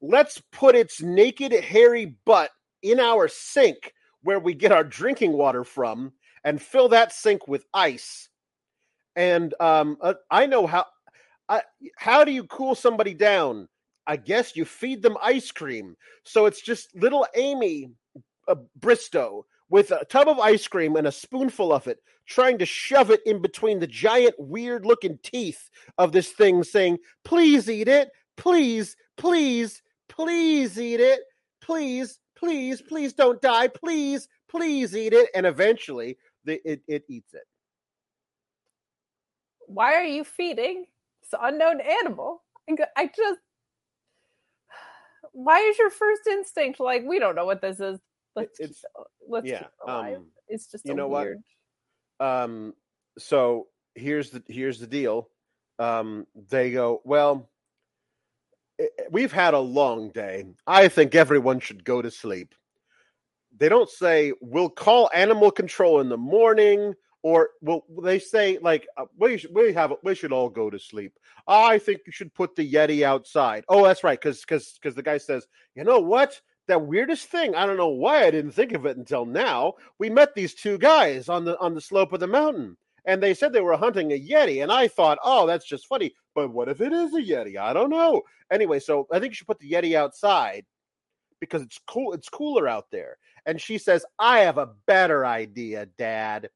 Let's 0.00 0.40
put 0.52 0.74
its 0.74 1.02
naked, 1.02 1.52
hairy 1.52 2.16
butt 2.24 2.50
in 2.82 2.98
our 2.98 3.28
sink 3.28 3.92
where 4.22 4.38
we 4.38 4.54
get 4.54 4.72
our 4.72 4.84
drinking 4.84 5.32
water 5.32 5.64
from 5.64 6.12
and 6.44 6.60
fill 6.60 6.88
that 6.88 7.12
sink 7.12 7.46
with 7.46 7.64
ice. 7.74 8.28
And 9.16 9.54
um, 9.60 9.96
uh, 10.00 10.14
I 10.30 10.46
know 10.46 10.66
how. 10.66 10.86
I, 11.48 11.62
how 11.96 12.24
do 12.24 12.32
you 12.32 12.44
cool 12.44 12.74
somebody 12.74 13.14
down? 13.14 13.68
I 14.06 14.16
guess 14.16 14.56
you 14.56 14.64
feed 14.64 15.02
them 15.02 15.16
ice 15.22 15.50
cream. 15.50 15.96
So 16.24 16.46
it's 16.46 16.62
just 16.62 16.94
little 16.96 17.26
Amy 17.36 17.90
uh, 18.48 18.54
Bristow 18.80 19.44
with 19.68 19.90
a 19.90 20.04
tub 20.04 20.28
of 20.28 20.38
ice 20.38 20.66
cream 20.66 20.96
and 20.96 21.06
a 21.06 21.12
spoonful 21.12 21.72
of 21.72 21.86
it, 21.86 21.98
trying 22.26 22.58
to 22.58 22.66
shove 22.66 23.10
it 23.10 23.20
in 23.26 23.40
between 23.40 23.80
the 23.80 23.86
giant, 23.86 24.34
weird 24.38 24.84
looking 24.84 25.18
teeth 25.22 25.70
of 25.98 26.12
this 26.12 26.28
thing, 26.30 26.62
saying, 26.62 26.98
Please 27.24 27.68
eat 27.70 27.88
it. 27.88 28.10
Please, 28.36 28.96
please, 29.16 29.82
please 30.08 30.78
eat 30.78 31.00
it. 31.00 31.20
Please, 31.60 32.18
please, 32.42 32.82
please 32.82 33.12
don't 33.12 33.40
die. 33.40 33.68
Please, 33.68 34.28
please 34.48 34.96
eat 34.96 35.12
it. 35.12 35.30
And 35.34 35.46
eventually, 35.46 36.18
the, 36.44 36.60
it, 36.64 36.82
it 36.88 37.04
eats 37.08 37.34
it. 37.34 37.44
Why 39.66 39.94
are 39.94 40.04
you 40.04 40.24
feeding 40.24 40.86
this 41.22 41.38
unknown 41.40 41.80
animal? 41.80 42.42
I 42.96 43.06
just. 43.06 43.40
Why 45.30 45.60
is 45.60 45.78
your 45.78 45.90
first 45.90 46.26
instinct 46.26 46.78
like 46.78 47.04
we 47.06 47.18
don't 47.18 47.36
know 47.36 47.46
what 47.46 47.62
this 47.62 47.80
is? 47.80 48.00
Let's 48.34 48.58
it's, 48.58 48.80
keep, 48.80 49.06
let's 49.28 49.46
yeah, 49.46 49.60
keep 49.60 49.68
alive. 49.86 50.16
Um, 50.16 50.26
it's 50.48 50.66
just 50.66 50.84
you 50.84 50.94
know 50.94 51.08
weird. 51.08 51.38
what. 52.18 52.26
Um. 52.26 52.74
So 53.18 53.68
here's 53.94 54.30
the 54.30 54.42
here's 54.48 54.78
the 54.78 54.86
deal. 54.86 55.28
Um. 55.78 56.26
They 56.50 56.72
go 56.72 57.00
well 57.04 57.48
we've 59.10 59.32
had 59.32 59.54
a 59.54 59.58
long 59.58 60.10
day. 60.10 60.46
I 60.66 60.88
think 60.88 61.14
everyone 61.14 61.60
should 61.60 61.84
go 61.84 62.02
to 62.02 62.10
sleep. 62.10 62.54
They 63.56 63.68
don't 63.68 63.90
say 63.90 64.32
we'll 64.40 64.70
call 64.70 65.10
animal 65.14 65.50
control 65.50 66.00
in 66.00 66.08
the 66.08 66.16
morning 66.16 66.94
or 67.22 67.50
well 67.60 67.84
they 68.02 68.18
say 68.18 68.58
like 68.60 68.86
uh, 68.96 69.04
we 69.16 69.38
should, 69.38 69.54
we 69.54 69.72
have 69.72 69.92
we 70.02 70.14
should 70.14 70.32
all 70.32 70.48
go 70.48 70.70
to 70.70 70.78
sleep. 70.78 71.12
I 71.46 71.78
think 71.78 72.00
you 72.06 72.12
should 72.12 72.34
put 72.34 72.56
the 72.56 72.70
yeti 72.70 73.02
outside. 73.02 73.64
Oh 73.68 73.84
that's 73.84 74.02
right 74.02 74.20
because 74.20 74.40
because 74.40 74.78
because 74.80 74.94
the 74.94 75.02
guy 75.02 75.18
says 75.18 75.46
you 75.74 75.84
know 75.84 76.00
what? 76.00 76.40
That 76.68 76.86
weirdest 76.86 77.26
thing 77.26 77.56
i 77.56 77.66
don't 77.66 77.76
know 77.76 77.88
why 77.88 78.24
i 78.24 78.30
didn't 78.30 78.52
think 78.52 78.72
of 78.72 78.86
it 78.86 78.96
until 78.96 79.26
now. 79.26 79.74
We 79.98 80.08
met 80.08 80.34
these 80.34 80.54
two 80.54 80.78
guys 80.78 81.28
on 81.28 81.44
the 81.44 81.58
on 81.58 81.74
the 81.74 81.80
slope 81.80 82.12
of 82.12 82.20
the 82.20 82.26
mountain 82.26 82.76
and 83.04 83.22
they 83.22 83.34
said 83.34 83.52
they 83.52 83.60
were 83.60 83.76
hunting 83.76 84.12
a 84.12 84.20
yeti 84.20 84.62
and 84.62 84.72
i 84.72 84.86
thought 84.88 85.18
oh 85.24 85.46
that's 85.46 85.66
just 85.66 85.86
funny 85.86 86.12
but 86.34 86.50
what 86.50 86.68
if 86.68 86.80
it 86.80 86.92
is 86.92 87.14
a 87.14 87.20
yeti 87.20 87.56
i 87.56 87.72
don't 87.72 87.90
know 87.90 88.22
anyway 88.50 88.78
so 88.78 89.06
i 89.12 89.18
think 89.18 89.30
you 89.30 89.34
should 89.34 89.46
put 89.46 89.58
the 89.58 89.70
yeti 89.70 89.94
outside 89.94 90.64
because 91.40 91.62
it's 91.62 91.80
cool 91.86 92.12
it's 92.12 92.28
cooler 92.28 92.68
out 92.68 92.86
there 92.90 93.18
and 93.46 93.60
she 93.60 93.78
says, 93.78 94.04
I 94.18 94.40
have 94.40 94.58
a 94.58 94.70
better 94.86 95.26
idea, 95.26 95.86
Dad. 95.98 96.48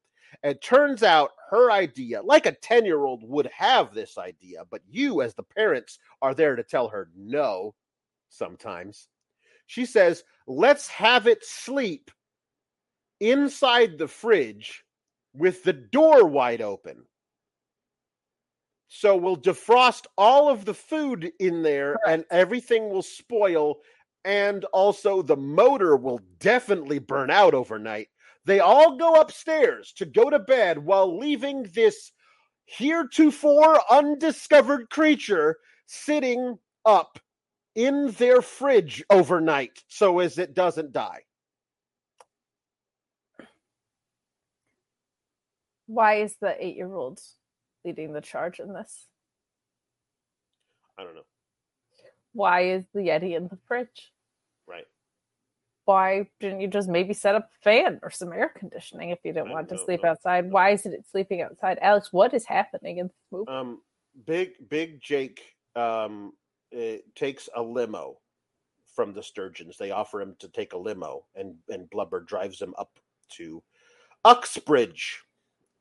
It 0.43 0.61
turns 0.61 1.03
out 1.03 1.31
her 1.49 1.71
idea, 1.71 2.21
like 2.21 2.45
a 2.45 2.51
10 2.51 2.85
year 2.85 3.05
old 3.05 3.23
would 3.23 3.47
have 3.47 3.93
this 3.93 4.17
idea, 4.17 4.63
but 4.69 4.81
you, 4.89 5.21
as 5.21 5.33
the 5.33 5.43
parents, 5.43 5.99
are 6.21 6.33
there 6.33 6.55
to 6.55 6.63
tell 6.63 6.89
her 6.89 7.09
no 7.15 7.73
sometimes. 8.29 9.07
She 9.65 9.85
says, 9.85 10.23
Let's 10.47 10.87
have 10.89 11.27
it 11.27 11.43
sleep 11.43 12.11
inside 13.19 13.97
the 13.97 14.07
fridge 14.07 14.83
with 15.37 15.63
the 15.63 15.73
door 15.73 16.25
wide 16.25 16.61
open. 16.61 17.05
So 18.87 19.15
we'll 19.17 19.37
defrost 19.37 20.05
all 20.17 20.49
of 20.49 20.65
the 20.65 20.73
food 20.73 21.31
in 21.39 21.61
there 21.61 21.97
and 22.07 22.25
everything 22.31 22.89
will 22.89 23.01
spoil 23.01 23.77
and 24.23 24.65
also 24.65 25.21
the 25.21 25.37
motor 25.37 25.95
will 25.95 26.19
definitely 26.39 26.99
burn 26.99 27.29
out 27.29 27.53
overnight. 27.53 28.07
They 28.45 28.59
all 28.59 28.97
go 28.97 29.15
upstairs 29.15 29.93
to 29.97 30.05
go 30.05 30.29
to 30.29 30.39
bed 30.39 30.79
while 30.79 31.17
leaving 31.17 31.63
this 31.63 32.11
heretofore 32.65 33.79
undiscovered 33.91 34.89
creature 34.89 35.57
sitting 35.85 36.57
up 36.85 37.19
in 37.75 38.11
their 38.11 38.41
fridge 38.41 39.03
overnight 39.09 39.83
so 39.87 40.19
as 40.19 40.37
it 40.37 40.53
doesn't 40.53 40.93
die. 40.93 41.21
Why 45.87 46.15
is 46.15 46.35
the 46.39 46.55
eight 46.63 46.75
year 46.75 46.93
old 46.93 47.19
leading 47.83 48.13
the 48.13 48.21
charge 48.21 48.59
in 48.59 48.73
this? 48.73 49.07
I 50.97 51.03
don't 51.03 51.15
know. 51.15 51.21
Why 52.33 52.61
is 52.65 52.83
the 52.93 52.99
Yeti 52.99 53.35
in 53.35 53.47
the 53.47 53.57
fridge? 53.67 54.11
Right. 54.67 54.85
Why 55.85 56.29
didn't 56.39 56.61
you 56.61 56.67
just 56.67 56.89
maybe 56.89 57.13
set 57.13 57.35
up 57.35 57.49
a 57.49 57.63
fan 57.63 57.99
or 58.03 58.11
some 58.11 58.33
air 58.33 58.51
conditioning 58.55 59.11
if 59.11 59.19
you 59.23 59.31
didn't 59.31 59.51
I 59.51 59.53
want 59.53 59.69
to 59.69 59.77
sleep 59.77 60.03
outside? 60.03 60.51
Why 60.51 60.71
isn't 60.71 60.93
it 60.93 61.05
sleeping 61.09 61.41
outside? 61.41 61.79
Alex, 61.81 62.11
what 62.11 62.33
is 62.33 62.45
happening 62.45 62.97
in 62.97 63.07
this 63.07 63.15
movie? 63.31 63.47
Um, 63.47 63.81
big 64.25 64.51
Big 64.69 65.01
Jake 65.01 65.41
um, 65.75 66.33
takes 67.15 67.47
a 67.55 67.61
limo 67.61 68.17
from 68.95 69.13
the 69.13 69.23
Sturgeons. 69.23 69.77
They 69.77 69.91
offer 69.91 70.19
him 70.19 70.35
to 70.39 70.49
take 70.49 70.73
a 70.73 70.77
limo, 70.77 71.25
and 71.35 71.55
and 71.69 71.89
Blubber 71.89 72.19
drives 72.19 72.61
him 72.61 72.73
up 72.77 72.99
to 73.37 73.63
Uxbridge 74.25 75.21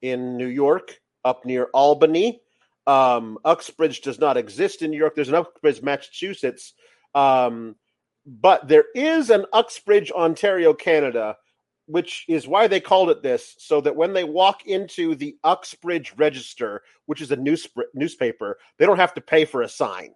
in 0.02 0.36
New 0.36 0.46
York, 0.46 1.00
up 1.24 1.44
near 1.44 1.64
Albany. 1.74 2.40
Um, 2.86 3.38
Uxbridge 3.44 4.00
does 4.00 4.18
not 4.18 4.36
exist 4.36 4.82
in 4.82 4.90
New 4.90 4.98
York. 4.98 5.14
There's 5.14 5.28
an 5.28 5.34
Uxbridge, 5.34 5.82
Massachusetts. 5.82 6.74
Um, 7.14 7.76
but 8.26 8.68
there 8.68 8.86
is 8.94 9.30
an 9.30 9.46
Uxbridge, 9.52 10.10
Ontario, 10.10 10.74
Canada, 10.74 11.36
which 11.86 12.24
is 12.28 12.48
why 12.48 12.66
they 12.66 12.80
called 12.80 13.10
it 13.10 13.22
this, 13.22 13.54
so 13.58 13.80
that 13.80 13.94
when 13.94 14.12
they 14.12 14.24
walk 14.24 14.66
into 14.66 15.14
the 15.14 15.36
Uxbridge 15.44 16.12
Register, 16.16 16.82
which 17.06 17.20
is 17.20 17.30
a 17.30 17.36
news, 17.36 17.68
newspaper, 17.94 18.58
they 18.78 18.86
don't 18.86 18.98
have 18.98 19.14
to 19.14 19.20
pay 19.20 19.44
for 19.44 19.62
a 19.62 19.68
sign. 19.68 20.12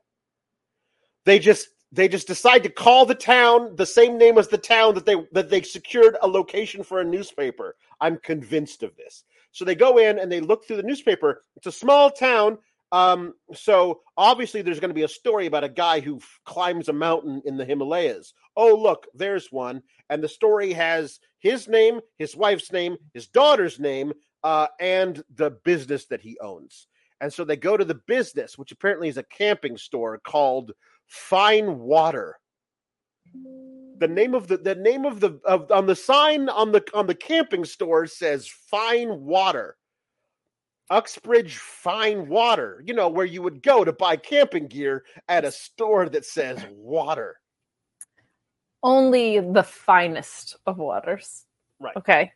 They 1.25 1.39
just 1.39 1.69
they 1.93 2.09
just 2.09 2.29
decide 2.29 2.63
to 2.63 2.69
call 2.71 3.05
the 3.05 3.15
town 3.15 3.75
the 3.77 3.87
same 3.87 4.17
name 4.17 4.39
as 4.39 4.49
the 4.49 4.59
town 4.59 4.95
that 4.95 5.07
they 5.07 5.17
that 5.33 5.51
they 5.51 5.63
secured 5.63 6.17
a 6.23 6.29
location 6.29 6.83
for 6.83 7.01
a 7.01 7.05
newspaper. 7.05 7.77
I'm 8.01 8.19
convinced 8.19 8.83
of 8.83 8.97
this. 8.97 9.25
So 9.53 9.65
they 9.65 9.75
go 9.75 9.99
in 9.99 10.19
and 10.19 10.31
they 10.31 10.41
look 10.41 10.67
through 10.67 10.77
the 10.77 10.83
newspaper. 10.83 11.43
It's 11.57 11.67
a 11.67 11.73
small 11.73 12.11
town. 12.11 12.59
Um, 12.93 13.35
so 13.55 14.01
obviously 14.17 14.63
there's 14.63 14.81
going 14.81 14.91
to 14.91 14.95
be 14.95 15.05
a 15.05 15.09
story 15.09 15.47
about 15.47 15.65
a 15.65 15.69
guy 15.69 16.01
who 16.01 16.17
f- 16.17 16.41
climbs 16.45 16.89
a 16.89 16.93
mountain 16.93 17.43
in 17.45 17.57
the 17.57 17.65
Himalayas. 17.65 18.35
Oh, 18.57 18.75
look, 18.75 19.07
there's 19.15 19.53
one. 19.53 19.83
And 20.09 20.23
the 20.23 20.29
story 20.29 20.73
has 20.73 21.21
his 21.39 21.69
name, 21.69 22.01
his 22.19 22.37
wife's 22.37 22.73
name, 22.73 22.97
his 23.15 23.29
daughter's 23.29 23.79
name, 23.79 24.13
uh, 24.43 24.67
and 24.81 25.23
the 25.35 25.51
business 25.51 26.07
that 26.07 26.21
he 26.21 26.37
owns. 26.41 26.89
And 27.21 27.33
so 27.33 27.45
they 27.45 27.57
go 27.57 27.77
to 27.77 27.85
the 27.85 28.01
business, 28.07 28.59
which 28.59 28.73
apparently 28.73 29.09
is 29.09 29.19
a 29.19 29.23
camping 29.23 29.77
store 29.77 30.19
called 30.19 30.73
Fine 31.07 31.79
Water. 31.79 32.39
The 34.01 34.09
name 34.09 34.35
of 34.35 34.49
the 34.49 34.57
the 34.57 34.75
name 34.75 35.05
of 35.05 35.21
the 35.21 35.39
of 35.45 35.71
on 35.71 35.87
the 35.87 35.95
sign 35.95 36.49
on 36.49 36.73
the 36.73 36.83
on 36.95 37.07
the 37.07 37.15
camping 37.15 37.65
store 37.65 38.07
says 38.07 38.49
Fine 38.49 39.21
Water. 39.21 39.77
Uxbridge 40.89 41.57
Fine 41.59 42.27
Water, 42.29 42.83
you 42.85 42.95
know, 42.95 43.09
where 43.09 43.27
you 43.27 43.43
would 43.43 43.63
go 43.63 43.85
to 43.85 43.93
buy 43.93 44.17
camping 44.17 44.67
gear 44.67 45.05
at 45.29 45.45
a 45.45 45.53
store 45.53 46.09
that 46.09 46.25
says 46.25 46.65
water. 46.73 47.37
Only 48.83 49.39
the 49.41 49.63
finest 49.63 50.57
of 50.67 50.79
waters. 50.79 51.45
Right. 51.79 51.95
Okay. 51.97 52.33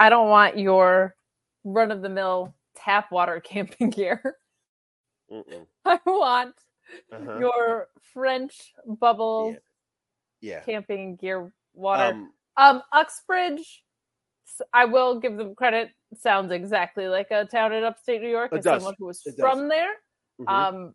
I 0.00 0.08
don't 0.10 0.28
want 0.28 0.58
your 0.58 1.14
run 1.64 1.90
of 1.92 2.02
the 2.02 2.08
mill 2.08 2.52
tap 2.74 3.12
water 3.12 3.40
camping 3.44 3.90
gear. 3.90 4.36
Mm-mm. 5.32 5.66
I 5.84 5.98
want 6.04 6.54
Uh-huh. 7.12 7.38
your 7.38 7.88
French 8.12 8.74
bubble 8.84 9.52
Yeah. 9.52 9.58
Camping 10.64 11.16
gear 11.16 11.52
water. 11.74 12.14
Um, 12.14 12.32
Um, 12.56 12.82
Uxbridge, 12.92 13.82
I 14.72 14.84
will 14.84 15.20
give 15.20 15.36
them 15.36 15.54
credit. 15.54 15.90
Sounds 16.14 16.50
exactly 16.52 17.08
like 17.08 17.30
a 17.30 17.44
town 17.46 17.72
in 17.72 17.84
upstate 17.84 18.20
New 18.20 18.28
York. 18.28 18.52
As 18.52 18.64
does. 18.64 18.82
someone 18.82 18.94
who 18.98 19.06
was 19.06 19.22
from 19.38 19.68
there, 19.68 19.92
mhm. 20.40 20.48
um, 20.48 20.94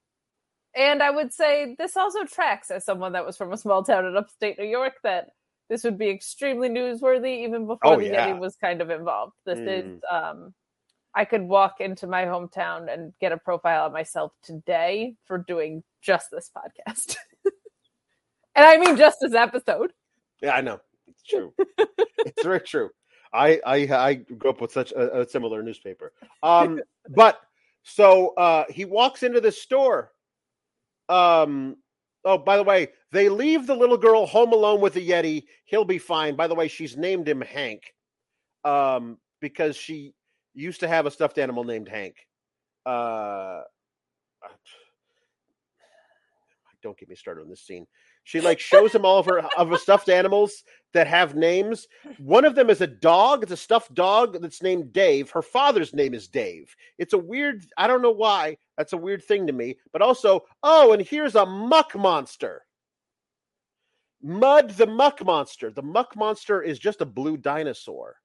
and 0.76 1.02
I 1.02 1.10
would 1.10 1.34
say 1.34 1.76
this 1.80 1.96
also 1.96 2.26
tracks 2.26 2.70
as 2.70 2.84
someone 2.86 3.14
that 3.14 3.26
was 3.26 3.38
from 3.38 3.54
a 3.54 3.58
small 3.58 3.82
town 3.84 4.06
in 4.06 4.18
upstate 4.18 4.60
New 4.60 4.66
York 4.68 4.96
that 5.04 5.30
this 5.70 5.84
would 5.86 5.98
be 5.98 6.10
extremely 6.10 6.70
newsworthy 6.70 7.44
even 7.46 7.66
before 7.66 7.94
Oh, 7.94 7.98
the 7.98 8.08
yeah. 8.08 8.28
Yeti 8.28 8.40
was 8.40 8.56
kind 8.58 8.82
of 8.82 8.90
involved. 8.90 9.34
This 9.46 9.58
is 9.60 9.86
Mm. 9.86 10.14
um, 10.14 10.54
I 11.16 11.24
could 11.24 11.44
walk 11.44 11.80
into 11.80 12.08
my 12.08 12.26
hometown 12.26 12.94
and 12.94 13.14
get 13.22 13.32
a 13.32 13.38
profile 13.38 13.86
of 13.86 13.94
myself 13.94 14.34
today 14.44 15.16
for 15.24 15.38
doing 15.38 15.82
just 16.02 16.30
this 16.30 16.52
podcast. 16.56 17.16
and 18.56 18.66
I 18.66 18.78
mean 18.78 18.98
just 18.98 19.20
this 19.22 19.34
episode. 19.34 19.94
Yeah, 20.42 20.56
I 20.56 20.62
know. 20.62 20.80
It's 21.08 21.24
true. 21.30 21.54
it's 22.26 22.44
very 22.44 22.62
true. 22.62 22.90
I, 23.34 23.60
I 23.66 23.76
I 23.76 24.14
grew 24.14 24.50
up 24.50 24.62
with 24.62 24.72
such 24.72 24.92
a, 24.94 25.22
a 25.22 25.30
similar 25.30 25.62
newspaper. 25.62 26.14
Um, 26.42 26.80
but 27.10 27.40
so 27.84 28.30
uh, 28.36 28.66
he 28.70 28.86
walks 28.86 29.24
into 29.24 29.42
the 29.42 29.52
store. 29.52 30.12
Um, 31.10 31.78
oh, 32.24 32.38
by 32.38 32.58
the 32.58 32.64
way, 32.64 32.90
they 33.12 33.30
leave 33.30 33.68
the 33.68 33.76
little 33.76 33.98
girl 33.98 34.26
home 34.26 34.54
alone 34.54 34.82
with 34.82 34.94
the 34.94 35.08
Yeti. 35.08 35.44
He'll 35.66 35.86
be 35.86 36.00
fine. 36.00 36.36
By 36.36 36.48
the 36.48 36.56
way, 36.56 36.68
she's 36.68 36.98
named 36.98 37.30
him 37.30 37.42
Hank, 37.42 37.94
um, 38.64 39.18
because 39.40 39.76
she 39.76 40.14
used 40.54 40.80
to 40.80 40.88
have 40.88 41.06
a 41.06 41.12
stuffed 41.12 41.38
animal 41.38 41.64
named 41.64 41.88
Hank. 41.88 42.16
Uh, 42.86 43.62
don't 46.82 46.98
get 46.98 47.10
me 47.10 47.16
started 47.16 47.42
on 47.42 47.50
this 47.50 47.62
scene. 47.62 47.86
She 48.26 48.42
like 48.42 48.60
shows 48.60 48.94
him 48.94 49.06
all 49.06 49.20
of 49.20 49.28
her 49.28 49.40
of 49.56 49.70
her 49.70 49.78
stuffed 49.78 50.10
animals 50.10 50.64
that 50.94 51.06
have 51.06 51.36
names. 51.36 51.88
One 52.18 52.44
of 52.44 52.56
them 52.56 52.72
is 52.72 52.82
a 52.82 52.88
dog. 52.88 53.44
It's 53.44 53.52
a 53.52 53.58
stuffed 53.58 53.94
dog 53.94 54.42
that's 54.42 54.64
named 54.64 54.92
Dave. 54.92 55.30
Her 55.30 55.44
father's 55.44 55.94
name 55.94 56.16
is 56.16 56.28
Dave. 56.28 56.76
It's 56.98 57.14
a 57.14 57.20
weird. 57.20 57.66
I 57.78 57.86
don't 57.86 58.02
know 58.02 58.12
why. 58.12 58.58
That's 58.78 58.94
a 58.94 58.98
weird 58.98 59.24
thing 59.24 59.46
to 59.46 59.54
me. 59.54 59.78
But 59.94 60.02
also, 60.02 60.42
oh, 60.64 60.92
and 60.92 61.04
here's 61.04 61.36
a 61.36 61.46
muck 61.46 61.96
monster. 61.96 62.66
Mud 64.24 64.72
the 64.72 64.88
muck 64.88 65.24
monster. 65.24 65.70
The 65.70 65.84
muck 65.84 66.16
monster 66.16 66.64
is 66.64 66.80
just 66.80 67.02
a 67.02 67.06
blue 67.06 67.38
dinosaur. 67.38 68.16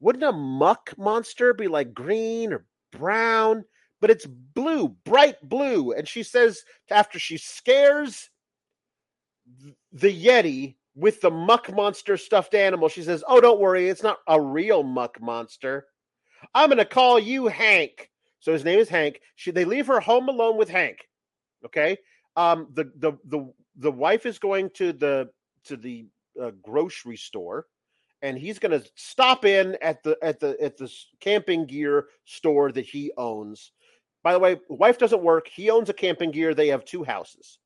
Wouldn't 0.00 0.22
a 0.22 0.32
muck 0.32 0.92
monster 0.98 1.54
be 1.54 1.66
like 1.66 1.94
green 1.94 2.52
or 2.52 2.66
brown? 2.92 3.64
But 4.02 4.10
it's 4.10 4.26
blue, 4.26 4.88
bright 5.06 5.36
blue. 5.42 5.92
And 5.92 6.06
she 6.06 6.22
says 6.22 6.62
after 6.90 7.18
she 7.18 7.38
scares 7.38 8.28
the 9.92 10.26
Yeti 10.26 10.76
with 10.94 11.20
the 11.20 11.30
muck 11.30 11.72
monster 11.74 12.16
stuffed 12.16 12.54
animal, 12.54 12.88
she 12.88 13.02
says, 13.02 13.22
Oh, 13.28 13.40
don't 13.40 13.60
worry, 13.60 13.88
it's 13.88 14.02
not 14.02 14.18
a 14.26 14.40
real 14.40 14.82
muck 14.82 15.20
monster. 15.20 15.86
I'm 16.54 16.68
going 16.68 16.78
to 16.78 16.84
call 16.84 17.18
you 17.18 17.46
Hank. 17.46 18.10
So 18.40 18.52
his 18.52 18.64
name 18.64 18.78
is 18.78 18.88
Hank. 18.88 19.20
She, 19.36 19.50
they 19.50 19.64
leave 19.64 19.86
her 19.86 20.00
home 20.00 20.28
alone 20.28 20.56
with 20.56 20.68
Hank. 20.68 21.08
Okay. 21.64 21.96
Um, 22.36 22.68
the, 22.74 22.90
the, 22.96 23.12
the, 23.24 23.52
the 23.76 23.90
wife 23.90 24.26
is 24.26 24.38
going 24.38 24.70
to 24.74 24.92
the, 24.92 25.30
to 25.64 25.76
the 25.76 26.06
uh, 26.40 26.52
grocery 26.62 27.16
store 27.16 27.66
and 28.22 28.38
he's 28.38 28.58
going 28.58 28.78
to 28.80 28.88
stop 28.94 29.44
in 29.44 29.76
at 29.82 30.02
the, 30.02 30.16
at 30.22 30.40
the, 30.40 30.56
at 30.60 30.76
the 30.76 30.92
camping 31.20 31.66
gear 31.66 32.06
store 32.24 32.72
that 32.72 32.86
he 32.86 33.12
owns. 33.16 33.72
By 34.22 34.32
the 34.32 34.38
way, 34.38 34.60
wife 34.68 34.98
doesn't 34.98 35.22
work. 35.22 35.48
He 35.48 35.70
owns 35.70 35.88
a 35.88 35.94
camping 35.94 36.32
gear. 36.32 36.54
They 36.54 36.68
have 36.68 36.84
two 36.84 37.04
houses. 37.04 37.58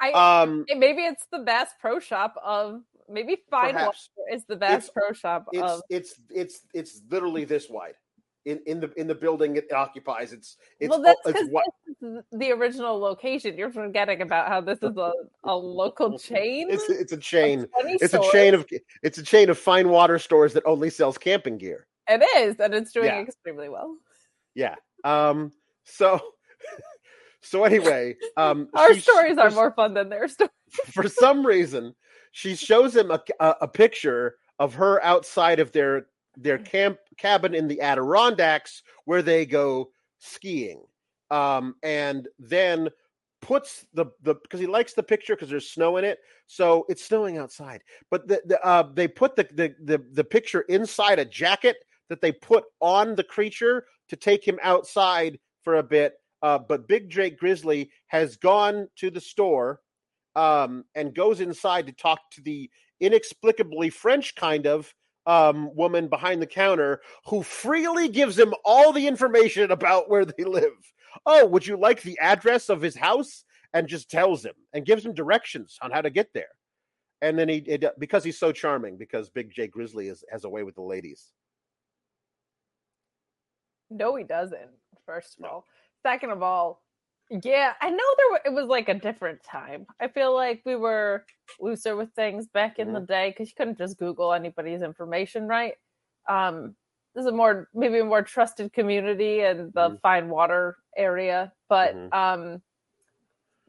I 0.00 0.42
Um, 0.42 0.64
maybe 0.76 1.02
it's 1.02 1.26
the 1.30 1.40
Bass 1.40 1.70
Pro 1.80 1.98
Shop 2.00 2.34
of 2.44 2.82
maybe 3.08 3.36
Fine 3.50 3.76
is 4.32 4.44
the 4.46 4.56
Bass 4.56 4.84
It's- 4.88 4.90
Pro 4.94 5.12
Shop 5.12 5.46
it's 5.52 5.62
of 5.62 5.82
it's 5.90 6.14
it's 6.30 6.60
it's 6.74 7.02
literally 7.10 7.44
this 7.44 7.68
wide 7.68 7.94
in 8.46 8.60
in 8.66 8.80
the 8.80 8.90
in 8.98 9.06
the 9.06 9.14
building 9.14 9.56
it 9.56 9.70
occupies. 9.72 10.32
It's 10.32 10.56
it's 10.78 10.88
well, 10.90 11.02
that's 11.02 11.20
it's 11.26 11.40
is 11.40 12.22
the 12.32 12.52
original 12.52 12.98
location. 12.98 13.58
You're 13.58 13.70
forgetting 13.70 14.22
about 14.22 14.48
how 14.48 14.62
this 14.62 14.78
is 14.82 14.96
a, 14.96 15.12
a 15.44 15.54
local 15.54 16.18
chain. 16.30 16.68
it's 16.70 16.88
it's 16.88 17.12
a 17.12 17.18
chain. 17.18 17.60
of 17.64 17.70
20 17.82 17.92
It's 18.00 18.14
a 18.14 18.30
chain 18.32 18.54
of 18.54 18.66
it's 19.02 19.18
a 19.18 19.22
chain 19.22 19.50
of 19.50 19.58
fine 19.58 19.90
water 19.90 20.18
stores 20.18 20.54
that 20.54 20.64
only 20.64 20.88
sells 20.88 21.18
camping 21.18 21.58
gear. 21.58 21.86
It 22.08 22.22
is, 22.38 22.58
and 22.58 22.74
it's 22.74 22.92
doing 22.92 23.06
Yeah. 23.06 23.20
extremely 23.20 23.68
well. 23.68 23.96
Yeah. 24.54 24.76
Um. 25.04 25.52
So. 25.84 26.20
So 27.42 27.64
anyway, 27.64 28.16
um, 28.36 28.68
Our 28.74 28.94
she- 28.94 29.00
stories 29.00 29.38
are 29.38 29.50
more 29.50 29.72
fun 29.72 29.94
than 29.94 30.08
their 30.08 30.28
stories. 30.28 30.50
for 30.92 31.08
some 31.08 31.44
reason, 31.44 31.94
she 32.32 32.54
shows 32.54 32.94
him 32.94 33.10
a, 33.10 33.20
a, 33.40 33.54
a 33.62 33.68
picture 33.68 34.36
of 34.58 34.74
her 34.74 35.02
outside 35.02 35.60
of 35.60 35.72
their 35.72 36.06
their 36.36 36.58
camp 36.58 36.98
cabin 37.16 37.54
in 37.54 37.66
the 37.66 37.80
Adirondacks 37.80 38.82
where 39.04 39.22
they 39.22 39.44
go 39.44 39.90
skiing. 40.18 40.82
Um, 41.30 41.76
and 41.82 42.28
then 42.38 42.90
puts 43.40 43.86
the 43.94 44.06
the 44.22 44.34
because 44.34 44.60
he 44.60 44.66
likes 44.66 44.92
the 44.92 45.02
picture 45.02 45.34
because 45.34 45.48
there's 45.48 45.70
snow 45.70 45.96
in 45.96 46.04
it, 46.04 46.18
so 46.46 46.84
it's 46.88 47.04
snowing 47.04 47.38
outside. 47.38 47.82
But 48.10 48.28
the, 48.28 48.42
the 48.44 48.64
uh, 48.64 48.84
they 48.92 49.08
put 49.08 49.36
the, 49.36 49.48
the 49.52 49.74
the 49.82 50.04
the 50.12 50.24
picture 50.24 50.62
inside 50.62 51.18
a 51.18 51.24
jacket 51.24 51.76
that 52.08 52.20
they 52.20 52.32
put 52.32 52.64
on 52.80 53.14
the 53.14 53.24
creature 53.24 53.86
to 54.08 54.16
take 54.16 54.46
him 54.46 54.58
outside 54.62 55.38
for 55.62 55.76
a 55.76 55.82
bit. 55.82 56.14
Uh, 56.42 56.58
but 56.58 56.88
Big 56.88 57.10
Jake 57.10 57.38
Grizzly 57.38 57.90
has 58.06 58.36
gone 58.36 58.88
to 58.96 59.10
the 59.10 59.20
store 59.20 59.80
um, 60.36 60.84
and 60.94 61.14
goes 61.14 61.40
inside 61.40 61.86
to 61.86 61.92
talk 61.92 62.20
to 62.32 62.40
the 62.42 62.70
inexplicably 63.00 63.90
French 63.90 64.34
kind 64.34 64.66
of 64.66 64.94
um, 65.26 65.74
woman 65.74 66.08
behind 66.08 66.40
the 66.40 66.46
counter 66.46 67.00
who 67.26 67.42
freely 67.42 68.08
gives 68.08 68.38
him 68.38 68.54
all 68.64 68.92
the 68.92 69.06
information 69.06 69.70
about 69.70 70.08
where 70.08 70.24
they 70.24 70.44
live. 70.44 70.72
Oh, 71.26 71.46
would 71.46 71.66
you 71.66 71.76
like 71.76 72.02
the 72.02 72.18
address 72.20 72.68
of 72.68 72.80
his 72.80 72.96
house? 72.96 73.44
And 73.72 73.86
just 73.86 74.10
tells 74.10 74.44
him 74.44 74.54
and 74.72 74.84
gives 74.84 75.06
him 75.06 75.14
directions 75.14 75.78
on 75.80 75.92
how 75.92 76.00
to 76.00 76.10
get 76.10 76.30
there. 76.34 76.48
And 77.22 77.38
then 77.38 77.48
he, 77.48 77.58
it, 77.58 77.84
because 78.00 78.24
he's 78.24 78.36
so 78.36 78.50
charming, 78.50 78.96
because 78.96 79.30
Big 79.30 79.52
J 79.52 79.68
Grizzly 79.68 80.08
is, 80.08 80.24
has 80.28 80.42
a 80.42 80.48
way 80.48 80.64
with 80.64 80.74
the 80.74 80.82
ladies. 80.82 81.30
No, 83.90 84.16
he 84.16 84.24
doesn't. 84.24 84.70
First 85.06 85.38
of 85.38 85.42
No. 85.44 85.48
all, 85.48 85.66
second 86.02 86.30
of 86.30 86.42
all, 86.42 86.82
yeah, 87.30 87.74
I 87.80 87.90
know 87.90 87.96
there 88.16 88.30
wa- 88.30 88.38
it 88.46 88.52
was 88.54 88.66
like 88.68 88.88
a 88.88 88.94
different 88.94 89.42
time. 89.44 89.86
I 90.00 90.08
feel 90.08 90.34
like 90.34 90.62
we 90.64 90.74
were 90.76 91.24
looser 91.60 91.96
with 91.96 92.12
things 92.14 92.48
back 92.48 92.78
in 92.78 92.88
Mm-hmm. 92.88 92.94
the 92.94 93.00
day 93.02 93.30
because 93.30 93.48
you 93.48 93.54
couldn't 93.56 93.78
just 93.78 93.98
Google 93.98 94.32
anybody's 94.32 94.82
information, 94.82 95.46
right? 95.46 95.74
Um, 96.28 96.74
this 97.14 97.22
is 97.22 97.28
a 97.28 97.32
more 97.32 97.68
maybe 97.74 97.98
a 98.00 98.04
more 98.04 98.22
trusted 98.22 98.72
community 98.72 99.40
and 99.40 99.72
the 99.72 99.90
Mhm. 99.90 100.00
fine 100.00 100.28
water 100.28 100.76
area, 100.96 101.52
but 101.68 101.94
Mhm. 101.94 102.12
um, 102.14 102.62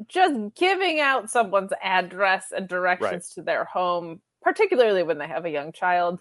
just 0.08 0.56
giving 0.56 1.00
out 1.00 1.30
someone's 1.30 1.74
address 1.82 2.52
and 2.52 2.68
directions 2.68 3.30
to 3.36 3.42
their 3.44 3.66
home 3.66 4.22
particularly 4.44 5.04
when 5.04 5.20
they 5.20 5.28
have 5.28 5.46
a 5.46 5.50
young 5.52 5.72
child. 5.72 6.20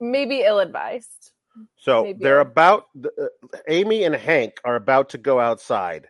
Maybe 0.00 0.40
ill 0.42 0.58
advised. 0.58 1.32
So 1.76 2.04
Maybe 2.04 2.18
they're 2.22 2.40
about 2.40 2.84
uh, 3.04 3.26
Amy 3.68 4.04
and 4.04 4.14
Hank 4.14 4.60
are 4.64 4.76
about 4.76 5.10
to 5.10 5.18
go 5.18 5.40
outside. 5.40 6.08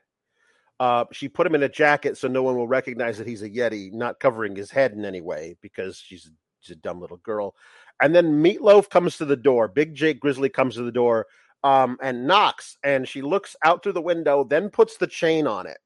Uh, 0.80 1.04
she 1.12 1.28
put 1.28 1.46
him 1.46 1.54
in 1.54 1.62
a 1.64 1.68
jacket 1.68 2.16
so 2.16 2.28
no 2.28 2.42
one 2.42 2.56
will 2.56 2.68
recognize 2.68 3.18
that 3.18 3.26
he's 3.26 3.42
a 3.42 3.50
Yeti, 3.50 3.92
not 3.92 4.20
covering 4.20 4.54
his 4.54 4.70
head 4.70 4.92
in 4.92 5.04
any 5.04 5.20
way 5.20 5.56
because 5.60 5.98
she's, 5.98 6.30
she's 6.60 6.76
a 6.76 6.80
dumb 6.80 7.00
little 7.00 7.16
girl. 7.18 7.54
And 8.00 8.14
then 8.14 8.40
Meat 8.40 8.62
Loaf 8.62 8.88
comes 8.88 9.16
to 9.16 9.24
the 9.24 9.36
door. 9.36 9.66
Big 9.66 9.94
Jake 9.94 10.20
Grizzly 10.20 10.48
comes 10.48 10.76
to 10.76 10.82
the 10.82 10.92
door 10.92 11.26
um, 11.64 11.98
and 12.00 12.26
knocks. 12.26 12.76
And 12.84 13.08
she 13.08 13.22
looks 13.22 13.56
out 13.64 13.82
through 13.82 13.94
the 13.94 14.00
window, 14.00 14.44
then 14.44 14.70
puts 14.70 14.96
the 14.96 15.08
chain 15.08 15.46
on 15.48 15.66
it 15.66 15.78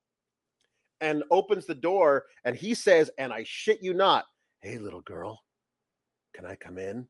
and 1.00 1.24
opens 1.30 1.64
the 1.64 1.74
door. 1.74 2.24
And 2.44 2.54
he 2.54 2.74
says, 2.74 3.10
and 3.16 3.32
I 3.32 3.44
shit 3.46 3.82
you 3.82 3.94
not, 3.94 4.26
hey, 4.60 4.78
little 4.78 5.00
girl, 5.00 5.40
can 6.34 6.44
I 6.44 6.54
come 6.56 6.76
in? 6.76 7.08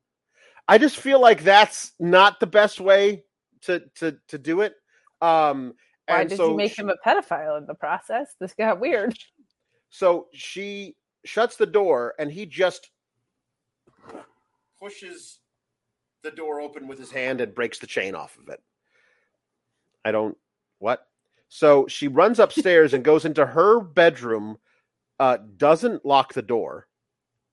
I 0.69 0.79
just 0.79 0.97
feel 0.97 1.21
like 1.21 1.43
that's 1.43 1.93
not 1.99 2.41
the 2.41 2.47
best 2.47 2.81
way 2.81 3.25
to 3.63 3.83
to 3.97 4.17
to 4.29 4.39
do 4.39 4.61
it. 4.61 4.75
Um, 5.21 5.75
Why 6.07 6.21
and 6.21 6.29
did 6.29 6.37
so 6.37 6.51
you 6.51 6.57
make 6.57 6.73
she- 6.75 6.83
him 6.83 6.91
a 6.91 6.97
pedophile 7.07 7.59
in 7.59 7.67
the 7.67 7.75
process? 7.75 8.35
This 8.41 8.55
got 8.55 8.81
weird. 8.81 9.17
So 9.91 10.29
she 10.33 10.97
shuts 11.25 11.57
the 11.57 11.67
door, 11.67 12.15
and 12.19 12.33
he 12.33 12.47
just 12.47 12.91
pushes 14.81 15.39
the 16.23 16.31
door 16.31 16.61
open 16.61 16.89
with 16.89 16.99
his 16.99 17.11
hand 17.11 17.41
and 17.41 17.55
breaks 17.55 17.79
the 17.79 17.87
chain 17.87 18.15
off 18.15 18.39
of 18.39 18.49
it. 18.49 18.61
I 20.05 20.13
don't 20.13 20.37
what. 20.79 21.07
So 21.49 21.87
she 21.87 22.09
runs 22.09 22.39
upstairs 22.39 22.95
and 22.95 23.05
goes 23.05 23.25
into 23.25 23.45
her 23.45 23.81
bedroom. 23.81 24.59
Uh, 25.21 25.39
doesn't 25.57 26.05
lock 26.05 26.33
the 26.33 26.43
door. 26.43 26.89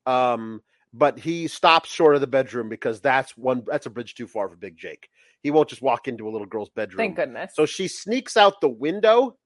Um, 0.05 0.61
but 0.93 1.19
he 1.19 1.47
stops 1.47 1.89
short 1.89 2.15
of 2.15 2.21
the 2.21 2.27
bedroom 2.27 2.69
because 2.69 3.01
that's 3.01 3.37
one 3.37 3.63
that's 3.67 3.85
a 3.85 3.89
bridge 3.89 4.15
too 4.15 4.27
far 4.27 4.49
for 4.49 4.55
Big 4.55 4.77
Jake. 4.77 5.09
He 5.41 5.51
won't 5.51 5.69
just 5.69 5.81
walk 5.81 6.07
into 6.07 6.27
a 6.27 6.31
little 6.31 6.47
girl's 6.47 6.69
bedroom. 6.69 6.97
Thank 6.97 7.15
goodness. 7.15 7.53
So 7.55 7.65
she 7.65 7.87
sneaks 7.87 8.35
out 8.35 8.59
the 8.61 8.69
window 8.69 9.37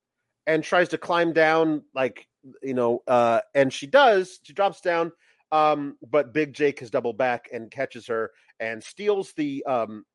and 0.47 0.63
tries 0.63 0.89
to 0.89 0.97
climb 0.97 1.33
down, 1.33 1.83
like 1.93 2.27
you 2.61 2.73
know, 2.73 3.03
uh, 3.07 3.41
and 3.53 3.71
she 3.71 3.87
does. 3.87 4.39
She 4.43 4.53
drops 4.53 4.81
down, 4.81 5.11
um, 5.51 5.97
but 6.09 6.33
Big 6.33 6.53
Jake 6.53 6.79
has 6.79 6.89
doubled 6.89 7.17
back 7.17 7.49
and 7.53 7.69
catches 7.69 8.07
her 8.07 8.31
and 8.59 8.83
steals 8.83 9.33
the 9.33 9.63
um, 9.65 10.05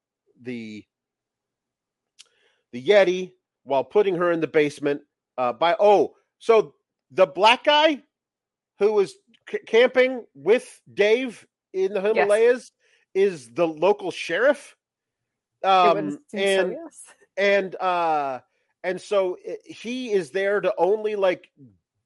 the 0.43 0.85
the 2.73 2.83
Yeti 2.83 3.33
while 3.65 3.85
putting 3.85 4.17
her 4.17 4.33
in 4.33 4.41
the 4.41 4.47
basement. 4.47 5.03
Uh, 5.37 5.53
by 5.53 5.77
oh, 5.79 6.15
so 6.39 6.75
the 7.11 7.27
black 7.27 7.65
guy 7.65 8.03
who 8.79 8.93
was 8.93 9.15
c- 9.51 9.59
camping 9.67 10.25
with 10.35 10.81
Dave 10.93 11.47
in 11.73 11.93
the 11.95 12.01
Himalayas 12.01 12.73
is 13.15 13.51
the 13.53 13.67
local 13.67 14.11
sheriff. 14.11 14.77
Um, 15.65 16.11
seem 16.11 16.19
so, 16.31 16.39
and 16.39 16.73
yes. 16.73 17.05
and 17.37 17.75
uh 17.77 18.41
and 18.85 19.01
so 19.01 19.37
i- 19.47 19.57
he 19.65 20.13
is 20.13 20.31
there 20.31 20.61
to 20.61 20.73
only 20.79 21.17
like 21.17 21.51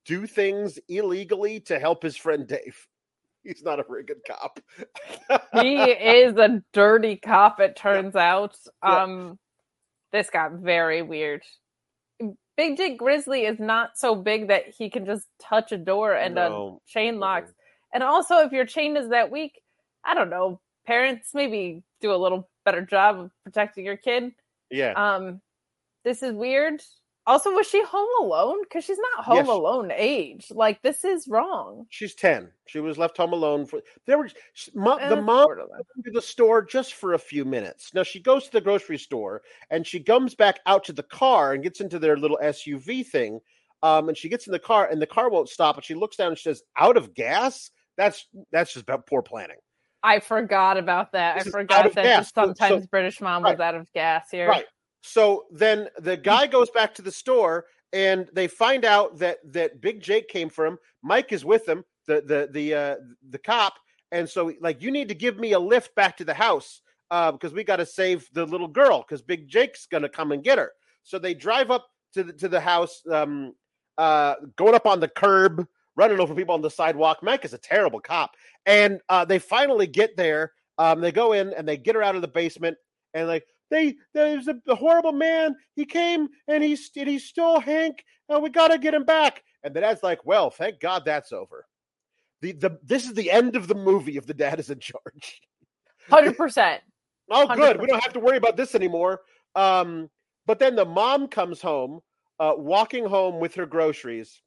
do 0.07 0.27
things 0.27 0.79
illegally 0.89 1.61
to 1.61 1.79
help 1.79 2.03
his 2.03 2.17
friend 2.17 2.47
Dave. 2.47 2.87
He's 3.45 3.63
not 3.63 3.81
a 3.81 3.85
very 3.85 4.05
good 4.05 4.21
cop. 4.27 4.61
he 5.61 5.77
is 5.83 6.37
a 6.37 6.63
dirty 6.73 7.17
cop 7.17 7.61
it 7.61 7.77
turns 7.77 8.15
out 8.17 8.57
Yeah. 8.83 9.03
um 9.03 9.39
this 10.13 10.31
got 10.31 10.53
very 10.53 11.03
weird 11.03 11.43
big 12.57 12.77
jake 12.77 12.99
grizzly 12.99 13.45
is 13.45 13.59
not 13.59 13.97
so 13.97 14.15
big 14.15 14.49
that 14.49 14.65
he 14.69 14.91
can 14.91 15.05
just 15.07 15.27
touch 15.41 15.73
a 15.73 15.79
door 15.79 16.15
and 16.15 16.35
No. 16.35 16.81
a 16.87 16.91
chain 16.91 17.19
locks 17.19 17.53
and 17.93 18.03
also 18.03 18.39
if 18.39 18.53
your 18.53 18.67
chain 18.67 18.97
is 18.97 19.09
that 19.11 19.31
weak 19.31 19.61
i 20.05 20.15
don't 20.15 20.31
know 20.31 20.61
parents 20.87 21.31
maybe 21.35 21.83
do 22.01 22.13
a 22.13 22.17
little 22.17 22.49
better 22.65 22.83
job 22.83 23.19
of 23.19 23.31
protecting 23.45 23.85
your 23.85 23.97
kid 23.97 24.33
yeah. 24.71 24.93
um 24.97 25.41
this 26.05 26.23
is 26.23 26.33
weird 26.35 26.81
also 27.27 27.51
was 27.53 27.67
she 27.69 27.83
home 27.85 28.09
alone 28.21 28.57
because 28.63 28.85
she's 28.85 28.99
not 28.99 29.25
home 29.25 29.37
Yes. 29.37 29.49
alone 29.49 29.93
age 29.95 30.47
like 30.51 30.83
this 30.83 31.05
is 31.05 31.29
wrong 31.29 31.87
She's 31.91 32.15
10. 32.15 32.51
She 32.67 32.81
was 32.81 32.99
left 32.99 33.17
home 33.17 33.33
alone 33.33 33.67
for 33.67 33.81
there 34.07 34.19
were 34.19 34.29
sh- 34.55 34.69
mo- 34.75 34.97
Eh, 34.97 35.09
the 35.09 35.21
mom 35.23 35.47
to 36.05 36.11
the 36.11 36.23
store 36.23 36.63
just 36.63 36.95
for 36.95 37.15
a 37.15 37.19
few 37.19 37.45
minutes. 37.45 37.93
Now 37.95 38.03
she 38.03 38.21
goes 38.21 38.47
to 38.47 38.53
the 38.53 38.61
grocery 38.61 38.99
store 38.99 39.43
and 39.71 39.87
she 39.87 40.01
comes 40.01 40.35
back 40.35 40.61
out 40.67 40.85
to 40.85 40.93
the 40.93 41.03
car 41.05 41.53
and 41.53 41.63
gets 41.63 41.81
into 41.81 41.99
their 41.99 42.17
little 42.17 42.39
SUV 42.43 43.07
thing. 43.07 43.41
Um, 43.85 44.09
and 44.09 44.17
she 44.17 44.29
gets 44.29 44.47
in 44.47 44.53
the 44.53 44.59
car 44.59 44.89
and 44.91 45.03
the 45.03 45.07
car 45.07 45.29
won't 45.29 45.49
stop. 45.49 45.77
And 45.77 45.85
she 45.85 45.95
looks 45.95 46.17
down 46.17 46.29
and 46.29 46.39
she 46.39 46.45
says, 46.45 46.63
"Out 46.79 46.97
of 46.97 47.15
gas." 47.15 47.71
That's 47.97 48.27
that's 48.53 48.73
just 48.73 48.85
about 48.85 49.07
poor 49.07 49.23
planning. 49.23 49.57
I 50.05 50.19
forgot 50.21 50.77
about 50.79 51.13
that. 51.13 51.39
This 51.39 51.49
I 51.49 51.51
forgot 51.51 51.93
that 51.95 52.03
gas. 52.05 52.19
just 52.21 52.35
So- 52.35 52.45
sometimes 52.47 52.87
British 52.87 53.21
mom 53.21 53.43
was 53.43 53.59
out 53.61 53.75
of 53.75 53.93
gas 53.93 54.31
here. 54.31 54.49
Right. 54.49 54.65
So 55.03 55.45
then 55.51 55.89
the 55.99 56.17
guy 56.17 56.47
goes 56.47 56.71
back 56.71 56.95
to 56.95 57.03
the 57.03 57.13
store 57.13 57.67
and 57.93 58.29
they 58.33 58.47
find 58.47 58.85
out 58.85 59.19
that 59.19 59.39
that 59.53 59.81
Big 59.81 60.01
Jake 60.01 60.29
came 60.29 60.49
for 60.49 60.65
him. 60.65 60.79
Mike 61.03 61.33
is 61.33 61.45
with 61.45 61.69
him, 61.69 61.85
the 62.07 62.23
the 62.23 62.49
the 62.51 62.75
uh, 62.75 62.97
the 63.31 63.39
cop, 63.39 63.75
and 64.11 64.29
so 64.29 64.53
like 64.61 64.81
you 64.81 64.91
need 64.91 65.09
to 65.09 65.15
give 65.15 65.39
me 65.39 65.53
a 65.53 65.59
lift 65.59 65.95
back 65.95 66.17
to 66.17 66.25
the 66.25 66.35
house 66.35 66.81
uh, 67.11 67.33
because 67.33 67.53
we 67.53 67.65
got 67.65 67.77
to 67.77 67.87
save 67.87 68.29
the 68.33 68.47
little 68.47 68.69
girl 68.69 69.05
because 69.07 69.21
Big 69.23 69.49
Jake's 69.49 69.87
gonna 69.87 70.09
come 70.09 70.33
and 70.33 70.43
get 70.43 70.59
her. 70.59 70.73
So 71.03 71.19
they 71.19 71.35
drive 71.35 71.71
up 71.71 71.87
to 72.15 72.23
the 72.23 72.33
to 72.35 72.49
the 72.49 72.61
house, 72.61 73.03
um, 73.11 73.55
uh, 73.99 74.37
going 74.57 74.75
up 74.75 74.87
on 74.87 75.01
the 75.01 75.09
curb, 75.09 75.67
running 75.97 76.21
over 76.21 76.35
people 76.35 76.55
on 76.55 76.63
the 76.63 76.71
sidewalk. 76.71 77.19
Mike 77.23 77.45
is 77.45 77.55
a 77.55 77.59
terrible 77.59 78.01
cop, 78.01 78.37
and 78.67 79.01
uh, 79.09 79.25
they 79.25 79.39
finally 79.39 79.87
get 79.87 80.17
there. 80.17 80.53
Um, 80.79 81.01
they 81.01 81.13
go 81.13 81.33
in 81.33 81.53
and 81.53 81.69
they 81.69 81.77
get 81.77 81.95
her 81.97 82.03
out 82.03 82.15
of 82.17 82.23
the 82.23 82.29
basement, 82.29 82.79
and 83.13 83.29
like 83.29 83.45
they 83.73 83.97
there's 84.13 84.47
a, 84.47 84.55
a 84.69 84.75
horrible 84.75 85.13
man. 85.13 85.57
He 85.75 85.85
came 85.85 86.29
and 86.47 86.63
he 86.63 86.77
st- 86.77 87.09
he 87.09 87.19
stole 87.19 87.59
Hank, 87.59 88.05
and 88.29 88.43
we 88.43 88.51
got 88.51 88.69
to 88.69 88.79
get 88.79 88.95
him 88.95 89.05
back. 89.05 89.43
And 89.65 89.75
the 89.75 89.81
dad's 89.81 90.03
like, 90.03 90.25
"Well, 90.25 90.51
thank 90.51 90.79
God 90.79 91.05
that's 91.05 91.33
over." 91.33 91.67
The 92.43 92.53
the 92.53 92.79
this 92.85 93.07
is 93.07 93.15
the 93.15 93.31
end 93.31 93.57
of 93.57 93.67
the 93.67 93.75
movie 93.75 94.19
if 94.19 94.27
the 94.27 94.35
dad 94.35 94.61
is 94.61 94.71
in 94.71 94.79
charge. 94.79 95.41
Hundred 96.09 96.37
percent. 96.37 96.83
Oh, 97.31 97.47
good. 97.57 97.81
We 97.81 97.87
100%. 97.87 97.89
don't 97.89 98.03
have 98.03 98.13
to 98.13 98.21
worry 98.21 98.37
about 98.37 98.59
this 98.59 98.75
anymore. 98.75 99.23
Um, 99.55 100.11
but 100.45 100.59
then 100.59 100.75
the 100.75 100.85
mom 100.85 101.29
comes 101.29 101.63
home, 101.63 102.01
uh, 102.39 102.53
walking 102.57 103.07
home 103.07 103.41
with 103.41 103.55
her 103.55 103.65
groceries, 103.65 104.43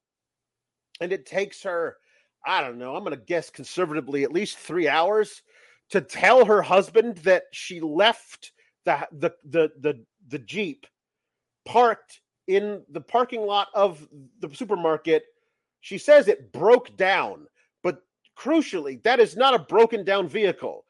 and 1.01 1.11
it 1.11 1.25
takes 1.25 1.63
her, 1.63 1.95
I 2.45 2.61
don't 2.61 2.77
know, 2.77 2.95
I'm 2.95 3.03
going 3.03 3.17
to 3.17 3.25
guess 3.25 3.49
conservatively 3.49 4.23
at 4.23 4.33
least 4.33 4.57
three 4.57 4.87
hours 4.87 5.41
to 5.89 6.01
tell 6.01 6.45
her 6.45 6.61
husband 6.61 7.17
that 7.19 7.43
she 7.53 7.79
left 7.79 8.51
the 8.85 9.07
the 9.11 9.31
the 9.49 9.71
the, 9.79 10.05
the 10.29 10.39
jeep 10.39 10.85
parked 11.65 12.21
in 12.47 12.83
the 12.89 13.01
parking 13.01 13.41
lot 13.41 13.67
of 13.73 14.07
the 14.39 14.53
supermarket. 14.53 15.23
She 15.81 15.97
says 15.97 16.27
it 16.27 16.51
broke 16.51 16.95
down, 16.97 17.47
but 17.83 18.01
crucially, 18.37 19.01
that 19.03 19.19
is 19.19 19.35
not 19.35 19.53
a 19.53 19.59
broken 19.59 20.03
down 20.03 20.27
vehicle 20.27 20.85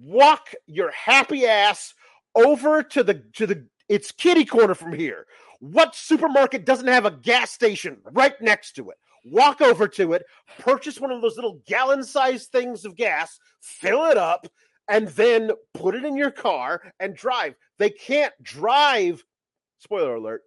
walk 0.00 0.52
your 0.66 0.90
happy 0.90 1.46
ass 1.46 1.94
over 2.34 2.82
to 2.82 3.02
the 3.02 3.14
to 3.34 3.46
the 3.46 3.66
it's 3.88 4.12
kitty 4.12 4.44
corner 4.44 4.74
from 4.74 4.92
here. 4.92 5.26
What 5.60 5.94
supermarket 5.94 6.66
doesn't 6.66 6.88
have 6.88 7.06
a 7.06 7.10
gas 7.10 7.50
station 7.50 7.98
right 8.12 8.34
next 8.40 8.72
to 8.72 8.90
it? 8.90 8.96
Walk 9.24 9.60
over 9.60 9.88
to 9.88 10.12
it, 10.12 10.24
purchase 10.58 11.00
one 11.00 11.10
of 11.10 11.22
those 11.22 11.36
little 11.36 11.60
gallon 11.66 12.04
sized 12.04 12.50
things 12.50 12.84
of 12.84 12.96
gas, 12.96 13.38
fill 13.60 14.04
it 14.06 14.16
up, 14.16 14.46
and 14.88 15.08
then 15.08 15.50
put 15.74 15.94
it 15.94 16.04
in 16.04 16.16
your 16.16 16.30
car 16.30 16.80
and 17.00 17.14
drive. 17.14 17.54
They 17.78 17.90
can't 17.90 18.32
drive. 18.42 19.24
Spoiler 19.78 20.16
alert. 20.16 20.42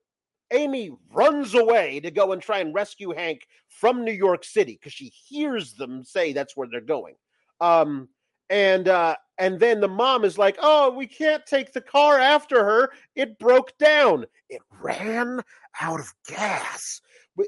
Amy 0.52 0.92
runs 1.14 1.54
away 1.54 2.00
to 2.00 2.10
go 2.10 2.32
and 2.32 2.42
try 2.42 2.60
and 2.60 2.74
rescue 2.74 3.12
Hank 3.12 3.46
from 3.68 4.04
New 4.04 4.12
York 4.12 4.44
City 4.44 4.74
because 4.74 4.94
she 4.94 5.12
hears 5.28 5.74
them 5.74 6.04
say 6.04 6.34
that's 6.34 6.58
where 6.58 6.68
they're 6.68 6.82
going. 6.82 7.14
Um, 7.62 8.10
and 8.50 8.88
uh 8.88 9.16
and 9.38 9.60
then 9.60 9.80
the 9.80 9.88
mom 9.88 10.26
is 10.26 10.38
like 10.38 10.58
oh 10.62 10.90
we 10.92 11.06
can't 11.06 11.46
take 11.46 11.72
the 11.72 11.82
car 11.82 12.20
after 12.20 12.64
her 12.64 12.92
it 13.16 13.38
broke 13.40 13.78
down 13.78 14.26
it 14.50 14.62
ran 14.82 15.40
out 15.82 16.00
of 16.00 16.14
gas 16.28 17.02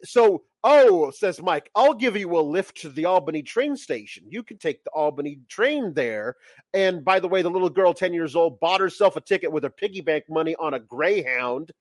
so 0.03 0.43
oh 0.63 1.11
says 1.11 1.41
mike 1.41 1.69
i'll 1.75 1.93
give 1.93 2.15
you 2.15 2.37
a 2.37 2.39
lift 2.39 2.77
to 2.77 2.89
the 2.89 3.05
albany 3.05 3.41
train 3.41 3.75
station 3.75 4.23
you 4.29 4.43
can 4.43 4.57
take 4.57 4.83
the 4.83 4.91
albany 4.91 5.39
train 5.49 5.93
there 5.93 6.35
and 6.73 7.03
by 7.03 7.19
the 7.19 7.27
way 7.27 7.41
the 7.41 7.49
little 7.49 7.69
girl 7.69 7.93
10 7.93 8.13
years 8.13 8.35
old 8.35 8.59
bought 8.59 8.81
herself 8.81 9.15
a 9.15 9.21
ticket 9.21 9.51
with 9.51 9.63
her 9.63 9.69
piggy 9.69 10.01
bank 10.01 10.23
money 10.29 10.55
on 10.55 10.73
a 10.73 10.79
greyhound 10.79 11.71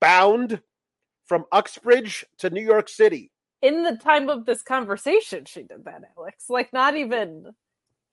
bound 0.00 0.60
from 1.24 1.44
uxbridge 1.52 2.24
to 2.38 2.50
new 2.50 2.62
york 2.62 2.88
city 2.88 3.30
In 3.62 3.82
the 3.82 3.96
time 3.96 4.28
of 4.28 4.44
this 4.44 4.62
conversation, 4.62 5.44
she 5.46 5.62
did 5.62 5.84
that, 5.86 6.02
Alex. 6.16 6.44
Like, 6.50 6.72
not 6.72 6.94
even. 6.96 7.46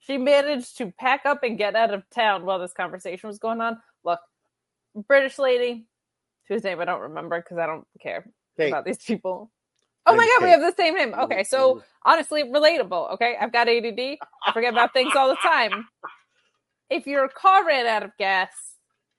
She 0.00 0.18
managed 0.18 0.78
to 0.78 0.90
pack 0.98 1.26
up 1.26 1.42
and 1.42 1.58
get 1.58 1.76
out 1.76 1.92
of 1.92 2.08
town 2.10 2.44
while 2.44 2.58
this 2.58 2.72
conversation 2.72 3.28
was 3.28 3.38
going 3.38 3.60
on. 3.60 3.78
Look, 4.04 4.20
British 5.06 5.38
lady, 5.38 5.86
whose 6.48 6.64
name 6.64 6.80
I 6.80 6.86
don't 6.86 7.02
remember 7.02 7.40
because 7.40 7.58
I 7.58 7.66
don't 7.66 7.86
care 8.00 8.26
Hey. 8.56 8.68
about 8.68 8.84
these 8.84 8.98
people. 8.98 9.50
Oh 10.06 10.14
my 10.14 10.26
god, 10.38 10.44
we 10.44 10.50
have 10.50 10.60
the 10.60 10.74
same 10.76 10.94
name. 10.94 11.14
Okay, 11.14 11.44
so 11.44 11.82
honestly, 12.04 12.44
relatable. 12.44 13.14
Okay, 13.14 13.36
I've 13.40 13.52
got 13.52 13.68
ADD. 13.68 14.18
I 14.46 14.52
forget 14.52 14.72
about 14.72 14.92
things 14.92 15.12
all 15.16 15.28
the 15.28 15.36
time. 15.36 15.86
If 16.90 17.06
your 17.06 17.28
car 17.28 17.66
ran 17.66 17.86
out 17.86 18.02
of 18.02 18.10
gas, 18.18 18.50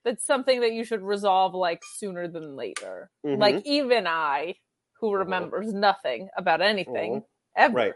that's 0.04 0.24
something 0.24 0.60
that 0.60 0.72
you 0.72 0.84
should 0.84 1.02
resolve 1.02 1.54
like 1.54 1.82
sooner 1.96 2.28
than 2.28 2.54
later. 2.54 3.10
Mhm. 3.26 3.38
Like 3.40 3.66
even 3.66 4.06
I, 4.06 4.54
who 5.00 5.10
Mhm. 5.10 5.18
remembers 5.18 5.72
nothing 5.74 6.28
about 6.36 6.60
anything 6.62 7.14
Mhm. 7.14 7.24
ever, 7.56 7.74
Right. 7.76 7.94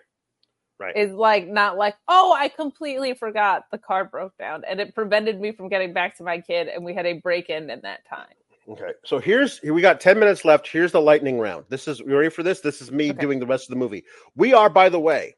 Right. 0.81 0.97
is 0.97 1.13
like 1.13 1.47
not 1.47 1.77
like, 1.77 1.97
oh, 2.09 2.33
I 2.33 2.49
completely 2.49 3.15
forgot 3.15 3.71
the 3.71 3.79
car 3.79 4.05
broke 4.05 4.37
down 4.39 4.65
and 4.65 4.81
it 4.81 4.95
prevented 4.95 5.41
me 5.41 5.53
from 5.53 5.69
getting 5.69 5.93
back 5.93 6.17
to 6.17 6.25
my 6.25 6.41
kid, 6.41 6.67
and 6.69 6.85
we 6.85 6.95
had 6.95 7.07
a 7.07 7.15
break 7.21 7.49
in 7.51 7.71
in 7.71 7.81
that 7.83 8.05
time. 8.07 8.35
Okay, 8.69 8.93
so 9.05 9.19
here's 9.19 9.59
here 9.59 9.75
we 9.75 9.81
got 9.81 10.01
10 10.01 10.19
minutes 10.19 10.45
left. 10.45 10.69
Here's 10.69 10.93
the 10.93 11.01
lightning 11.01 11.39
round. 11.39 11.65
This 11.69 11.89
is 11.89 12.01
you 12.01 12.17
ready 12.17 12.29
for 12.31 12.43
this? 12.43 12.61
This 12.61 12.81
is 12.81 12.93
me 12.93 13.11
Okay. 13.11 13.21
doing 13.21 13.41
the 13.41 13.47
rest 13.47 13.65
of 13.65 13.71
the 13.71 13.79
movie. 13.81 14.05
We 14.37 14.53
are, 14.53 14.71
by 14.71 14.89
the 14.89 15.01
way, 15.01 15.37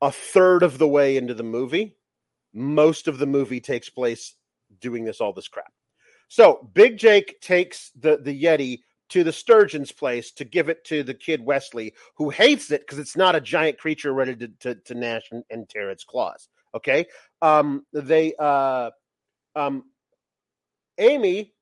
a 0.00 0.10
third 0.10 0.62
of 0.62 0.78
the 0.78 0.88
way 0.88 1.16
into 1.16 1.34
the 1.34 1.42
movie. 1.42 1.96
Most 2.52 3.06
of 3.08 3.18
the 3.18 3.26
movie 3.26 3.60
takes 3.60 3.88
place 3.88 4.34
doing 4.80 5.04
this 5.04 5.20
all 5.20 5.32
this 5.32 5.48
crap. 5.48 5.72
So 6.28 6.68
Big 6.74 6.96
Jake 6.96 7.40
takes 7.40 7.90
the 7.98 8.16
the 8.16 8.42
Yeti 8.42 8.80
to 9.10 9.22
the 9.22 9.32
Sturgeon's 9.32 9.92
place 9.92 10.32
to 10.32 10.44
give 10.44 10.68
it 10.68 10.84
to 10.84 11.02
the 11.02 11.14
kid 11.14 11.44
Wesley, 11.44 11.94
who 12.14 12.30
hates 12.30 12.70
it 12.70 12.80
because 12.82 12.98
it's 12.98 13.16
not 13.16 13.34
a 13.36 13.40
giant 13.40 13.78
creature 13.78 14.12
ready 14.12 14.34
to 14.36 14.48
to, 14.60 14.74
to 14.74 14.94
gnash 14.94 15.28
and, 15.30 15.44
and 15.50 15.68
tear 15.68 15.90
its 15.90 16.04
claws. 16.04 16.48
Okay, 16.74 17.06
um, 17.42 17.84
they 17.92 18.34
uh, 18.38 18.90
um, 19.54 19.84
Amy 20.98 21.52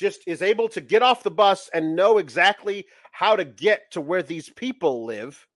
just 0.00 0.22
is 0.26 0.40
able 0.40 0.66
to 0.70 0.80
get 0.80 1.02
off 1.02 1.22
the 1.22 1.30
bus 1.30 1.68
and 1.74 1.94
know 1.94 2.16
exactly 2.16 2.86
how 3.12 3.36
to 3.36 3.44
get 3.44 3.90
to 3.92 4.00
where 4.00 4.22
these 4.22 4.48
people 4.48 5.04
live. 5.04 5.46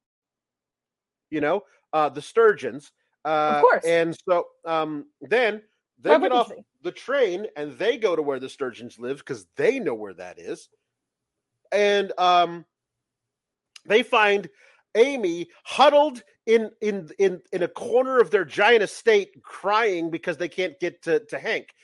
You 1.30 1.40
know, 1.40 1.62
uh, 1.94 2.10
the 2.10 2.20
Sturgeons. 2.20 2.92
Uh, 3.24 3.62
course. 3.62 3.86
And 3.86 4.14
so 4.28 4.48
um, 4.66 5.06
then 5.22 5.62
they 5.98 6.10
Why 6.10 6.18
get 6.18 6.32
off 6.32 6.50
they? 6.50 6.62
the 6.82 6.92
train 6.92 7.46
and 7.56 7.72
they 7.78 7.96
go 7.96 8.14
to 8.14 8.20
where 8.20 8.38
the 8.38 8.48
Sturgeons 8.50 8.98
live 8.98 9.18
because 9.18 9.46
they 9.56 9.78
know 9.78 9.94
where 9.94 10.14
that 10.14 10.38
is. 10.38 10.68
And 11.72 12.12
um, 12.18 12.66
they 13.86 14.02
find 14.02 14.48
Amy 14.94 15.48
huddled 15.64 16.22
in 16.46 16.70
in 16.82 17.08
in 17.18 17.40
in 17.50 17.62
a 17.62 17.68
corner 17.68 18.20
of 18.20 18.30
their 18.30 18.44
giant 18.44 18.82
estate, 18.82 19.42
crying 19.42 20.10
because 20.10 20.36
they 20.36 20.48
can't 20.48 20.78
get 20.78 21.02
to, 21.04 21.20
to 21.20 21.38
Hank. 21.38 21.74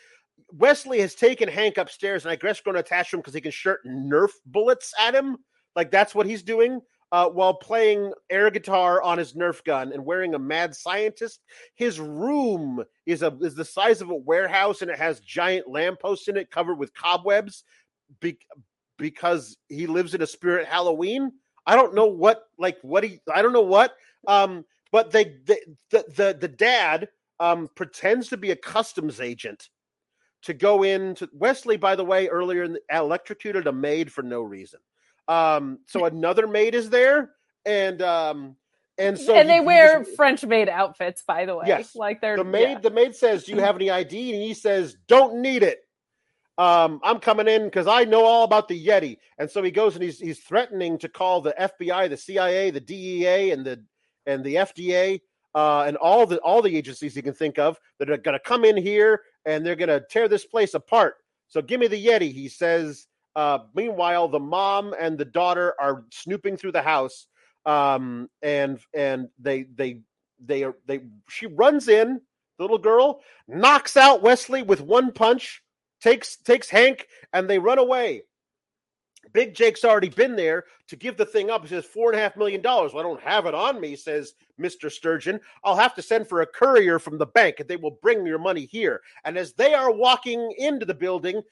Wesley 0.57 1.01
has 1.01 1.14
taken 1.14 1.48
Hank 1.48 1.78
upstairs, 1.78 2.24
and 2.24 2.32
I 2.32 2.36
guess 2.36 2.61
going 2.61 2.74
to 2.74 2.80
attach 2.80 3.12
him 3.12 3.20
because 3.20 3.34
he 3.34 3.40
can 3.40 3.51
shoot 3.51 3.78
Nerf 3.86 4.30
bullets 4.46 4.92
at 4.98 5.14
him. 5.14 5.38
Like 5.76 5.90
that's 5.90 6.14
what 6.14 6.26
he's 6.26 6.42
doing 6.42 6.80
uh, 7.12 7.28
while 7.28 7.55
playing 7.55 8.12
air 8.28 8.51
guitar 8.51 9.03
on 9.03 9.18
his 9.18 9.34
Nerf 9.34 9.64
gun 9.64 9.92
and 9.92 10.05
wearing 10.05 10.34
a 10.34 10.38
mad 10.38 10.74
scientist. 10.74 11.40
His 11.74 12.01
room 12.01 12.84
is 13.07 13.22
a 13.22 13.36
is 13.40 13.55
the 13.55 13.64
size 13.64 14.01
of 14.01 14.11
a 14.11 14.14
warehouse, 14.14 14.82
and 14.82 14.90
it 14.90 14.98
has 14.98 15.20
giant 15.20 15.68
lampposts 15.68 16.28
in 16.28 16.36
it 16.36 16.51
covered 16.51 16.78
with 16.78 16.94
cobwebs. 16.94 17.64
Be- 18.20 18.38
because 19.01 19.57
he 19.68 19.86
lives 19.86 20.14
in 20.14 20.22
a 20.22 20.26
spirit 20.26 20.68
Halloween. 20.68 21.32
I 21.66 21.74
don't 21.74 21.94
know 21.94 22.07
what 22.07 22.44
like 22.59 22.78
what 22.82 23.03
he 23.03 23.20
I 23.32 23.42
don't 23.42 23.53
know 23.53 23.61
what 23.62 23.94
um 24.28 24.64
but 24.92 25.11
they, 25.11 25.36
they 25.44 25.59
the 25.90 26.05
the 26.16 26.36
the 26.38 26.48
dad 26.48 27.09
um 27.40 27.68
pretends 27.74 28.28
to 28.28 28.36
be 28.36 28.51
a 28.51 28.57
customs 28.57 29.20
agent 29.20 29.68
to 30.43 30.55
go 30.55 30.82
in 30.82 31.14
to 31.16 31.28
Wesley 31.32 31.76
by 31.76 31.97
the 31.97 32.05
way 32.05 32.28
earlier 32.28 32.62
in 32.64 32.72
the, 32.74 32.80
electrocuted 32.91 33.66
a 33.66 33.72
maid 33.72 34.12
for 34.12 34.22
no 34.22 34.41
reason. 34.43 34.80
Um 35.28 35.78
so 35.86 36.05
another 36.05 36.47
maid 36.47 36.74
is 36.74 36.91
there 36.91 37.30
and 37.66 38.01
um 38.03 38.57
and 38.99 39.18
so 39.18 39.34
and 39.34 39.49
he- 39.49 39.55
they 39.55 39.61
he 39.61 39.66
wear 39.66 40.03
just- 40.03 40.16
French 40.16 40.45
maid 40.45 40.68
outfits, 40.68 41.22
by 41.26 41.45
the 41.47 41.57
way. 41.57 41.64
Yes. 41.66 41.95
like 41.95 42.20
they're 42.20 42.36
the 42.36 42.45
maid 42.45 42.70
yeah. 42.72 42.78
the 42.80 42.91
maid 42.91 43.14
says 43.14 43.45
do 43.45 43.53
you 43.53 43.61
have 43.61 43.76
any 43.76 43.91
id 43.91 44.32
and 44.34 44.43
he 44.43 44.55
says 44.55 44.97
don't 45.09 45.41
need 45.41 45.62
it 45.62 45.78
um 46.59 47.01
i'm 47.05 47.18
coming 47.20 47.49
in 47.49 47.64
because 47.64 47.86
i 47.86 48.05
know 48.05 48.24
all 48.24 48.45
about 48.45 48.68
the 48.68 48.86
yeti 48.86 49.16
and 49.38 49.51
so 49.51 49.62
he 49.62 49.70
goes 49.70 49.95
and 49.95 50.03
he's 50.03 50.18
he's 50.18 50.41
threatening 50.41 50.99
to 50.99 51.09
call 51.09 51.41
the 51.41 51.55
fbi 51.59 52.09
the 52.11 52.16
cia 52.16 52.70
the 52.70 52.80
dea 52.80 53.51
and 53.53 53.64
the 53.64 53.82
and 54.26 54.45
the 54.45 54.57
fda 54.57 55.20
uh 55.55 55.84
and 55.86 55.96
all 55.96 56.26
the 56.26 56.38
all 56.38 56.62
the 56.62 56.76
agencies 56.76 57.16
you 57.16 57.22
can 57.22 57.34
think 57.34 57.59
of 57.59 57.78
that 57.98 58.11
are 58.11 58.16
going 58.16 58.34
to 58.34 58.40
come 58.44 58.64
in 58.64 58.76
here 58.76 59.22
and 59.46 59.64
they're 59.64 59.76
going 59.76 59.88
to 59.88 60.05
tear 60.11 60.28
this 60.28 60.44
place 60.44 60.74
apart. 60.74 61.16
So 61.48 61.61
give 61.61 61.80
me 61.80 61.86
the 61.86 62.07
yeti 62.07 62.32
he 62.32 62.48
says 62.48 63.07
uh 63.36 63.61
meanwhile 63.74 64.28
the 64.28 64.40
mom 64.40 64.94
and 64.98 65.16
the 65.18 65.24
daughter 65.24 65.74
are 65.80 66.05
snooping 66.12 66.57
through 66.57 66.72
the 66.72 66.82
house 66.82 67.26
um 67.66 68.28
and 68.42 68.80
and 68.94 69.28
they 69.38 69.64
they 69.74 70.01
they 70.44 70.64
are 70.64 70.76
they 70.86 71.01
she 71.28 71.46
runs 71.46 71.88
in 71.88 72.20
the 72.59 72.64
little 72.64 72.78
girl 72.78 73.20
knocks 73.46 73.96
out 73.96 74.22
wesley 74.22 74.62
with 74.62 74.80
one 74.80 75.12
punch 75.12 75.62
takes 76.01 76.36
takes 76.36 76.68
hank 76.68 77.07
and 77.32 77.48
they 77.48 77.59
run 77.59 77.78
away. 77.78 78.22
Big 79.32 79.55
jake's 79.55 79.84
already 79.84 80.09
been 80.09 80.34
there 80.34 80.64
to 80.91 80.97
give 80.97 81.16
the 81.16 81.24
thing 81.24 81.51
up 81.51 81.62
he 81.62 81.68
says 81.68 81.84
four 81.84 82.11
and 82.11 82.18
a 82.18 82.22
half 82.22 82.36
million 82.36 82.61
dollars 82.61 82.93
well 82.93 83.05
i 83.05 83.09
don't 83.09 83.22
have 83.22 83.47
it 83.47 83.55
on 83.55 83.80
me 83.80 83.95
says 83.95 84.34
mr 84.61 84.91
sturgeon 84.91 85.41
i'll 85.64 85.76
have 85.76 85.95
to 85.95 86.03
send 86.03 86.26
for 86.26 86.43
a 86.43 86.47
courier 86.47 86.99
from 86.99 87.16
the 87.16 87.26
bank 87.26 87.61
and 87.61 87.68
they 87.68 87.76
will 87.76 87.99
bring 88.03 88.26
your 88.26 88.38
money 88.38 88.66
here 88.66 89.01
and 89.24 89.38
as 89.38 89.53
they 89.53 89.72
are 89.72 89.93
walking 89.93 90.53
into 90.59 90.84
the 90.84 90.93
building 90.93 91.43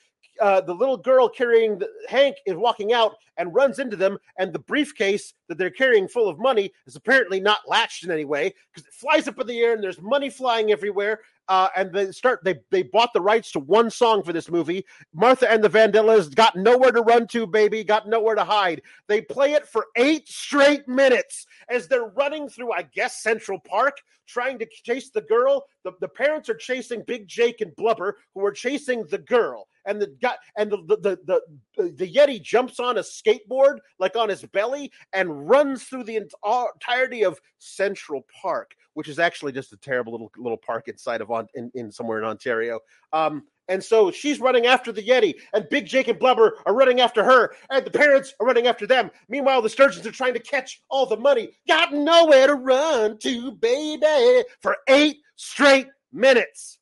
uh, 0.40 0.60
the 0.60 0.74
little 0.74 0.96
girl 0.96 1.28
carrying 1.28 1.78
the, 1.78 1.88
Hank 2.08 2.36
is 2.46 2.54
walking 2.54 2.92
out 2.92 3.16
and 3.36 3.54
runs 3.54 3.78
into 3.78 3.96
them, 3.96 4.18
and 4.38 4.52
the 4.52 4.58
briefcase 4.58 5.34
that 5.48 5.58
they're 5.58 5.70
carrying 5.70 6.08
full 6.08 6.28
of 6.28 6.38
money 6.38 6.72
is 6.86 6.96
apparently 6.96 7.40
not 7.40 7.60
latched 7.66 8.04
in 8.04 8.10
any 8.10 8.24
way 8.24 8.54
because 8.72 8.86
it 8.86 8.92
flies 8.92 9.28
up 9.28 9.40
in 9.40 9.46
the 9.46 9.60
air 9.60 9.74
and 9.74 9.82
there's 9.82 10.00
money 10.00 10.30
flying 10.30 10.70
everywhere. 10.70 11.20
Uh, 11.48 11.68
and 11.76 11.92
they 11.94 12.12
start 12.12 12.44
they 12.44 12.56
they 12.70 12.82
bought 12.82 13.10
the 13.14 13.20
rights 13.20 13.50
to 13.50 13.58
one 13.58 13.88
song 13.88 14.22
for 14.22 14.34
this 14.34 14.50
movie. 14.50 14.84
Martha 15.14 15.50
and 15.50 15.64
the 15.64 15.70
Vandellas 15.70 16.34
got 16.34 16.54
nowhere 16.56 16.92
to 16.92 17.00
run 17.00 17.26
to, 17.28 17.46
baby, 17.46 17.82
got 17.82 18.06
nowhere 18.06 18.34
to 18.34 18.44
hide. 18.44 18.82
They 19.06 19.22
play 19.28 19.52
it 19.52 19.66
for 19.66 19.86
eight 19.96 20.28
straight 20.28 20.88
minutes 20.88 21.46
as 21.68 21.86
they're 21.86 22.08
running 22.08 22.48
through, 22.48 22.72
I 22.72 22.82
guess, 22.82 23.22
Central 23.22 23.58
Park, 23.60 23.98
trying 24.26 24.58
to 24.58 24.66
chase 24.84 25.10
the 25.10 25.22
girl. 25.22 25.66
The, 25.84 25.92
the 26.00 26.08
parents 26.08 26.48
are 26.48 26.54
chasing 26.54 27.02
Big 27.06 27.26
Jake 27.26 27.60
and 27.60 27.74
Blubber, 27.76 28.18
who 28.34 28.44
are 28.44 28.52
chasing 28.52 29.04
the 29.04 29.18
girl. 29.18 29.68
And 29.86 30.00
the 30.02 30.14
guy 30.20 30.34
and 30.56 30.70
the 30.70 30.78
the, 30.86 31.18
the 31.24 31.40
the 31.76 31.92
the 31.92 32.12
Yeti 32.12 32.42
jumps 32.42 32.78
on 32.78 32.98
a 32.98 33.00
skateboard, 33.00 33.78
like 33.98 34.16
on 34.16 34.28
his 34.28 34.44
belly, 34.44 34.92
and 35.14 35.48
runs 35.48 35.84
through 35.84 36.04
the 36.04 36.16
entirety 36.16 37.24
of 37.24 37.40
Central 37.58 38.26
Park, 38.42 38.72
which 38.92 39.08
is 39.08 39.18
actually 39.18 39.52
just 39.52 39.72
a 39.72 39.78
terrible 39.78 40.12
little 40.12 40.30
little 40.36 40.58
park 40.58 40.88
inside 40.88 41.22
of 41.22 41.30
on 41.30 41.46
in, 41.54 41.70
in 41.74 41.90
somewhere 41.90 42.18
in 42.18 42.24
Ontario. 42.24 42.80
Um, 43.14 43.44
and 43.68 43.82
so 43.82 44.10
she's 44.10 44.40
running 44.40 44.66
after 44.66 44.92
the 44.92 45.02
Yeti, 45.02 45.34
and 45.52 45.68
Big 45.68 45.86
Jake 45.86 46.08
and 46.08 46.18
Blubber 46.18 46.58
are 46.66 46.74
running 46.74 47.00
after 47.00 47.22
her, 47.24 47.54
and 47.70 47.84
the 47.84 47.90
parents 47.90 48.34
are 48.40 48.46
running 48.46 48.66
after 48.66 48.86
them. 48.86 49.10
Meanwhile, 49.28 49.62
the 49.62 49.68
sturgeons 49.68 50.06
are 50.06 50.12
trying 50.12 50.34
to 50.34 50.40
catch 50.40 50.82
all 50.88 51.06
the 51.06 51.16
money. 51.16 51.50
Got 51.68 51.92
nowhere 51.92 52.46
to 52.46 52.54
run 52.54 53.18
to, 53.18 53.52
baby, 53.52 54.44
for 54.60 54.76
eight 54.88 55.18
straight 55.36 55.88
minutes. 56.12 56.78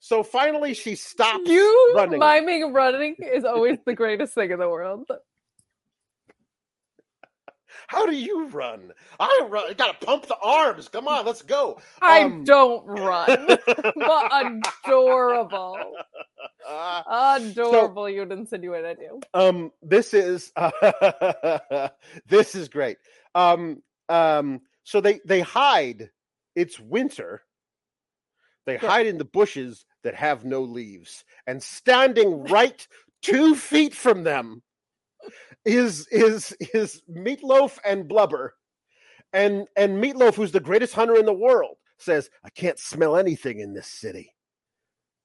So 0.00 0.22
finally, 0.22 0.72
she 0.72 0.94
stops 0.94 1.46
You 1.46 1.92
running. 1.94 2.18
miming 2.18 2.72
running 2.72 3.16
is 3.18 3.44
always 3.44 3.78
the 3.84 3.94
greatest 3.94 4.34
thing 4.34 4.50
in 4.50 4.58
the 4.58 4.68
world. 4.68 5.06
How 7.86 8.06
do 8.06 8.14
you 8.14 8.48
run? 8.48 8.92
I 9.18 9.46
run. 9.48 9.70
I 9.70 9.74
gotta 9.74 10.04
pump 10.04 10.26
the 10.26 10.36
arms. 10.42 10.88
Come 10.88 11.08
on, 11.08 11.24
let's 11.24 11.42
go. 11.42 11.80
I 12.02 12.24
Um, 12.24 12.44
don't 12.44 12.84
run. 12.86 13.58
but 13.94 14.26
adorable. 14.30 15.78
Uh, 16.68 17.02
Adorable, 17.36 18.10
you'd 18.10 18.30
insinuate 18.32 18.84
I 18.84 18.94
do. 18.94 19.20
um, 19.32 19.72
this 19.82 20.12
is 20.12 20.52
this 22.28 22.54
is 22.54 22.68
great. 22.68 22.98
Um, 23.34 23.82
um, 24.08 24.60
so 24.84 25.00
they 25.00 25.20
they 25.24 25.40
hide. 25.40 26.10
It's 26.54 26.78
winter. 26.78 27.42
They 28.66 28.76
Yeah. 28.82 28.88
hide 28.90 29.06
in 29.06 29.16
the 29.18 29.24
bushes 29.24 29.86
that 30.04 30.14
have 30.16 30.44
no 30.44 30.62
leaves, 30.62 31.24
and 31.46 31.62
standing 31.62 32.44
right 32.44 32.86
two 33.22 33.54
feet 33.54 33.94
from 33.94 34.24
them 34.24 34.62
is 35.68 36.06
is 36.08 36.56
is 36.74 37.02
Meat 37.08 37.44
Loaf 37.44 37.78
and 37.84 38.08
Blubber, 38.08 38.54
and 39.32 39.66
and 39.76 40.00
Meat 40.00 40.16
Loaf, 40.16 40.36
who's 40.36 40.52
the 40.52 40.60
greatest 40.60 40.94
hunter 40.94 41.16
in 41.16 41.26
the 41.26 41.32
world, 41.32 41.76
says, 41.98 42.30
"I 42.44 42.50
can't 42.50 42.78
smell 42.78 43.16
anything 43.16 43.60
in 43.60 43.74
this 43.74 43.86
city." 43.86 44.34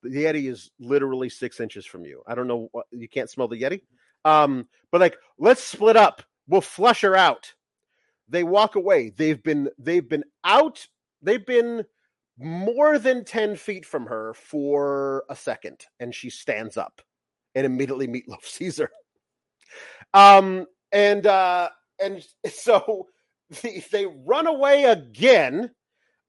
The 0.04 0.26
Yeti 0.26 0.52
is 0.52 0.72
literally 0.80 1.30
six 1.30 1.60
inches 1.62 1.86
from 1.86 2.06
you. 2.06 2.22
I 2.28 2.36
don't 2.36 2.48
know 2.48 2.68
what 2.74 2.88
you 2.92 3.08
can't 3.08 3.30
smell 3.30 3.48
the 3.48 3.62
Yeti, 3.62 3.82
um, 4.26 4.68
but 4.92 5.00
like, 5.00 5.16
let's 5.38 5.64
split 5.64 5.96
up. 5.96 6.22
We'll 6.48 6.62
flush 6.62 7.02
her 7.02 7.16
out. 7.16 7.54
They 8.28 8.44
walk 8.44 8.76
away. 8.76 9.12
They've 9.16 9.42
been 9.42 9.70
they've 9.78 10.08
been 10.08 10.26
out. 10.44 10.86
They've 11.22 11.46
been 11.46 11.86
more 12.38 12.98
than 12.98 13.24
10 13.24 13.56
feet 13.56 13.86
from 13.86 14.08
her 14.08 14.34
for 14.34 15.24
a 15.30 15.36
second 15.36 15.86
and 16.00 16.14
she 16.14 16.30
stands 16.30 16.78
up 16.78 17.02
and 17.56 17.66
immediately 17.66 18.08
meatloaf 18.08 18.44
sees 18.44 18.78
her 18.78 18.90
um 20.14 20.66
and 20.94 21.26
uh, 21.28 21.70
and 22.02 22.26
so 22.52 23.08
they, 23.62 24.06
run 24.26 24.48
away 24.48 24.86
again. 24.86 25.72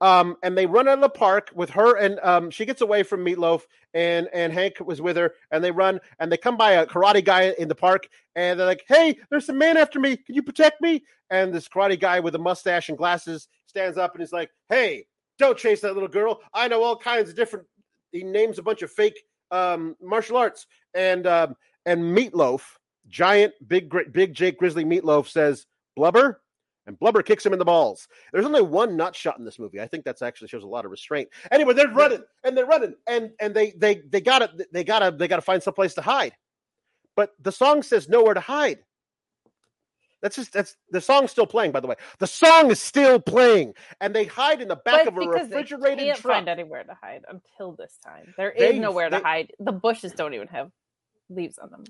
Um, 0.01 0.37
and 0.43 0.59
they 0.59 0.67
run 0.67 0.89
out 0.89 0.99
of 0.99 1.01
the 1.01 1.09
park 1.09 1.51
with 1.55 1.71
her, 1.71 1.97
and 1.97 2.19
um, 2.23 2.51
she 2.51 2.67
gets 2.67 2.83
away 2.83 3.05
from 3.05 3.23
Meat 3.23 3.39
Loaf, 3.39 3.67
and 3.95 4.29
and 4.35 4.53
Hank 4.53 4.75
was 4.81 5.01
with 5.01 5.17
her, 5.17 5.33
and 5.51 5.63
they 5.63 5.71
run, 5.71 6.01
and 6.19 6.31
they 6.31 6.37
come 6.37 6.57
by 6.57 6.73
a 6.73 6.87
karate 6.87 7.25
guy 7.25 7.55
in 7.59 7.69
the 7.69 7.77
park, 7.77 8.09
and 8.35 8.59
they're 8.59 8.67
like, 8.67 8.85
"Hey, 8.89 9.17
there's 9.31 9.47
some 9.47 9.57
man 9.57 9.77
after 9.77 10.01
me. 10.01 10.17
Can 10.17 10.35
you 10.35 10.43
protect 10.43 10.83
me?" 10.83 11.05
And 11.31 11.55
this 11.55 11.69
karate 11.69 11.99
guy 11.99 12.21
with 12.21 12.35
a 12.35 12.39
mustache 12.39 12.89
and 12.89 12.99
glasses 12.99 13.49
stands 13.67 13.97
up 13.97 14.15
and 14.15 14.23
is 14.23 14.33
like, 14.33 14.51
"Hey, 14.69 15.07
don't 15.39 15.57
chase 15.57 15.81
that 15.83 15.95
little 15.95 16.09
girl. 16.09 16.41
I 16.53 16.69
know 16.69 16.83
all 16.83 16.99
kinds 16.99 17.31
of 17.31 17.37
different." 17.37 17.65
He 18.11 18.25
names 18.25 18.59
a 18.59 18.63
bunch 18.63 18.83
of 18.83 18.91
fake 18.91 19.19
um, 19.53 19.97
martial 20.03 20.37
arts, 20.37 20.67
and 20.93 21.27
um, 21.27 21.55
and 21.87 22.15
Meat 22.15 22.35
Loaf, 22.35 22.79
giant, 23.09 23.55
big, 23.67 23.89
great 23.89 24.13
big 24.13 24.35
Jake 24.35 24.59
Grizzly 24.59 24.85
Meat 24.85 25.05
Loaf 25.05 25.29
says, 25.29 25.67
"Blubber." 25.97 26.41
and 26.87 26.99
Blubber 26.99 27.23
kicks 27.23 27.47
him 27.47 27.55
in 27.55 27.59
the 27.59 27.65
balls. 27.65 28.09
There's 28.31 28.45
only 28.45 28.61
one 28.61 28.95
nut 28.95 29.17
shot 29.17 29.39
in 29.39 29.45
this 29.47 29.59
movie. 29.59 29.81
I 29.81 29.87
think 29.87 30.05
that's 30.05 30.21
actually 30.21 30.49
shows 30.49 30.65
a 30.65 30.67
lot 30.67 30.85
of 30.85 30.91
restraint. 30.91 31.31
Anyway, 31.51 31.73
they're 31.73 31.89
running 31.89 32.23
and 32.45 32.55
they're 32.55 32.67
running 32.67 32.95
and 33.07 33.31
and 33.41 33.55
they 33.55 33.71
they 33.71 34.03
they 34.11 34.21
got 34.21 34.41
to 34.41 34.67
they 34.71 34.85
got 34.85 34.99
to 34.99 35.11
they 35.11 35.27
got 35.27 35.37
to 35.37 35.43
find 35.43 35.63
some 35.63 35.73
place 35.73 35.95
to 35.95 36.03
hide. 36.03 36.35
But 37.17 37.31
the 37.41 37.53
song 37.53 37.83
says 37.83 38.07
nowhere 38.09 38.35
to 38.35 38.41
hide. 38.41 38.81
That's 40.21 40.37
just 40.37 40.53
that's 40.53 40.77
the 40.91 41.01
song's 41.01 41.31
still 41.31 41.47
playing. 41.47 41.73
By 41.73 41.81
the 41.81 41.87
way, 41.87 41.97
the 42.19 42.27
song 42.27 42.71
is 42.71 42.81
still 42.81 43.19
playing, 43.21 43.75
and 44.01 44.15
they 44.15 44.25
hide 44.25 44.61
in 44.63 44.69
the 44.69 44.77
back 44.77 45.05
But 45.05 45.09
of 45.09 45.17
a 45.17 45.21
because 45.21 45.49
they 45.49 45.57
refrigerated 45.57 45.99
can't 45.99 46.19
truck. 46.19 46.35
find 46.35 46.49
anywhere 46.49 46.83
to 46.85 46.95
hide 46.95 47.25
until 47.29 47.73
this 47.73 47.99
time. 48.05 48.35
There 48.39 48.51
is 48.51 48.59
They- 48.61 48.79
nowhere 48.79 49.09
they- 49.11 49.19
to 49.21 49.25
hide. 49.25 49.53
The 49.59 49.73
bushes 49.73 50.13
don't 50.13 50.33
even 50.35 50.49
have 50.49 50.71
leaves 51.31 51.59
on 51.59 51.71
them. 51.71 51.85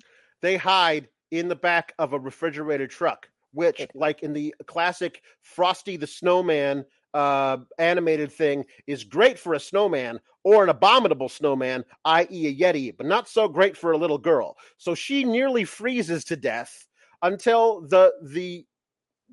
They 0.44 0.56
hide 0.56 1.08
in 1.30 1.48
the 1.48 1.56
back 1.56 1.94
of 1.98 2.12
a 2.12 2.18
refrigerated 2.18 2.90
truck, 2.90 3.28
which, 3.52 3.86
like 3.94 4.22
in 4.22 4.32
the 4.32 4.54
classic 4.66 5.22
Frosty 5.42 5.96
the 5.96 6.06
Snowman 6.06 6.84
uh, 7.14 7.58
animated 7.78 8.30
thing, 8.30 8.64
is 8.86 9.04
great 9.04 9.38
for 9.38 9.54
a 9.54 9.60
snowman 9.60 10.20
or 10.42 10.62
an 10.62 10.68
abominable 10.68 11.28
snowman, 11.28 11.84
i.e., 12.04 12.46
a 12.46 12.54
Yeti, 12.54 12.94
but 12.96 13.06
not 13.06 13.28
so 13.28 13.48
great 13.48 13.76
for 13.76 13.92
a 13.92 13.96
little 13.96 14.18
girl. 14.18 14.56
So 14.76 14.94
she 14.94 15.24
nearly 15.24 15.64
freezes 15.64 16.24
to 16.26 16.36
death 16.36 16.86
until 17.22 17.80
the 17.80 18.12
the 18.22 18.66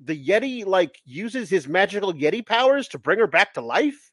the 0.04 0.28
Yeti 0.28 0.66
like 0.66 1.00
uses 1.04 1.50
his 1.50 1.68
magical 1.68 2.14
Yeti 2.14 2.46
powers 2.46 2.88
to 2.88 2.98
bring 2.98 3.20
her 3.20 3.28
back 3.28 3.54
to 3.56 3.62
life. 3.62 4.12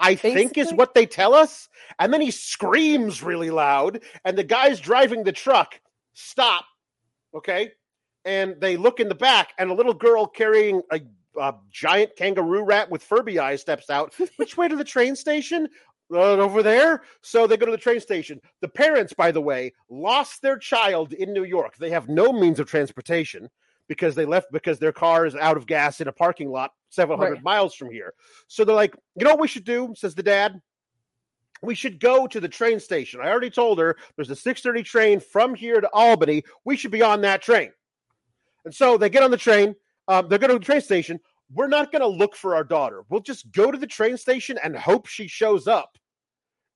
I 0.00 0.16
think 0.16 0.58
is 0.58 0.72
what 0.72 0.94
they 0.94 1.06
tell 1.06 1.32
us. 1.32 1.68
And 1.98 2.12
then 2.12 2.20
he 2.20 2.32
screams 2.32 3.22
really 3.22 3.50
loud, 3.50 4.00
and 4.24 4.36
the 4.36 4.42
guys 4.42 4.80
driving 4.80 5.22
the 5.22 5.32
truck 5.32 5.78
stop. 6.14 6.64
Okay. 7.34 7.72
And 8.24 8.60
they 8.60 8.76
look 8.76 9.00
in 9.00 9.08
the 9.08 9.14
back, 9.14 9.52
and 9.58 9.70
a 9.70 9.74
little 9.74 9.94
girl 9.94 10.26
carrying 10.26 10.80
a, 10.92 11.00
a 11.40 11.54
giant 11.70 12.14
kangaroo 12.16 12.62
rat 12.62 12.90
with 12.90 13.02
Furby 13.02 13.38
eyes 13.38 13.60
steps 13.60 13.90
out. 13.90 14.14
Which 14.36 14.56
way 14.56 14.68
to 14.68 14.76
the 14.76 14.84
train 14.84 15.16
station? 15.16 15.68
Uh, 16.12 16.36
over 16.36 16.62
there. 16.62 17.02
So 17.22 17.46
they 17.46 17.56
go 17.56 17.64
to 17.64 17.72
the 17.72 17.78
train 17.78 17.98
station. 17.98 18.38
The 18.60 18.68
parents, 18.68 19.14
by 19.14 19.32
the 19.32 19.40
way, 19.40 19.72
lost 19.88 20.42
their 20.42 20.58
child 20.58 21.14
in 21.14 21.32
New 21.32 21.44
York. 21.44 21.76
They 21.78 21.88
have 21.88 22.06
no 22.08 22.32
means 22.34 22.60
of 22.60 22.68
transportation 22.68 23.48
because 23.88 24.14
they 24.14 24.26
left 24.26 24.52
because 24.52 24.78
their 24.78 24.92
car 24.92 25.24
is 25.24 25.34
out 25.34 25.56
of 25.56 25.66
gas 25.66 26.02
in 26.02 26.08
a 26.08 26.12
parking 26.12 26.50
lot 26.50 26.72
several 26.90 27.16
hundred 27.16 27.34
Right. 27.36 27.44
miles 27.44 27.74
from 27.74 27.90
here. 27.90 28.12
So 28.46 28.62
they're 28.64 28.76
like, 28.76 28.94
you 29.16 29.24
know 29.24 29.30
what 29.30 29.40
we 29.40 29.48
should 29.48 29.64
do? 29.64 29.94
Says 29.96 30.14
the 30.14 30.22
dad. 30.22 30.60
We 31.62 31.74
should 31.76 32.00
go 32.00 32.26
to 32.26 32.40
the 32.40 32.48
train 32.48 32.80
station. 32.80 33.20
I 33.20 33.28
already 33.30 33.50
told 33.50 33.78
her 33.78 33.96
there's 34.16 34.30
a 34.30 34.36
6:30 34.36 34.84
train 34.84 35.20
from 35.20 35.54
here 35.54 35.80
to 35.80 35.88
Albany. 35.92 36.42
We 36.64 36.76
should 36.76 36.90
be 36.90 37.02
on 37.02 37.20
that 37.22 37.40
train. 37.40 37.72
And 38.64 38.74
so 38.74 38.96
they 38.98 39.08
get 39.08 39.22
on 39.22 39.30
the 39.30 39.36
train. 39.36 39.74
Um, 40.08 40.28
they're 40.28 40.38
going 40.38 40.50
to 40.52 40.58
the 40.58 40.64
train 40.64 40.80
station. 40.80 41.20
We're 41.54 41.68
not 41.68 41.92
going 41.92 42.02
to 42.02 42.08
look 42.08 42.34
for 42.34 42.56
our 42.56 42.64
daughter. 42.64 43.04
We'll 43.08 43.20
just 43.20 43.50
go 43.52 43.70
to 43.70 43.78
the 43.78 43.86
train 43.86 44.16
station 44.16 44.58
and 44.62 44.76
hope 44.76 45.06
she 45.06 45.28
shows 45.28 45.68
up. 45.68 45.96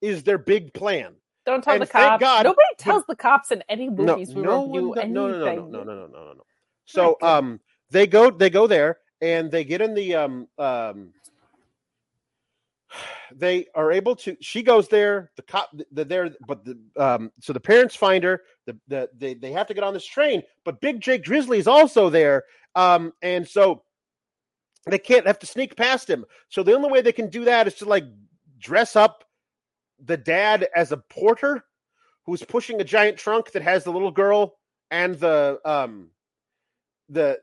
Is 0.01 0.23
their 0.23 0.39
big 0.39 0.73
plan? 0.75 1.15
Don't 1.47 1.63
tell 1.65 1.75
And 1.75 1.83
the 1.83 1.87
cops. 1.87 2.21
God- 2.21 2.45
Nobody 2.45 2.75
tells 2.79 3.05
the 3.07 3.17
cops 3.17 3.51
in 3.51 3.63
any 3.69 3.89
movies 3.89 4.35
we 4.35 4.43
no 4.43 4.67
review 4.67 4.89
one, 4.89 5.13
no, 5.13 5.29
no, 5.29 5.39
no, 5.39 5.55
no, 5.55 5.55
no, 5.55 5.63
no, 5.71 5.85
no, 5.85 6.07
no, 6.07 6.07
no, 6.07 6.33
no. 6.35 6.43
So, 6.85 7.17
um, 7.23 7.61
they 7.91 8.07
go, 8.07 8.31
they 8.31 8.51
go 8.51 8.67
there, 8.67 8.99
and 9.21 9.51
they 9.51 9.65
get 9.65 9.81
in 9.81 9.95
the, 9.95 10.15
um, 10.17 10.49
um, 10.59 11.13
they 13.39 13.67
are 13.75 13.93
able 13.93 14.17
to. 14.17 14.37
She 14.41 14.63
goes 14.63 14.89
there. 14.89 15.31
The 15.37 15.43
cop, 15.43 15.71
the 15.93 16.05
there, 16.05 16.31
but 16.47 16.65
the, 16.65 16.79
um, 16.97 17.31
so 17.41 17.53
the 17.53 17.61
parents 17.61 17.95
find 17.95 18.25
her. 18.25 18.43
The, 18.67 18.79
the, 18.89 19.11
they, 19.17 19.35
they 19.35 19.53
have 19.53 19.67
to 19.69 19.75
get 19.75 19.85
on 19.85 19.95
this 19.95 20.07
train, 20.07 20.43
but 20.65 20.81
Big 20.81 21.01
Jake 21.01 21.25
Grizzly 21.25 21.59
is 21.59 21.69
also 21.69 22.11
there, 22.11 22.45
um, 22.75 23.13
and 23.23 23.47
so 23.47 23.83
they 24.87 24.99
can't 24.99 25.27
have 25.27 25.39
to 25.41 25.47
sneak 25.47 25.77
past 25.77 26.09
him. 26.09 26.25
So 26.49 26.63
the 26.63 26.75
only 26.75 26.91
way 26.91 27.03
they 27.03 27.13
can 27.13 27.29
do 27.29 27.45
that 27.45 27.67
is 27.67 27.75
to 27.77 27.85
like 27.85 28.05
dress 28.59 28.97
up 28.97 29.25
the 30.03 30.17
dad 30.17 30.69
as 30.75 30.93
a 30.93 30.97
porter 30.97 31.65
who's 32.25 32.43
pushing 32.43 32.81
a 32.81 32.85
giant 32.85 33.19
trunk 33.19 33.53
that 33.53 33.63
has 33.63 33.85
the 33.85 33.93
little 33.93 34.11
girl 34.11 34.57
and 34.91 35.17
the 35.17 35.59
um 35.65 36.11
the 37.09 37.39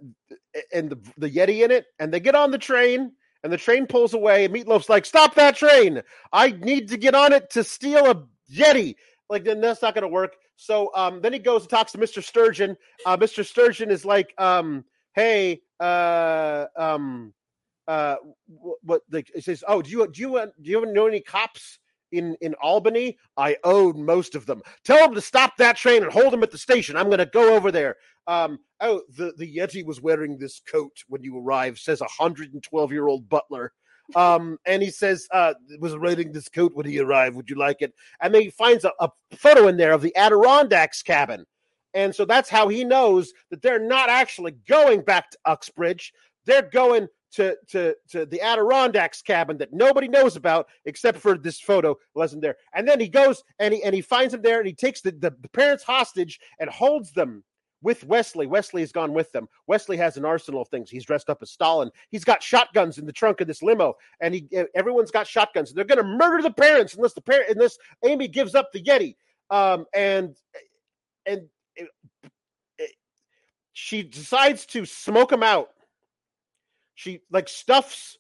and 0.74 0.90
the 0.90 1.00
the 1.18 1.30
yeti 1.30 1.64
in 1.64 1.72
it 1.72 1.86
and 2.00 2.14
they 2.14 2.20
get 2.20 2.36
on 2.36 2.52
the 2.52 2.58
train 2.58 3.12
and 3.44 3.52
the 3.52 3.58
train 3.58 3.88
pulls 3.88 4.14
away. 4.14 4.46
And 4.46 4.54
meatloaf's 4.54 4.90
like 4.90 5.06
stop 5.06 5.36
that 5.36 5.56
train! 5.56 6.02
I 6.32 6.52
need 6.52 6.90
to 6.90 6.98
get 6.98 7.16
on 7.16 7.34
it 7.34 7.50
to 7.52 7.64
steal 7.64 8.06
a 8.10 8.24
yeti! 8.52 8.96
Like 9.30 9.44
then 9.44 9.62
that's 9.62 9.82
not 9.82 9.94
going 9.96 10.04
to 10.04 10.08
work. 10.08 10.36
So 10.56 10.92
um 10.96 11.22
then 11.22 11.34
he 11.34 11.40
goes 11.40 11.62
and 11.62 11.70
talks 11.70 11.92
to 11.94 11.98
mr 11.98 12.24
sturgeon. 12.24 12.78
Uh 13.06 13.18
mr 13.18 13.46
sturgeon 13.46 13.92
is 13.92 14.06
like 14.06 14.34
um 14.38 14.86
hey 15.14 15.62
uh 15.80 16.66
um 16.78 17.34
uh 17.88 18.16
wh- 18.48 18.84
what 18.84 19.02
like 19.12 19.30
he 19.34 19.42
says 19.42 19.64
oh 19.68 19.82
do 19.82 19.90
you 19.90 20.08
do 20.08 20.22
you 20.22 20.52
do 20.62 20.72
you 20.72 20.86
know 20.86 21.08
any 21.08 21.20
cops 21.20 21.80
in 22.14 22.36
in 22.42 22.54
Albany, 22.56 23.18
I 23.36 23.58
own 23.64 24.04
most 24.04 24.36
of 24.36 24.46
them. 24.46 24.62
Tell 24.86 25.06
them 25.06 25.16
to 25.16 25.22
stop 25.22 25.58
that 25.58 25.76
train 25.76 26.04
and 26.04 26.12
hold 26.12 26.32
them 26.32 26.44
at 26.44 26.52
the 26.52 26.58
station. 26.58 26.96
I'm 26.96 27.08
going 27.08 27.18
to 27.18 27.26
go 27.26 27.54
over 27.56 27.72
there. 27.72 27.98
Um, 28.28 28.60
oh, 28.80 29.02
the 29.18 29.34
the 29.38 29.58
Yeti 29.58 29.86
was 29.86 30.02
wearing 30.02 30.38
this 30.38 30.62
coat 30.62 31.04
when 31.08 31.24
you 31.24 31.38
arrived. 31.38 31.80
Says 31.80 32.02
a 32.02 32.06
hundred 32.06 32.54
and 32.54 32.64
twelve 32.64 32.92
year 32.92 33.08
old 33.08 33.28
butler. 33.28 33.74
Um, 34.16 34.60
and 34.66 34.84
he 34.84 34.90
says, 34.90 35.28
uh, 35.32 35.54
was 35.80 35.98
wearing 35.98 36.34
this 36.34 36.50
coat 36.50 36.74
when 36.76 36.86
he 36.86 37.00
arrived. 37.00 37.38
Would 37.38 37.50
you 37.50 37.56
like 37.56 37.82
it? 37.82 37.94
And 38.20 38.36
then 38.36 38.42
he 38.42 38.50
finds 38.50 38.84
a, 38.84 38.92
a 39.00 39.10
photo 39.36 39.70
in 39.70 39.78
there 39.78 39.94
of 39.94 40.02
the 40.02 40.16
Adirondacks 40.18 41.02
cabin. 41.02 41.46
And 41.94 42.14
so 42.14 42.26
that's 42.26 42.50
how 42.50 42.68
he 42.68 42.84
knows 42.84 43.34
that 43.50 43.62
they're 43.62 43.80
not 43.80 44.10
actually 44.10 44.52
going 44.68 45.02
back 45.02 45.32
to 45.32 45.38
Uxbridge. 45.46 46.14
They're 46.46 46.70
going 46.70 47.08
to 47.34 47.56
to 47.70 47.96
to 48.10 48.26
the 48.26 48.42
Adirondacks 48.42 49.22
cabin 49.22 49.58
that 49.58 49.74
nobody 49.74 50.08
knows 50.08 50.36
about 50.36 50.68
except 50.86 51.18
for 51.18 51.38
this 51.38 51.60
photo 51.60 51.96
wasn't 52.16 52.42
there. 52.42 52.56
And 52.74 52.88
then 52.88 53.00
he 53.00 53.08
goes 53.10 53.44
and 53.60 53.74
he 53.74 53.84
and 53.84 53.94
he 53.94 54.02
finds 54.02 54.34
him 54.34 54.42
there 54.42 54.60
and 54.60 54.68
he 54.68 54.74
takes 54.74 55.02
the, 55.02 55.12
the, 55.12 55.36
the 55.42 55.50
parents 55.50 55.84
hostage 55.84 56.40
and 56.60 56.70
holds 56.70 57.12
them 57.12 57.44
with 57.82 58.04
Wesley. 58.06 58.48
Wesley 58.48 58.82
has 58.82 58.92
gone 58.94 59.14
with 59.14 59.32
them. 59.34 59.48
Wesley 59.68 59.98
has 59.98 60.16
an 60.16 60.24
arsenal 60.26 60.62
of 60.62 60.70
things. 60.70 60.90
He's 60.90 61.06
dressed 61.06 61.30
up 61.30 61.40
as 61.42 61.52
Stalin. 61.52 61.92
He's 62.10 62.24
got 62.24 62.42
shotguns 62.42 62.98
in 62.98 63.06
the 63.06 63.12
trunk 63.12 63.42
of 63.42 63.48
this 63.48 63.62
limo, 63.62 63.96
and 64.22 64.34
he 64.34 64.48
everyone's 64.74 65.12
got 65.12 65.28
shotguns. 65.28 65.74
They're 65.74 65.84
going 65.84 65.98
to 66.02 66.04
murder 66.04 66.42
the 66.42 66.52
parents 66.54 66.96
unless 66.96 67.14
the 67.14 67.22
parent 67.22 67.50
unless 67.50 67.78
Amy 68.06 68.28
gives 68.28 68.56
up 68.56 68.72
the 68.72 68.82
Yeti. 68.82 69.16
Um, 69.50 69.86
and 69.94 70.36
and 71.26 71.42
it- 71.76 71.90
it- 72.78 72.96
she 73.74 74.04
decides 74.04 74.66
to 74.68 74.86
smoke 74.86 75.32
him 75.32 75.44
out. 75.44 75.73
She 76.96 77.22
like 77.32 77.50
stuffs 77.50 78.18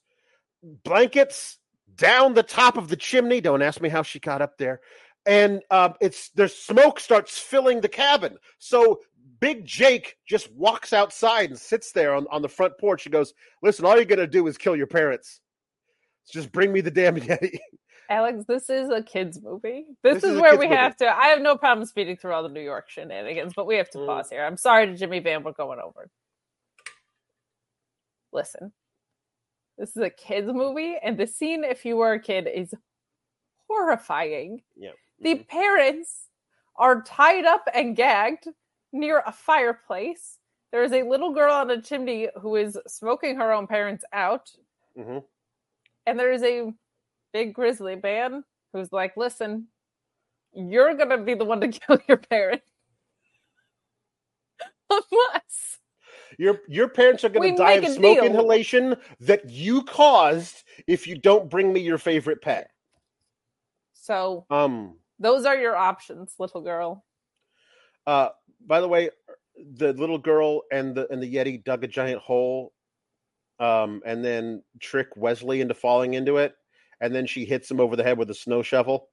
blankets 0.83 1.57
down 1.95 2.33
the 2.33 2.43
top 2.43 2.77
of 2.77 2.87
the 2.89 2.95
chimney. 2.95 3.41
Don't 3.41 3.61
ask 3.61 3.81
me 3.81 3.89
how 3.89 4.03
she 4.03 4.19
got 4.19 4.41
up 4.41 4.57
there. 4.57 4.81
And 5.25 5.61
um, 5.71 5.93
it's 6.01 6.29
there's 6.31 6.55
smoke 6.55 6.99
starts 6.99 7.37
filling 7.39 7.81
the 7.81 7.89
cabin. 7.89 8.37
So 8.57 8.99
Big 9.39 9.65
Jake 9.65 10.17
just 10.27 10.51
walks 10.53 10.91
outside 10.93 11.49
and 11.49 11.59
sits 11.59 11.91
there 11.91 12.13
on, 12.15 12.25
on 12.31 12.41
the 12.41 12.49
front 12.49 12.77
porch. 12.79 13.03
He 13.03 13.09
goes, 13.09 13.33
"Listen, 13.61 13.85
all 13.85 13.95
you're 13.95 14.05
gonna 14.05 14.27
do 14.27 14.47
is 14.47 14.57
kill 14.57 14.75
your 14.75 14.87
parents. 14.87 15.39
Just 16.31 16.51
bring 16.51 16.73
me 16.73 16.81
the 16.81 16.91
damn 16.91 17.15
Yeti." 17.17 17.57
Alex, 18.09 18.43
this 18.47 18.69
is 18.69 18.89
a 18.89 19.01
kids 19.01 19.41
movie. 19.41 19.85
This, 20.03 20.15
This 20.15 20.23
is, 20.25 20.31
is 20.35 20.41
where 20.41 20.57
we 20.57 20.65
movie. 20.65 20.75
have 20.77 20.95
to. 20.97 21.07
I 21.07 21.27
have 21.27 21.41
no 21.41 21.55
problem 21.57 21.85
speeding 21.87 22.17
through 22.17 22.33
all 22.33 22.43
the 22.43 22.49
New 22.49 22.61
York 22.61 22.89
shenanigans, 22.89 23.53
but 23.55 23.65
we 23.65 23.77
have 23.77 23.89
to 23.91 23.99
Mm. 23.99 24.07
pause 24.07 24.29
here. 24.29 24.43
I'm 24.43 24.57
sorry 24.57 24.87
to 24.87 24.95
Jimmy 24.97 25.19
Van. 25.19 25.41
We're 25.43 25.53
going 25.53 25.79
over. 25.79 26.09
Listen, 28.33 28.73
this 29.77 29.91
is 29.95 30.03
a 30.03 30.09
kids 30.09 30.51
movie, 30.51 30.97
and 31.03 31.17
the 31.17 31.27
scene, 31.27 31.63
if 31.63 31.85
you 31.85 31.97
were 31.97 32.13
a 32.13 32.19
kid, 32.19 32.47
is 32.53 32.73
horrifying. 33.69 34.61
Yeah. 34.75 34.91
The 35.19 35.43
parents 35.45 36.29
are 36.77 37.01
tied 37.03 37.45
up 37.45 37.67
and 37.73 37.95
gagged 37.95 38.47
near 38.91 39.23
a 39.25 39.31
fireplace. 39.31 40.39
There 40.71 40.83
is 40.83 40.93
a 40.93 41.03
little 41.03 41.33
girl 41.33 41.53
on 41.53 41.71
a 41.71 41.81
chimney 41.81 42.29
who 42.41 42.55
is 42.55 42.77
smoking 42.87 43.35
her 43.37 43.51
own 43.53 43.67
parents 43.67 44.03
out 44.13 44.51
hmm 44.97 45.19
and 46.05 46.19
there's 46.19 46.43
a 46.43 46.71
big 47.33 47.53
grizzly 47.53 47.95
man 48.01 48.43
who's 48.73 48.91
like, 48.93 49.17
"Listen, 49.17 49.67
you're 50.53 50.95
gonna 50.95 51.17
be 51.19 51.35
the 51.35 51.45
one 51.45 51.61
to 51.61 51.67
kill 51.79 51.99
your 52.07 52.17
parent, 52.17 52.63
unless 54.89 55.72
Your 56.37 56.59
your 56.67 56.87
parents 56.89 57.23
are 57.23 57.29
going 57.29 57.55
to 57.55 57.63
die 57.63 57.73
of 57.73 57.87
smoke 57.87 58.17
deal. 58.17 58.25
inhalation 58.25 58.95
that 59.21 59.49
you 59.49 59.83
caused 59.83 60.63
if 60.87 61.07
you 61.07 61.17
don't 61.17 61.49
bring 61.49 61.71
me 61.73 61.81
your 61.81 61.97
favorite 61.97 62.41
pet. 62.41 62.69
So 63.93 64.45
Um. 64.49 64.97
those 65.19 65.45
are 65.45 65.55
your 65.57 65.75
options, 65.75 66.35
little 66.39 66.61
girl. 66.61 67.05
Uh. 68.05 68.29
By 68.65 68.79
the 68.79 68.87
way, 68.87 69.09
the 69.75 69.93
little 69.93 70.17
girl 70.17 70.61
and 70.71 70.95
the 70.95 71.07
and 71.11 71.21
the 71.21 71.33
Yeti 71.35 71.63
dug 71.63 71.83
a 71.83 71.87
giant 71.87 72.21
hole, 72.21 72.73
um, 73.59 74.01
and 74.05 74.23
then 74.23 74.63
trick 74.79 75.09
Wesley 75.15 75.61
into 75.61 75.73
falling 75.73 76.13
into 76.13 76.37
it, 76.37 76.53
and 77.01 77.13
then 77.13 77.27
she 77.27 77.45
hits 77.45 77.69
him 77.69 77.79
over 77.79 77.95
the 77.95 78.03
head 78.03 78.17
with 78.17 78.29
a 78.29 78.33
snow 78.35 78.61
shovel. 78.61 79.09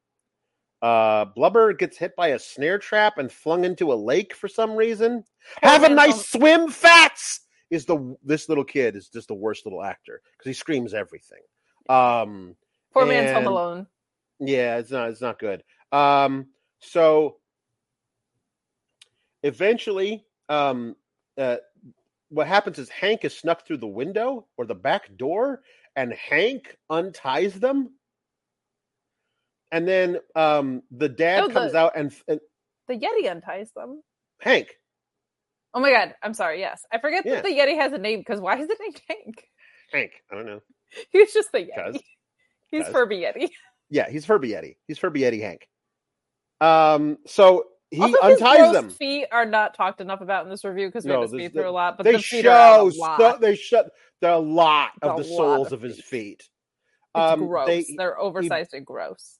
Uh, 0.82 1.26
Blubber 1.26 1.72
gets 1.74 1.98
hit 1.98 2.16
by 2.16 2.28
a 2.28 2.38
snare 2.38 2.78
trap 2.78 3.18
and 3.18 3.30
flung 3.30 3.64
into 3.64 3.92
a 3.92 3.94
lake 3.94 4.34
for 4.34 4.48
some 4.48 4.72
reason. 4.76 5.24
Have 5.62 5.84
a 5.84 5.88
nice 5.88 6.30
swim, 6.30 6.70
Fats. 6.70 7.40
Is 7.70 7.84
the 7.84 8.16
this 8.24 8.48
little 8.48 8.64
kid 8.64 8.96
is 8.96 9.08
just 9.08 9.28
the 9.28 9.34
worst 9.34 9.64
little 9.64 9.82
actor 9.82 10.22
because 10.36 10.48
he 10.48 10.54
screams 10.54 10.92
everything. 10.92 11.42
Um, 11.88 12.56
Poor 12.92 13.06
man's 13.06 13.30
home 13.30 13.46
alone. 13.46 13.86
yeah, 14.40 14.78
it's 14.78 14.90
not 14.90 15.10
it's 15.10 15.20
not 15.20 15.38
good. 15.38 15.62
Um, 15.92 16.48
so 16.80 17.36
eventually, 19.42 20.24
um, 20.48 20.96
uh, 21.38 21.58
what 22.30 22.46
happens 22.46 22.78
is 22.78 22.88
Hank 22.88 23.24
is 23.24 23.36
snuck 23.36 23.66
through 23.66 23.78
the 23.78 23.86
window 23.86 24.46
or 24.56 24.66
the 24.66 24.74
back 24.74 25.16
door, 25.16 25.60
and 25.94 26.12
Hank 26.12 26.76
unties 26.88 27.60
them. 27.60 27.90
And 29.72 29.86
then 29.86 30.18
um, 30.34 30.82
the 30.90 31.08
dad 31.08 31.40
No, 31.40 31.48
the- 31.48 31.54
comes 31.54 31.74
out 31.74 31.92
and, 31.96 32.12
and 32.28 32.40
The 32.88 32.94
Yeti 32.94 33.30
unties 33.30 33.70
them. 33.74 34.02
Hank, 34.40 34.68
Oh 35.72 35.78
my 35.80 35.90
god, 35.92 36.14
I'm 36.22 36.34
sorry. 36.34 36.58
Yes, 36.60 36.84
I 36.92 36.98
forget 36.98 37.24
Yeah. 37.24 37.36
that 37.36 37.44
the 37.44 37.50
Yeti 37.50 37.76
has 37.76 37.92
a 37.92 37.98
name 37.98 38.18
because 38.20 38.40
why 38.40 38.58
is 38.58 38.68
it 38.68 38.78
named 38.80 39.00
Hank? 39.08 39.44
Hank, 39.92 40.10
I 40.30 40.34
don't 40.34 40.46
know. 40.46 40.60
He's 41.12 41.32
just 41.32 41.52
the 41.52 41.66
Cause- 41.74 41.94
Yeti. 41.96 42.00
He's 42.72 42.84
cause. 42.84 42.92
Furby 42.92 43.16
Yeti. 43.18 43.48
Yeah, 43.92 44.08
he's 44.08 44.24
Furby 44.24 44.50
Yeti. 44.50 44.76
He's 44.86 44.98
Furby 45.00 45.22
Yeti 45.22 45.40
Hank. 45.40 45.68
Um, 46.60 47.18
so 47.26 47.64
he 47.90 48.00
also, 48.00 48.18
unties 48.22 48.72
them. 48.72 48.90
feet 48.90 49.26
are 49.32 49.44
not 49.44 49.74
talked 49.74 50.00
enough 50.00 50.20
about 50.20 50.44
in 50.44 50.50
this 50.50 50.64
review 50.64 50.86
because 50.86 51.04
we 51.04 51.10
No, 51.10 51.22
had 51.22 51.30
to 51.30 51.36
speed 51.36 51.52
through 51.54 51.68
a 51.68 51.72
lot. 51.72 51.96
But 51.96 52.04
they 52.04 52.12
the 52.12 52.18
show 52.20 52.82
a 52.82 52.84
lot. 52.96 53.20
so, 53.20 53.38
they 53.40 54.28
are 54.28 54.34
a 54.34 54.38
lot 54.38 54.90
of 55.02 55.16
the 55.16 55.24
soles 55.24 55.68
of 55.68 55.72
of 55.72 55.82
his 55.82 55.96
feet. 56.00 56.42
feet. 56.42 56.42
Um, 57.16 57.48
gross. 57.48 57.66
they- 57.66 57.94
They're 57.96 58.16
oversized 58.16 58.74
and 58.74 58.86
gross. 58.86 59.39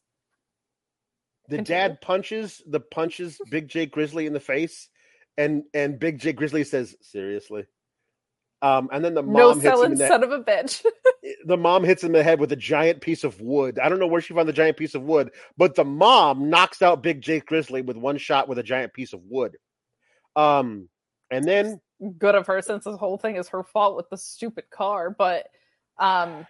The 1.51 1.57
Continue. 1.57 1.81
dad 1.81 2.01
punches 2.01 2.63
the 2.67 2.81
punches 2.81 3.39
Big 3.51 3.69
Jake 3.69 3.93
Grizzly 3.93 4.27
in 4.27 4.33
the 4.33 4.41
face, 4.41 4.89
and 5.37 5.65
and 5.75 5.99
Big 5.99 6.19
Jake 6.19 6.37
Grizzly 6.37 6.65
says, 6.65 6.97
"Seriously." 7.03 7.67
Um, 8.63 8.91
and 8.93 9.03
then 9.03 9.15
the 9.15 9.23
No 9.23 9.49
mom 9.49 9.61
hits 9.61 9.81
him 9.81 9.93
in 9.93 9.99
the, 9.99 10.07
son 10.07 10.23
of 10.23 10.33
a 10.33 10.41
bitch. 10.41 10.85
the 11.47 11.57
mom 11.57 11.83
hits 11.83 12.03
him 12.03 12.09
in 12.09 12.19
the 12.19 12.23
head 12.23 12.41
with 12.41 12.53
a 12.53 12.57
giant 12.57 13.01
piece 13.01 13.25
of 13.25 13.41
wood. 13.41 13.79
I 13.79 13.89
don't 13.89 13.99
know 13.99 14.07
where 14.07 14.21
she 14.21 14.35
found 14.35 14.51
the 14.51 14.53
giant 14.53 14.77
piece 14.77 14.95
of 14.95 15.03
wood, 15.03 15.31
but 15.57 15.75
the 15.75 15.85
mom 15.85 16.51
knocks 16.51 16.83
out 16.83 17.03
Big 17.03 17.23
Jake 17.23 17.47
Grizzly 17.47 17.81
with 17.81 17.97
one 17.97 18.19
shot 18.19 18.49
with 18.49 18.59
a 18.59 18.63
giant 18.63 18.93
piece 18.93 19.15
of 19.15 19.23
wood. 19.25 19.57
Um, 20.37 20.91
and 21.31 21.43
then 21.45 21.81
Good 22.19 22.35
of 22.35 22.47
her 22.47 22.63
since 22.63 22.85
this 22.85 22.97
whole 22.97 23.19
thing 23.19 23.37
is 23.37 23.49
her 23.49 23.63
fault 23.63 23.95
with 23.95 24.09
the 24.09 24.17
stupid 24.17 24.65
car. 24.71 25.11
But 25.11 25.49
um, 25.99 26.47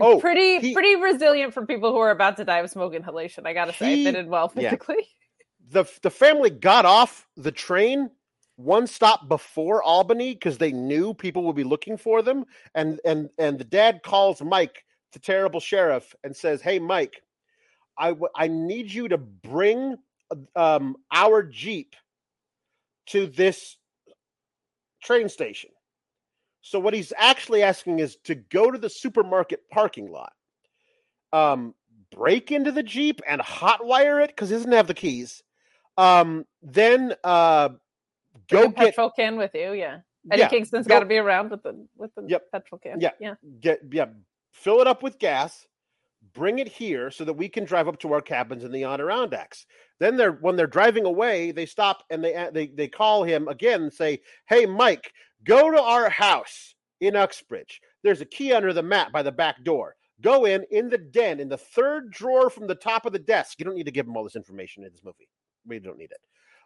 oh, 0.00 0.20
pretty 0.20 0.60
he- 0.60 0.74
pretty 0.74 0.96
resilient 0.96 1.54
for 1.54 1.66
people 1.66 1.92
who 1.92 1.98
are 1.98 2.10
about 2.10 2.36
to 2.38 2.44
die 2.44 2.58
of 2.58 2.70
smoke 2.70 2.94
inhalation. 2.94 3.46
I 3.46 3.52
gotta 3.52 3.72
say, 3.72 3.96
He- 3.96 4.04
they 4.04 4.12
did 4.12 4.28
well 4.28 4.52
yeah. 4.56 4.70
physically. 4.70 5.08
the 5.70 5.84
the 6.02 6.10
family 6.10 6.50
got 6.50 6.84
off 6.84 7.26
the 7.36 7.52
train 7.52 8.10
one 8.56 8.86
stop 8.86 9.28
before 9.28 9.82
Albany 9.82 10.34
because 10.34 10.58
they 10.58 10.72
knew 10.72 11.14
people 11.14 11.42
would 11.44 11.56
be 11.56 11.64
looking 11.64 11.96
for 11.96 12.22
them, 12.22 12.44
and 12.74 13.00
and 13.04 13.28
and 13.38 13.58
the 13.58 13.64
dad 13.64 14.02
calls 14.04 14.40
Mike, 14.42 14.84
the 15.12 15.18
terrible 15.18 15.58
sheriff, 15.58 16.14
and 16.22 16.36
says, 16.36 16.60
"Hey, 16.62 16.78
Mike, 16.78 17.22
I 17.98 18.08
w- 18.10 18.28
I 18.36 18.48
need 18.48 18.92
you 18.92 19.08
to 19.08 19.18
bring 19.18 19.96
um 20.54 20.96
our 21.10 21.42
jeep 21.42 21.96
to 23.06 23.26
this 23.26 23.76
train 25.02 25.28
station." 25.28 25.70
So 26.62 26.78
what 26.78 26.94
he's 26.94 27.12
actually 27.16 27.62
asking 27.62 27.98
is 27.98 28.16
to 28.24 28.34
go 28.34 28.70
to 28.70 28.78
the 28.78 28.88
supermarket 28.90 29.68
parking 29.70 30.10
lot, 30.10 30.32
um, 31.32 31.74
break 32.10 32.50
into 32.52 32.72
the 32.72 32.82
jeep 32.82 33.20
and 33.28 33.40
hotwire 33.40 34.22
it 34.22 34.28
because 34.30 34.48
he 34.50 34.56
doesn't 34.56 34.72
have 34.72 34.86
the 34.86 34.94
keys 34.94 35.42
um 35.98 36.46
then 36.62 37.14
uh 37.24 37.68
go 38.48 38.64
a 38.64 38.68
get 38.68 38.76
petrol 38.76 39.10
can 39.10 39.36
with 39.36 39.54
you. 39.54 39.72
Yeah, 39.72 39.98
Eddie 40.30 40.40
yeah, 40.40 40.48
Kingston's 40.48 40.86
go- 40.86 40.96
got 40.96 41.00
to 41.00 41.06
be 41.06 41.18
around 41.18 41.50
with 41.50 41.62
the 41.62 41.86
with 41.96 42.14
the 42.14 42.24
Yep. 42.28 42.50
petrol 42.52 42.78
can. 42.78 43.00
Yeah. 43.00 43.10
yeah. 43.20 43.34
get 43.60 43.80
yeah 43.90 44.06
fill 44.52 44.80
it 44.80 44.86
up 44.86 45.02
with 45.02 45.18
gas 45.18 45.66
bring 46.34 46.58
it 46.58 46.68
here 46.68 47.10
so 47.10 47.24
that 47.24 47.32
we 47.32 47.48
can 47.48 47.64
drive 47.64 47.88
up 47.88 47.98
to 48.00 48.12
our 48.12 48.20
cabins 48.20 48.64
in 48.64 48.72
the 48.72 48.84
adirondacks. 48.84 49.66
Then 50.00 50.16
they're 50.16 50.32
when 50.32 50.56
they're 50.56 50.66
driving 50.66 51.04
away 51.04 51.52
they 51.52 51.66
stop 51.66 52.02
and 52.10 52.24
they 52.24 52.48
they 52.52 52.68
they 52.68 52.88
call 52.88 53.24
him 53.24 53.48
again 53.48 53.82
and 53.82 53.92
say 53.92 54.20
hey 54.46 54.66
mike 54.66 55.12
go 55.44 55.70
to 55.70 55.80
our 55.80 56.08
house 56.08 56.74
in 57.00 57.16
uxbridge. 57.16 57.80
There's 58.02 58.20
a 58.20 58.26
key 58.26 58.52
under 58.52 58.72
the 58.72 58.82
mat 58.82 59.12
by 59.12 59.22
the 59.22 59.32
back 59.32 59.62
door. 59.64 59.96
Go 60.20 60.44
in 60.44 60.64
in 60.70 60.88
the 60.88 60.98
den 60.98 61.40
in 61.40 61.48
the 61.48 61.56
third 61.56 62.10
drawer 62.12 62.48
from 62.48 62.66
the 62.66 62.74
top 62.74 63.06
of 63.06 63.12
the 63.12 63.18
desk. 63.18 63.58
You 63.58 63.64
don't 63.64 63.74
need 63.74 63.86
to 63.86 63.92
give 63.92 64.06
them 64.06 64.16
all 64.16 64.24
this 64.24 64.36
information 64.36 64.84
in 64.84 64.90
this 64.90 65.02
movie. 65.04 65.28
We 65.66 65.80
don't 65.80 65.98
need 65.98 66.12
it. 66.12 66.20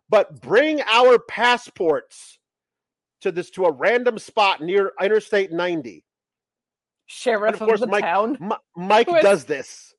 But 0.09 0.41
bring 0.41 0.83
our 0.83 1.19
passports 1.19 2.39
to 3.23 3.33
this 3.33 3.51
to 3.51 3.64
a 3.64 3.73
random 3.73 4.19
spot 4.19 4.61
near 4.61 4.93
interstate 5.01 5.53
90 5.53 6.05
Sheriff 7.07 7.55
of 7.57 7.63
of, 7.63 7.69
course, 7.69 7.81
the 7.81 7.87
Mike- 7.87 8.05
town. 8.05 8.37
Mi- 8.41 8.57
Mike 8.77 9.09
is- 9.09 9.23
does 9.23 9.45
this. 9.45 9.95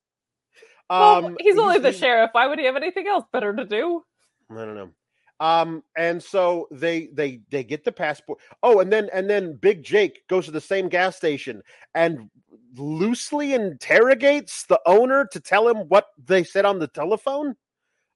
Well, 0.90 1.26
Um, 1.26 1.38
he's 1.40 1.58
only 1.58 1.80
the 1.80 1.92
sheriff. 1.92 2.30
Why 2.32 2.48
would 2.48 2.60
he 2.60 2.66
have 2.66 2.78
anything 2.78 3.08
else 3.08 3.26
better 3.34 3.54
to 3.54 3.66
do? 3.66 4.06
I 4.50 4.56
don't 4.56 4.76
know. 4.76 4.92
Um, 5.40 5.84
and 5.96 6.24
so 6.24 6.68
they 6.72 7.08
they 7.08 7.42
they 7.50 7.64
get 7.64 7.84
the 7.84 7.92
passport. 7.92 8.40
Oh, 8.64 8.80
and 8.80 8.92
then 8.92 9.10
and 9.14 9.30
then 9.30 9.56
Big 9.58 9.84
Jake 9.84 10.26
goes 10.28 10.46
to 10.46 10.52
the 10.52 10.62
same 10.62 10.88
gas 10.90 11.16
station 11.18 11.62
and 11.94 12.30
loosely 12.76 13.54
interrogates 13.54 14.66
the 14.66 14.80
owner 14.86 15.26
to 15.32 15.40
tell 15.40 15.68
him 15.68 15.88
what 15.90 16.08
they 16.18 16.44
said 16.44 16.66
on 16.66 16.80
the 16.80 16.88
telephone. 16.88 17.56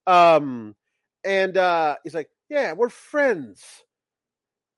Um, 0.08 0.76
and 1.24 1.58
uh, 1.58 1.98
he's 2.04 2.16
like, 2.16 2.30
"Yeah, 2.50 2.74
we're 2.74 2.89
friends. 2.89 3.64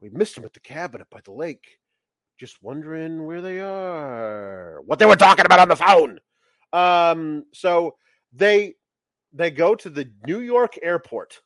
We 0.01 0.09
missed 0.09 0.37
him 0.37 0.43
at 0.43 0.53
the 0.53 0.59
cabin 0.59 0.99
up 1.01 1.09
by 1.09 1.21
the 1.23 1.31
lake. 1.31 1.79
Just 2.39 2.61
wondering 2.61 3.25
where 3.25 3.41
they 3.41 3.59
are. 3.59 4.81
What 4.85 4.99
they 4.99 5.05
were 5.05 5.15
talking 5.15 5.45
about 5.45 5.59
on 5.59 5.67
the 5.69 5.75
phone." 5.75 6.19
Um, 6.73 7.45
so 7.53 7.95
they 8.33 8.75
they 9.31 9.51
go 9.51 9.75
to 9.75 9.89
the 9.89 10.11
New 10.25 10.39
York 10.39 10.77
airport 10.81 11.41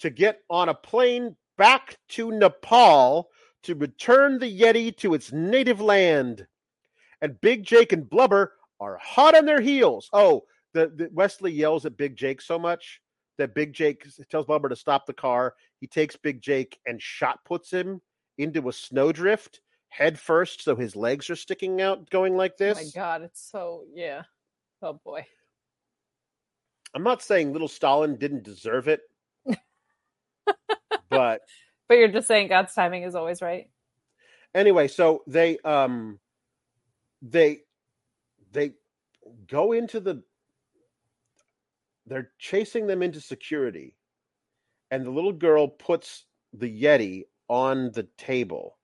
to 0.00 0.10
get 0.10 0.40
on 0.48 0.68
a 0.68 0.74
plane 0.74 1.36
back 1.56 1.98
to 2.10 2.30
Nepal 2.30 3.28
to 3.64 3.74
return 3.74 4.38
the 4.38 4.60
Yeti 4.60 4.96
to 4.98 5.14
its 5.14 5.32
native 5.32 5.80
land. 5.80 6.46
And 7.20 7.40
Big 7.40 7.64
Jake 7.64 7.92
and 7.92 8.08
Blubber 8.08 8.52
are 8.80 8.98
hot 9.02 9.36
on 9.36 9.44
their 9.44 9.60
heels. 9.60 10.08
Oh, 10.12 10.44
the, 10.72 10.92
the 10.94 11.10
Wesley 11.12 11.52
yells 11.52 11.84
at 11.84 11.96
Big 11.96 12.16
Jake 12.16 12.40
so 12.40 12.58
much 12.58 13.00
that 13.38 13.54
Big 13.54 13.72
Jake 13.72 14.06
tells 14.30 14.46
Blubber 14.46 14.68
to 14.68 14.76
stop 14.76 15.06
the 15.06 15.12
car. 15.12 15.54
He 15.80 15.86
takes 15.86 16.16
Big 16.16 16.40
Jake 16.40 16.78
and 16.86 17.02
shot 17.02 17.40
puts 17.44 17.70
him 17.70 18.00
into 18.38 18.68
a 18.68 18.72
snowdrift 18.72 19.60
head 19.88 20.18
first, 20.18 20.62
so 20.62 20.76
his 20.76 20.96
legs 20.96 21.30
are 21.30 21.36
sticking 21.36 21.80
out, 21.80 22.10
going 22.10 22.36
like 22.36 22.56
this. 22.56 22.78
Oh 22.78 22.84
my 22.84 22.90
god, 22.94 23.22
it's 23.22 23.50
so 23.50 23.84
yeah. 23.92 24.22
Oh 24.82 25.00
boy. 25.04 25.26
I'm 26.94 27.02
not 27.02 27.22
saying 27.22 27.52
little 27.52 27.68
Stalin 27.68 28.16
didn't 28.16 28.44
deserve 28.44 28.88
it, 28.88 29.02
but 31.10 31.42
But 31.88 31.98
you're 31.98 32.08
just 32.08 32.28
saying 32.28 32.48
God's 32.48 32.74
timing 32.74 33.02
is 33.02 33.14
always 33.14 33.42
right. 33.42 33.70
anyway, 34.54 34.88
so 34.88 35.22
they 35.26 35.58
um 35.64 36.18
they 37.22 37.60
they 38.52 38.72
go 39.46 39.72
into 39.72 40.00
the 40.00 40.22
they're 42.06 42.30
chasing 42.38 42.86
them 42.86 43.02
into 43.02 43.20
security 43.20 43.94
and 44.90 45.04
the 45.04 45.10
little 45.10 45.32
girl 45.32 45.68
puts 45.68 46.24
the 46.54 46.82
yeti 46.82 47.24
on 47.48 47.90
the 47.92 48.06
table 48.16 48.76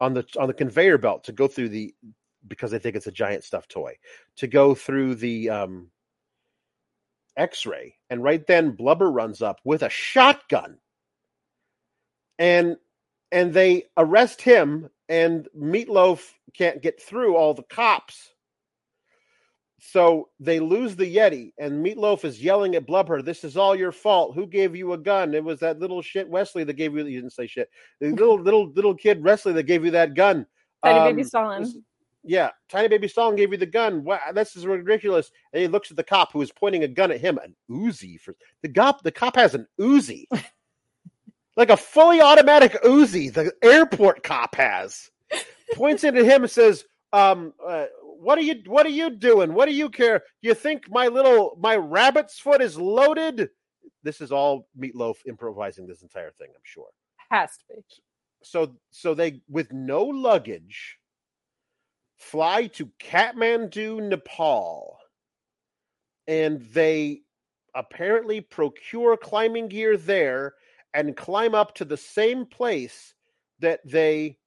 on 0.00 0.14
the 0.14 0.24
on 0.38 0.46
the 0.46 0.54
conveyor 0.54 0.98
belt 0.98 1.24
to 1.24 1.32
go 1.32 1.48
through 1.48 1.68
the 1.68 1.94
because 2.46 2.70
they 2.70 2.78
think 2.78 2.94
it's 2.96 3.06
a 3.06 3.12
giant 3.12 3.42
stuffed 3.44 3.70
toy 3.70 3.94
to 4.36 4.46
go 4.46 4.74
through 4.74 5.14
the 5.14 5.50
um 5.50 5.90
x-ray 7.36 7.94
and 8.10 8.22
right 8.22 8.46
then 8.46 8.70
blubber 8.70 9.10
runs 9.10 9.42
up 9.42 9.60
with 9.64 9.82
a 9.82 9.90
shotgun. 9.90 10.78
And 12.38 12.76
and 13.32 13.52
they 13.52 13.84
arrest 13.96 14.42
him 14.42 14.88
and 15.08 15.48
Meat 15.54 15.88
Loaf 15.88 16.34
can't 16.54 16.82
get 16.82 17.02
through 17.02 17.36
all 17.36 17.54
the 17.54 17.62
cops 17.64 18.32
so 19.78 20.28
they 20.40 20.58
lose 20.58 20.96
the 20.96 21.16
Yeti, 21.16 21.52
and 21.58 21.82
Meat 21.82 21.98
Loaf 21.98 22.24
is 22.24 22.42
yelling 22.42 22.74
at 22.76 22.86
Blubber, 22.86 23.20
"This 23.22 23.44
is 23.44 23.56
all 23.56 23.76
your 23.76 23.92
fault. 23.92 24.34
Who 24.34 24.46
gave 24.46 24.74
you 24.74 24.92
a 24.94 24.98
gun? 24.98 25.34
It 25.34 25.44
was 25.44 25.60
that 25.60 25.78
little 25.78 26.00
shit 26.02 26.28
Wesley 26.28 26.64
that 26.64 26.74
gave 26.74 26.94
you. 26.96 27.04
You 27.04 27.20
didn't 27.20 27.34
say 27.34 27.46
shit. 27.46 27.68
The 28.00 28.08
little 28.10 28.40
little 28.40 28.70
little 28.72 28.94
kid 28.94 29.22
Wesley 29.22 29.52
that 29.52 29.64
gave 29.64 29.84
you 29.84 29.90
that 29.92 30.14
gun. 30.14 30.46
Tiny 30.82 30.98
Um, 30.98 31.04
baby 31.08 31.24
Stalin. 31.24 31.84
yeah, 32.24 32.50
tiny 32.70 32.88
baby 32.88 33.06
Stalin 33.08 33.36
gave 33.36 33.52
you 33.52 33.58
the 33.58 33.66
gun. 33.66 34.02
Wow, 34.02 34.20
this 34.34 34.56
is 34.56 34.66
ridiculous. 34.66 35.30
And 35.52 35.60
he 35.62 35.68
looks 35.68 35.90
at 35.90 35.96
the 35.96 36.04
cop 36.04 36.32
who 36.32 36.40
is 36.40 36.52
pointing 36.52 36.82
a 36.84 36.88
gun 36.88 37.10
at 37.10 37.20
him, 37.20 37.38
an 37.38 37.54
Uzi 37.70 38.18
for 38.18 38.34
the 38.62 38.68
cop. 38.70 39.02
The 39.02 39.12
cop 39.12 39.36
has 39.36 39.54
an 39.54 39.66
Uzi, 39.78 40.24
like 41.56 41.70
a 41.70 41.76
fully 41.76 42.20
automatic 42.22 42.72
Uzi. 42.82 43.32
The 43.32 43.52
airport 43.62 44.22
cop 44.22 44.54
has 44.56 45.10
points 45.74 46.04
it 46.04 46.14
at 46.16 46.24
him 46.24 46.42
and 46.44 46.50
says, 46.50 46.84
um, 47.16 47.52
uh, 47.66 47.86
"What 48.02 48.38
are 48.38 48.42
you? 48.42 48.56
What 48.66 48.86
are 48.86 48.90
you 48.90 49.10
doing? 49.10 49.54
What 49.54 49.66
do 49.66 49.74
you 49.74 49.90
care? 49.90 50.22
You 50.42 50.54
think 50.54 50.90
my 50.90 51.08
little 51.08 51.56
my 51.60 51.76
rabbit's 51.76 52.38
foot 52.38 52.62
is 52.62 52.78
loaded?" 52.78 53.50
This 54.02 54.20
is 54.20 54.32
all 54.32 54.68
Meat 54.76 54.94
Loaf 54.96 55.18
improvising 55.26 55.86
this 55.86 56.02
entire 56.02 56.32
thing. 56.32 56.48
I'm 56.54 56.62
sure 56.64 56.88
Has 57.30 57.56
to 57.58 57.64
be. 57.68 57.82
so 58.42 58.76
so 58.90 59.14
they 59.14 59.42
with 59.48 59.72
no 59.72 60.04
luggage 60.04 60.98
fly 62.18 62.66
to 62.68 62.90
Kathmandu, 63.00 64.08
Nepal, 64.08 64.98
and 66.28 66.62
they 66.72 67.22
apparently 67.74 68.40
procure 68.40 69.16
climbing 69.16 69.68
gear 69.68 69.96
there 69.96 70.54
and 70.94 71.16
climb 71.16 71.54
up 71.54 71.74
to 71.76 71.84
the 71.84 71.96
same 71.96 72.46
place 72.46 73.14
that 73.60 73.80
they 73.84 74.38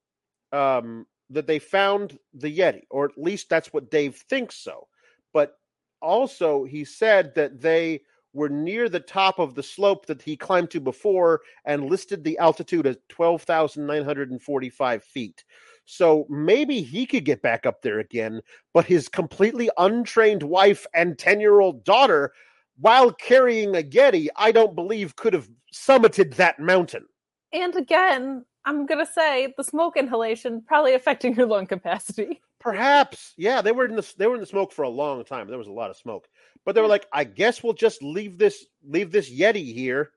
um 0.52 1.06
that 1.30 1.48
they 1.48 1.60
found 1.60 2.18
the 2.34 2.56
Yeti, 2.56 2.84
or 2.90 3.06
at 3.06 3.18
least 3.18 3.50
that's 3.50 3.72
what 3.72 3.92
Dave 3.92 4.16
thinks 4.16 4.56
so. 4.56 4.88
But 5.34 5.58
also 6.02 6.64
he 6.64 6.84
said 6.86 7.36
that 7.36 7.62
they 7.62 8.02
were 8.34 8.50
near 8.50 8.90
the 8.90 9.00
top 9.00 9.40
of 9.40 9.56
the 9.56 9.64
slope 9.64 10.06
that 10.06 10.22
he 10.22 10.38
climbed 10.38 10.70
to 10.72 10.80
before 10.80 11.42
and 11.66 11.90
listed 11.90 12.24
the 12.24 12.38
altitude 12.38 12.86
as 12.86 12.98
12,945 13.10 15.04
feet. 15.04 15.44
So 15.86 16.28
maybe 16.30 16.82
he 16.82 17.08
could 17.08 17.26
get 17.26 17.42
back 17.42 17.66
up 17.66 17.82
there 17.82 18.00
again, 18.00 18.42
but 18.74 18.86
his 18.86 19.10
completely 19.10 19.72
untrained 19.78 20.44
wife 20.44 20.86
and 20.94 21.18
10 21.18 21.40
year 21.40 21.60
old 21.60 21.84
daughter, 21.84 22.32
while 22.80 23.12
carrying 23.12 23.76
a 23.76 23.82
Yeti, 23.82 24.28
I 24.36 24.52
don't 24.52 24.76
believe 24.76 25.16
could 25.16 25.34
have 25.34 25.50
summited 25.74 26.36
that 26.36 26.60
mountain. 26.60 27.06
And 27.52 27.76
again, 27.76 28.46
I'm 28.70 28.86
gonna 28.86 29.04
say 29.04 29.52
the 29.58 29.64
smoke 29.64 29.98
inhalation 29.98 30.62
probably 30.62 30.94
affecting 30.94 31.34
your 31.36 31.48
lung 31.48 31.66
capacity. 31.66 32.40
Perhaps, 32.60 33.34
yeah, 33.36 33.64
they 33.64 33.72
were 33.72 33.86
in 33.86 33.96
the 33.96 34.14
they 34.18 34.28
were 34.28 34.36
in 34.36 34.42
the 34.42 34.46
smoke 34.46 34.72
for 34.72 34.84
a 34.84 34.90
long 34.90 35.26
time. 35.26 35.48
There 35.48 35.58
was 35.58 35.68
a 35.68 35.72
lot 35.72 35.90
of 35.90 35.98
smoke, 35.98 36.28
but 36.66 36.76
they 36.76 36.82
were 36.82 36.88
like, 36.88 37.08
I 37.12 37.24
guess 37.24 37.64
we'll 37.64 37.74
just 37.74 38.04
leave 38.04 38.38
this 38.38 38.68
leave 38.88 39.12
this 39.12 39.28
Yeti 39.28 39.74
here, 39.74 40.12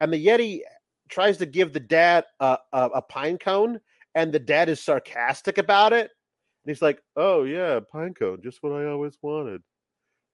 and 0.00 0.12
the 0.12 0.24
Yeti 0.24 0.60
tries 1.08 1.38
to 1.38 1.46
give 1.46 1.72
the 1.72 1.80
dad 1.80 2.24
a, 2.38 2.58
a, 2.72 2.84
a 2.94 3.02
pine 3.02 3.36
cone, 3.36 3.80
and 4.14 4.32
the 4.32 4.38
dad 4.38 4.68
is 4.68 4.80
sarcastic 4.80 5.58
about 5.58 5.92
it, 5.92 6.10
and 6.64 6.72
he's 6.72 6.82
like, 6.82 7.02
"Oh 7.16 7.42
yeah, 7.42 7.80
pine 7.90 8.14
cone, 8.14 8.42
just 8.44 8.62
what 8.62 8.74
I 8.74 8.84
always 8.86 9.18
wanted." 9.22 9.60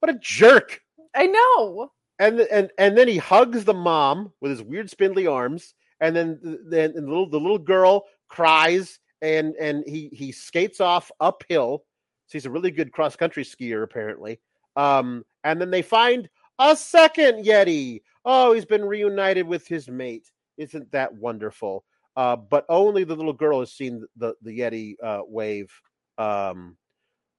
What 0.00 0.14
a 0.14 0.18
jerk! 0.20 0.82
I 1.14 1.28
know. 1.28 1.92
and 2.18 2.40
and 2.40 2.70
and 2.76 2.98
then 2.98 3.08
he 3.08 3.16
hugs 3.16 3.64
the 3.64 3.72
mom 3.72 4.34
with 4.42 4.50
his 4.50 4.62
weird 4.62 4.90
spindly 4.90 5.26
arms, 5.26 5.72
and 6.02 6.14
then 6.14 6.38
then 6.66 6.92
the 6.94 7.00
little 7.00 7.30
the 7.30 7.40
little 7.40 7.58
girl 7.58 8.04
cries, 8.28 8.98
and 9.22 9.54
and 9.54 9.84
he 9.86 10.10
he 10.12 10.32
skates 10.32 10.80
off 10.80 11.10
uphill. 11.20 11.84
So 12.26 12.32
he's 12.32 12.46
a 12.46 12.50
really 12.50 12.70
good 12.70 12.92
cross 12.92 13.16
country 13.16 13.44
skier 13.44 13.84
apparently. 13.84 14.40
Um, 14.76 15.24
and 15.44 15.60
then 15.60 15.70
they 15.70 15.82
find 15.82 16.28
a 16.58 16.76
second 16.76 17.44
Yeti. 17.44 18.02
Oh, 18.24 18.52
he's 18.52 18.64
been 18.64 18.84
reunited 18.84 19.46
with 19.46 19.66
his 19.66 19.88
mate. 19.88 20.30
Isn't 20.58 20.90
that 20.92 21.14
wonderful? 21.14 21.84
Uh, 22.16 22.36
but 22.36 22.66
only 22.68 23.04
the 23.04 23.16
little 23.16 23.32
girl 23.32 23.60
has 23.60 23.72
seen 23.72 24.04
the 24.16 24.34
the 24.42 24.58
Yeti 24.58 24.96
uh, 25.02 25.22
wave. 25.24 25.70
Um, 26.18 26.76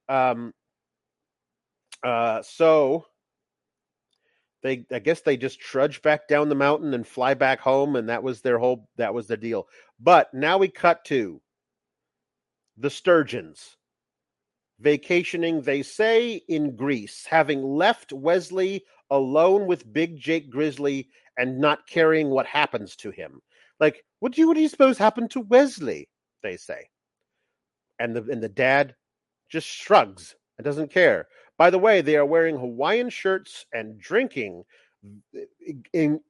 um, 0.08 0.54
uh, 2.02 2.42
so 2.42 3.06
they 4.64 4.84
I 4.90 4.98
guess 4.98 5.20
they 5.20 5.36
just 5.36 5.60
trudge 5.60 6.02
back 6.02 6.26
down 6.26 6.48
the 6.48 6.56
mountain 6.56 6.94
and 6.94 7.06
fly 7.06 7.34
back 7.34 7.60
home, 7.60 7.94
and 7.94 8.08
that 8.08 8.24
was 8.24 8.40
their 8.40 8.58
whole 8.58 8.88
that 8.96 9.14
was 9.14 9.28
the 9.28 9.36
deal. 9.36 9.68
But 10.00 10.34
now 10.34 10.58
we 10.58 10.68
cut 10.68 11.04
to 11.04 11.40
the 12.76 12.90
Sturgeons 12.90 13.76
vacationing, 14.80 15.62
they 15.62 15.82
say, 15.82 16.42
in 16.48 16.76
Greece, 16.76 17.26
having 17.28 17.62
left 17.62 18.12
Wesley 18.12 18.84
alone 19.10 19.66
with 19.66 19.92
Big 19.92 20.18
Jake 20.18 20.50
Grizzly 20.50 21.08
and 21.38 21.58
not 21.58 21.86
caring 21.86 22.30
what 22.30 22.46
happens 22.46 22.96
to 22.96 23.10
him. 23.10 23.40
Like, 23.80 24.04
what 24.20 24.32
do 24.32 24.40
you 24.40 24.48
what 24.48 24.54
do 24.54 24.62
you 24.62 24.68
suppose 24.68 24.98
happened 24.98 25.30
to 25.32 25.40
Wesley? 25.40 26.08
They 26.42 26.56
say. 26.56 26.88
And 27.98 28.14
the 28.14 28.22
and 28.30 28.42
the 28.42 28.48
dad 28.48 28.94
just 29.50 29.66
shrugs 29.66 30.34
and 30.58 30.64
doesn't 30.64 30.90
care. 30.90 31.26
By 31.56 31.70
the 31.70 31.78
way, 31.78 32.00
they 32.00 32.16
are 32.16 32.26
wearing 32.26 32.56
Hawaiian 32.56 33.10
shirts 33.10 33.66
and 33.72 33.98
drinking 33.98 34.64
in 35.92 36.20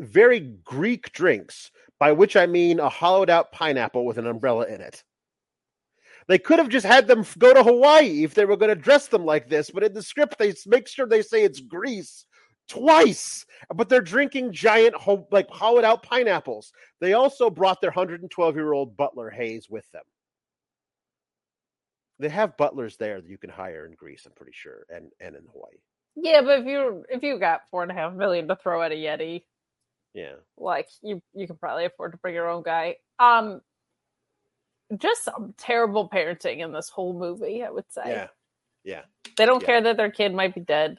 very 0.00 0.40
Greek 0.64 1.12
drinks, 1.12 1.70
by 1.98 2.12
which 2.12 2.36
I 2.36 2.46
mean 2.46 2.80
a 2.80 2.88
hollowed 2.88 3.30
out 3.30 3.52
pineapple 3.52 4.04
with 4.04 4.18
an 4.18 4.26
umbrella 4.26 4.66
in 4.66 4.80
it. 4.80 5.04
They 6.28 6.38
could 6.38 6.58
have 6.58 6.68
just 6.68 6.84
had 6.84 7.06
them 7.06 7.24
go 7.38 7.54
to 7.54 7.62
Hawaii 7.62 8.24
if 8.24 8.34
they 8.34 8.44
were 8.44 8.56
going 8.56 8.74
to 8.74 8.80
dress 8.80 9.06
them 9.06 9.24
like 9.24 9.48
this, 9.48 9.70
but 9.70 9.84
in 9.84 9.92
the 9.92 10.02
script 10.02 10.38
they 10.38 10.54
make 10.66 10.88
sure 10.88 11.06
they 11.06 11.22
say 11.22 11.44
it's 11.44 11.60
Greece 11.60 12.26
twice. 12.68 13.46
But 13.72 13.88
they're 13.88 14.00
drinking 14.00 14.52
giant, 14.52 14.96
like 15.30 15.48
hollowed 15.48 15.84
out 15.84 16.02
pineapples. 16.02 16.72
They 17.00 17.12
also 17.12 17.48
brought 17.48 17.80
their 17.80 17.90
112 17.90 18.56
year 18.56 18.72
old 18.72 18.96
butler 18.96 19.30
Hayes 19.30 19.68
with 19.70 19.88
them. 19.92 20.02
They 22.18 22.28
have 22.30 22.56
butlers 22.56 22.96
there 22.96 23.20
that 23.20 23.28
you 23.28 23.36
can 23.38 23.50
hire 23.50 23.84
in 23.86 23.92
Greece, 23.92 24.24
I'm 24.26 24.32
pretty 24.32 24.52
sure, 24.54 24.86
and 24.88 25.10
and 25.20 25.36
in 25.36 25.44
Hawaii. 25.52 25.76
Yeah, 26.14 26.40
but 26.42 26.60
if 26.60 26.66
you 26.66 27.04
if 27.10 27.22
you 27.22 27.38
got 27.38 27.62
four 27.70 27.82
and 27.82 27.90
a 27.92 27.94
half 27.94 28.14
million 28.14 28.48
to 28.48 28.56
throw 28.56 28.82
at 28.82 28.92
a 28.92 28.94
Yeti, 28.94 29.44
Yeah. 30.14 30.36
like 30.56 30.88
you 31.02 31.22
you 31.34 31.46
can 31.46 31.56
probably 31.56 31.84
afford 31.84 32.12
to 32.12 32.18
bring 32.18 32.34
your 32.34 32.48
own 32.48 32.62
guy. 32.62 32.96
Um, 33.18 33.60
just 34.96 35.24
some 35.24 35.52
terrible 35.58 36.08
parenting 36.08 36.60
in 36.64 36.72
this 36.72 36.88
whole 36.88 37.12
movie. 37.12 37.62
I 37.62 37.70
would 37.70 37.90
say. 37.92 38.02
Yeah. 38.06 38.28
Yeah. 38.84 39.02
They 39.36 39.44
don't 39.44 39.60
Yeah. 39.62 39.66
care 39.66 39.80
that 39.82 39.96
their 39.98 40.10
kid 40.10 40.32
might 40.32 40.54
be 40.54 40.60
dead. 40.62 40.98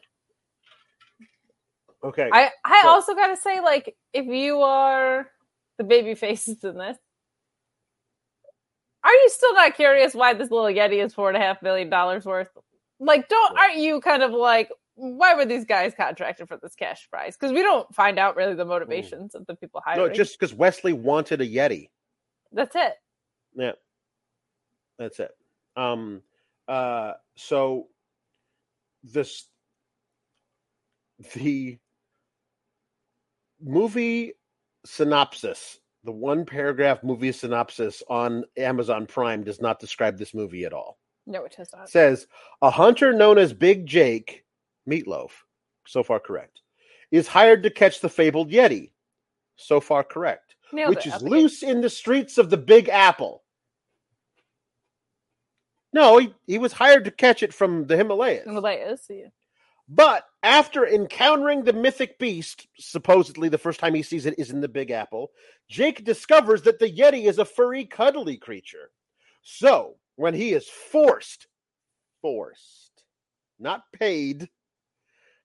Okay. 2.03 2.29
I 2.31 2.51
I 2.63 2.81
So- 2.83 2.89
also 2.89 3.15
gotta 3.15 3.37
say, 3.37 3.59
like, 3.59 3.95
if 4.13 4.25
you 4.27 4.61
are 4.61 5.31
the 5.77 5.83
baby 5.83 6.13
faces 6.15 6.63
in 6.63 6.77
this, 6.77 6.97
are 9.07 9.13
you 9.13 9.29
still 9.29 9.53
not 9.53 9.75
curious 9.75 10.13
why 10.13 10.33
this 10.33 10.51
little 10.51 10.65
Yeti 10.65 11.03
is 11.03 11.13
four 11.13 11.29
and 11.29 11.37
a 11.37 11.39
half 11.39 11.61
million 11.61 11.89
dollars 11.89 12.25
worth? 12.25 12.49
Like, 12.99 13.29
don't 13.29 13.57
aren't 13.57 13.77
you 13.77 14.01
kind 14.01 14.21
of 14.21 14.31
like 14.31 14.69
why 14.95 15.35
were 15.35 15.45
these 15.45 15.63
guys 15.63 15.93
contracted 15.95 16.47
for 16.47 16.57
this 16.57 16.75
cash 16.75 17.07
prize? 17.09 17.37
Because 17.37 17.53
we 17.53 17.61
don't 17.61 17.93
find 17.93 18.17
out 18.17 18.35
really 18.35 18.55
the 18.55 18.65
motivations 18.65 19.35
of 19.35 19.45
the 19.45 19.55
people 19.55 19.81
hiring. 19.85 20.07
no, 20.07 20.13
just 20.13 20.37
because 20.37 20.53
Wesley 20.55 20.91
wanted 20.91 21.39
a 21.39 21.47
Yeti. 21.47 21.89
that's 22.51 22.75
it. 22.75 22.93
Yeah. 23.55 23.73
That's 24.97 25.19
it. 25.19 25.31
Um 25.75 26.21
uh 26.67 27.13
so 27.35 27.87
this 29.03 29.45
the 31.33 31.77
movie 33.61 34.33
synopsis, 34.85 35.79
the 36.07 36.11
one 36.13 36.45
paragraph 36.45 37.03
movie 37.03 37.33
synopsis 37.33 38.01
on 38.09 38.45
Amazon 38.55 39.05
Prime 39.05 39.43
does 39.43 39.59
not 39.59 39.77
describe 39.77 40.17
this 40.17 40.33
movie 40.33 40.63
at 40.63 40.71
all. 40.71 40.97
No, 41.25 41.43
it 41.43 41.53
does 41.57 41.69
not. 41.73 41.83
It 41.83 41.91
says 41.91 42.27
a 42.61 42.69
hunter 42.69 43.11
known 43.11 43.37
as 43.37 43.51
Big 43.51 43.85
Jake, 43.85 44.45
Meat 44.85 45.05
Loaf, 45.05 45.43
so 45.85 46.03
far 46.03 46.21
correct, 46.21 46.61
is 47.11 47.27
hired 47.27 47.61
to 47.63 47.69
catch 47.69 47.99
the 47.99 48.07
fabled 48.07 48.49
Yeti. 48.49 48.91
So 49.57 49.81
far 49.81 50.03
correct 50.03 50.55
Nailed 50.71 50.95
which 50.95 51.07
it 51.07 51.13
is 51.13 51.21
the 51.21 51.29
loose 51.29 51.61
in 51.61 51.81
the 51.81 51.89
streets 51.89 52.37
of 52.37 52.49
the 52.49 52.57
Big 52.57 52.87
Apple. 52.87 53.43
No, 55.91 56.19
he, 56.19 56.33
he 56.45 56.57
was 56.57 56.71
hired 56.71 57.03
to 57.03 57.11
catch 57.11 57.43
it 57.43 57.53
from 57.53 57.85
the 57.85 57.97
Himalayas. 57.97 58.45
Himalayas, 58.45 59.01
yeah. 59.09 59.27
But 59.89 60.23
after 60.43 60.85
encountering 60.85 61.63
the 61.63 61.73
mythic 61.73 62.19
beast, 62.19 62.67
supposedly 62.77 63.49
the 63.49 63.57
first 63.57 63.79
time 63.79 63.93
he 63.93 64.03
sees 64.03 64.25
it 64.25 64.37
is 64.37 64.51
in 64.51 64.61
the 64.61 64.67
Big 64.67 64.91
Apple, 64.91 65.31
Jake 65.67 66.03
discovers 66.03 66.61
that 66.63 66.79
the 66.79 66.91
Yeti 66.91 67.27
is 67.27 67.39
a 67.39 67.45
furry, 67.45 67.85
cuddly 67.85 68.37
creature. 68.37 68.91
So 69.41 69.95
when 70.15 70.33
he 70.33 70.53
is 70.53 70.67
forced, 70.67 71.47
forced, 72.21 73.03
not 73.59 73.83
paid, 73.91 74.49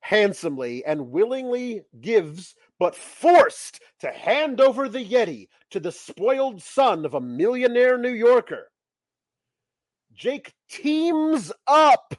handsomely 0.00 0.84
and 0.84 1.10
willingly 1.10 1.82
gives, 2.00 2.54
but 2.78 2.94
forced 2.94 3.80
to 4.00 4.10
hand 4.10 4.60
over 4.60 4.88
the 4.88 5.04
Yeti 5.04 5.48
to 5.70 5.80
the 5.80 5.92
spoiled 5.92 6.60
son 6.60 7.06
of 7.06 7.14
a 7.14 7.20
millionaire 7.20 7.96
New 7.96 8.12
Yorker. 8.12 8.70
Jake 10.12 10.52
teams 10.68 11.52
up 11.66 12.14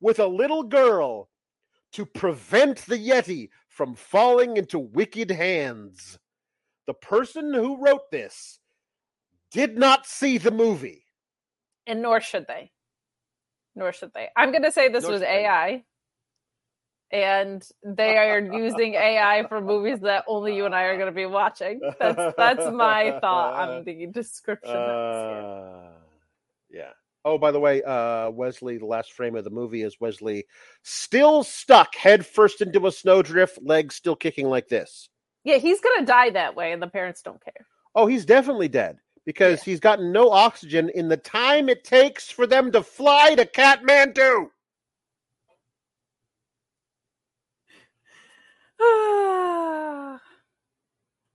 with 0.00 0.18
a 0.18 0.26
little 0.26 0.64
girl 0.64 1.28
to 1.92 2.06
prevent 2.06 2.78
the 2.86 2.96
Yeti 2.96 3.50
from 3.68 3.94
falling 3.94 4.56
into 4.56 4.78
wicked 4.78 5.30
hands. 5.30 6.18
The 6.86 6.94
person 6.94 7.52
who 7.52 7.82
wrote 7.82 8.10
this 8.10 8.58
did 9.50 9.78
not 9.78 10.06
see 10.06 10.38
the 10.38 10.50
movie. 10.50 11.06
And 11.86 12.02
nor 12.02 12.20
should 12.20 12.46
they. 12.46 12.72
Nor 13.74 13.92
should 13.92 14.12
they. 14.14 14.28
I'm 14.36 14.50
going 14.50 14.62
to 14.62 14.72
say 14.72 14.88
this 14.88 15.02
Nor 15.02 15.12
was 15.12 15.20
should 15.20 15.28
they. 15.28 15.44
AI. 15.44 15.84
And 17.12 17.66
they 17.84 18.16
are 18.16 18.40
using 18.40 18.94
AI 18.94 19.44
for 19.48 19.60
movies 19.60 20.00
that 20.00 20.24
only 20.26 20.56
you 20.56 20.64
and 20.66 20.74
I 20.74 20.82
are 20.84 20.96
going 20.96 21.06
to 21.06 21.14
be 21.14 21.26
watching. 21.26 21.80
That's 22.00 22.34
that's 22.36 22.70
my 22.72 23.18
thought 23.20 23.68
on 23.68 23.84
the 23.84 24.06
description. 24.06 24.74
Uh, 24.74 25.92
yeah. 26.68 26.90
Oh, 27.26 27.36
by 27.38 27.50
the 27.50 27.58
way, 27.58 27.82
uh, 27.82 28.30
Wesley, 28.30 28.78
the 28.78 28.86
last 28.86 29.12
frame 29.12 29.34
of 29.34 29.42
the 29.42 29.50
movie 29.50 29.82
is 29.82 30.00
Wesley 30.00 30.46
still 30.84 31.42
stuck 31.42 31.96
head 31.96 32.24
first 32.24 32.60
into 32.62 32.86
a 32.86 32.92
snowdrift, 32.92 33.58
legs 33.60 33.96
still 33.96 34.14
kicking 34.14 34.48
like 34.48 34.68
this. 34.68 35.08
Yeah, 35.42 35.56
he's 35.56 35.80
going 35.80 35.98
to 35.98 36.06
die 36.06 36.30
that 36.30 36.54
way, 36.54 36.70
and 36.70 36.80
the 36.80 36.86
parents 36.86 37.22
don't 37.22 37.44
care. 37.44 37.66
Oh, 37.96 38.06
he's 38.06 38.24
definitely 38.24 38.68
dead 38.68 38.98
because 39.24 39.60
he's 39.64 39.80
gotten 39.80 40.12
no 40.12 40.30
oxygen 40.30 40.88
in 40.94 41.08
the 41.08 41.16
time 41.16 41.68
it 41.68 41.82
takes 41.82 42.30
for 42.30 42.46
them 42.46 42.70
to 42.70 42.84
fly 42.84 43.34
to 43.34 43.44
Kathmandu. 43.44 44.46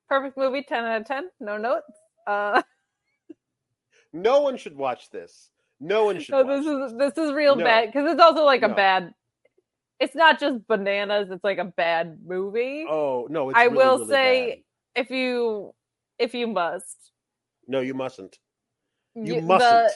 Perfect 0.08 0.38
movie, 0.38 0.64
10 0.64 0.86
out 0.86 1.02
of 1.02 1.08
10. 1.08 1.30
No 1.42 1.58
notes. 1.58 1.92
Uh, 2.26 2.62
No 4.14 4.42
one 4.42 4.56
should 4.58 4.76
watch 4.76 5.10
this. 5.10 5.50
No 5.84 6.06
one 6.06 6.20
should. 6.20 6.32
no, 6.34 6.44
this 6.46 6.66
is 6.66 6.98
this 6.98 7.18
is 7.18 7.34
real 7.34 7.56
No. 7.56 7.64
bad 7.66 7.88
because 7.88 8.10
it's 8.12 8.22
also 8.22 8.44
like 8.46 8.62
a 8.62 8.70
bad. 8.70 9.14
It's 10.00 10.16
not 10.16 10.40
just 10.40 10.66
bananas. 10.68 11.30
It's 11.32 11.44
like 11.44 11.58
a 11.58 11.66
bad 11.66 12.20
movie. 12.26 12.86
Oh 12.88 13.28
no! 13.30 13.50
It's 13.50 13.58
I 13.58 13.64
really, 13.66 13.76
will 13.78 13.98
really 14.00 14.08
say, 14.10 14.50
bad. 14.96 15.04
if 15.06 15.10
you 15.12 15.74
if 16.20 16.34
you 16.36 16.48
must, 16.48 17.12
no. 17.68 17.80
You 17.82 17.96
mustn't. 17.96 18.38
You 19.16 19.42
mustn't. 19.42 19.92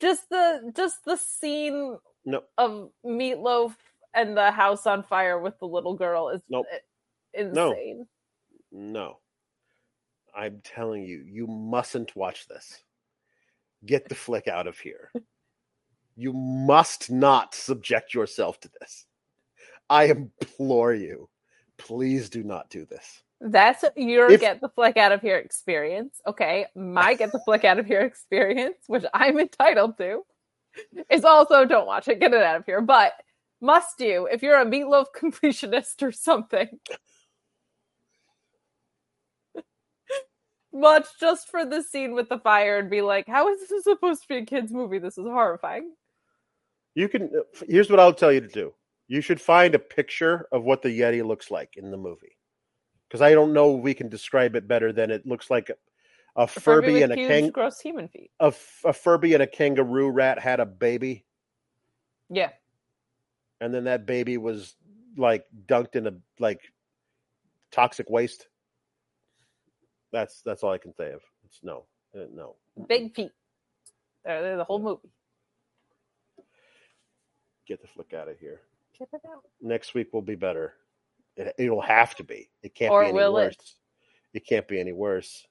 just 0.00 0.28
the 0.30 0.72
just 0.74 1.04
the 1.04 1.16
scene 1.16 1.98
No. 2.24 2.42
of 2.58 2.90
Meat 3.04 3.36
Loaf 3.38 3.76
and 4.14 4.36
the 4.36 4.50
house 4.50 4.86
on 4.86 5.02
fire 5.02 5.38
with 5.38 5.58
the 5.60 5.66
little 5.66 5.94
girl 5.94 6.30
is 6.30 6.42
Nope. 6.48 6.66
i- 6.72 7.42
No. 7.42 7.70
insane. 7.72 8.06
No. 8.72 9.18
I'm 10.34 10.60
telling 10.64 11.04
you, 11.04 11.22
you 11.26 11.46
mustn't 11.46 12.16
watch 12.16 12.48
this. 12.48 12.82
Get 13.84 14.08
the 14.08 14.14
flick 14.14 14.48
out 14.48 14.66
of 14.66 14.78
here. 14.78 15.10
You 16.16 16.32
must 16.32 17.10
not 17.10 17.54
subject 17.54 18.14
yourself 18.14 18.60
to 18.60 18.70
this. 18.80 19.06
I 19.90 20.04
implore 20.04 20.94
you. 20.94 21.28
Please 21.78 22.30
do 22.30 22.42
not 22.44 22.70
do 22.70 22.84
this. 22.84 23.22
That's 23.40 23.84
your 23.96 24.30
If- 24.30 24.40
get 24.40 24.60
the 24.60 24.68
flick 24.68 24.96
out 24.96 25.10
of 25.12 25.20
here 25.20 25.36
experience. 25.38 26.20
Okay. 26.26 26.66
My 26.76 27.14
get 27.14 27.32
the 27.32 27.40
flick 27.40 27.64
out 27.64 27.78
of 27.78 27.86
here 27.86 28.02
experience, 28.02 28.76
which 28.86 29.04
I'm 29.12 29.38
entitled 29.38 29.98
to, 29.98 30.22
is 31.10 31.24
also 31.24 31.64
don't 31.64 31.86
watch 31.86 32.08
it, 32.08 32.20
get 32.20 32.32
it 32.32 32.42
out 32.42 32.56
of 32.56 32.64
here. 32.66 32.80
But 32.80 33.14
must 33.60 34.00
you, 34.00 34.26
if 34.30 34.42
you're 34.42 34.60
a 34.60 34.64
Meat 34.64 34.86
Loaf 34.86 35.08
completionist 35.16 36.02
or 36.02 36.12
something, 36.12 36.68
watch 40.72 41.06
just 41.20 41.48
for 41.48 41.64
the 41.64 41.82
scene 41.82 42.14
with 42.14 42.28
the 42.28 42.38
fire 42.38 42.78
and 42.78 42.90
be 42.90 43.02
like, 43.02 43.26
how 43.28 43.48
is 43.48 43.68
this 43.68 43.84
supposed 43.84 44.22
to 44.22 44.28
be 44.28 44.36
a 44.38 44.44
kid's 44.46 44.72
movie? 44.72 44.98
This 44.98 45.18
is 45.18 45.26
horrifying. 45.26 45.92
You 46.94 47.08
can 47.08 47.24
uh, 47.36 47.64
here's 47.68 47.90
what 47.90 48.00
I'll 48.00 48.12
tell 48.14 48.32
you 48.32 48.40
to 48.40 48.48
do. 48.48 48.74
You 49.08 49.20
should 49.20 49.40
find 49.40 49.74
a 49.74 49.78
picture 49.78 50.46
of 50.52 50.64
what 50.64 50.82
the 50.82 50.88
Yeti 50.88 51.24
looks 51.24 51.50
like 51.50 51.74
in 51.76 51.90
the 51.90 51.96
movie. 51.96 52.36
Because 53.08 53.20
I 53.22 53.32
don't 53.32 53.52
know 53.52 53.72
we 53.72 53.94
can 53.94 54.08
describe 54.08 54.56
it 54.56 54.66
better 54.66 54.92
than 54.92 55.10
it 55.10 55.26
looks 55.26 55.50
like 55.50 55.68
a, 55.68 55.74
a 56.36 56.44
A 56.44 56.46
Furby 56.46 56.86
Furby 56.88 57.02
and 57.02 57.12
a 57.12 57.16
kang 57.16 57.50
gross 57.50 57.78
human 57.80 58.08
feet. 58.08 58.30
a, 58.40 58.54
a 58.84 58.92
Furby 58.92 59.34
and 59.34 59.42
a 59.42 59.46
kangaroo 59.46 60.08
rat 60.10 60.38
had 60.38 60.60
a 60.60 60.66
baby. 60.66 61.24
Yeah. 62.30 62.50
and 63.60 63.74
then 63.74 63.84
that 63.84 64.06
baby 64.06 64.38
was 64.38 64.74
like 65.18 65.44
dunked 65.66 65.94
in 65.96 66.06
a 66.06 66.14
like 66.38 66.60
toxic 67.70 68.08
waste. 68.08 68.46
That's 70.12 70.42
that's 70.42 70.62
all 70.62 70.72
I 70.72 70.78
can 70.78 70.94
say 70.94 71.12
of 71.12 71.20
it's 71.44 71.60
no, 71.62 71.84
uh, 72.14 72.26
no. 72.32 72.56
Big 72.88 73.14
feet. 73.14 73.32
They're, 74.24 74.42
they're 74.42 74.56
the 74.56 74.64
whole 74.64 74.78
movie. 74.78 75.10
Get 77.66 77.80
the 77.80 77.88
flick 77.88 78.12
out 78.12 78.28
of 78.28 78.38
here. 78.38 78.60
Check 78.96 79.08
it 79.12 79.20
out. 79.26 79.42
Next 79.60 79.94
week 79.94 80.12
will 80.12 80.22
be 80.22 80.34
better. 80.34 80.74
It, 81.36 81.54
it'll 81.58 81.80
have 81.80 82.14
to 82.16 82.24
be. 82.24 82.50
It 82.62 82.74
can't 82.74 82.92
Or 82.92 83.02
be 83.02 83.08
any 83.08 83.14
will 83.16 83.38
it? 83.38 83.44
worse. 83.46 83.76
It? 84.34 84.46
can't 84.46 84.68
be 84.68 84.80
any 84.80 84.92
worse. 84.92 85.46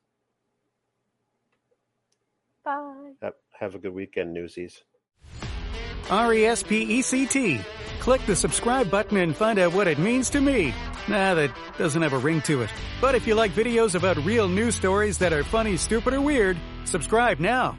Bye. 2.64 3.14
Have, 3.22 3.34
have 3.60 3.76
a 3.76 3.80
good 3.80 3.94
weekend, 3.94 4.34
Newsies. 4.34 4.84
R 6.10 6.34
E 6.34 6.46
S 6.46 6.64
P 6.64 6.82
E 6.82 7.02
C 7.02 7.26
T. 7.26 7.60
Click 8.00 8.26
the 8.26 8.36
subscribe 8.36 8.90
button 8.90 9.18
and 9.18 9.36
find 9.36 9.60
out 9.60 9.74
what 9.74 9.88
it 9.88 10.00
means 10.00 10.30
to 10.32 10.42
me. 10.42 10.74
Nah, 11.08 11.36
that 11.36 11.52
doesn't 11.78 12.02
have 12.02 12.14
a 12.14 12.18
ring 12.18 12.42
to 12.42 12.62
it. 12.62 12.70
But 13.00 13.16
if 13.16 13.28
you 13.28 13.36
like 13.36 13.52
videos 13.52 13.96
about 13.96 14.18
real 14.26 14.48
news 14.48 14.76
stories 14.76 15.18
that 15.20 15.34
are 15.34 15.44
funny, 15.44 15.78
stupid, 15.78 16.14
or 16.14 16.22
weird, 16.22 16.58
subscribe 16.86 17.40
now. 17.40 17.78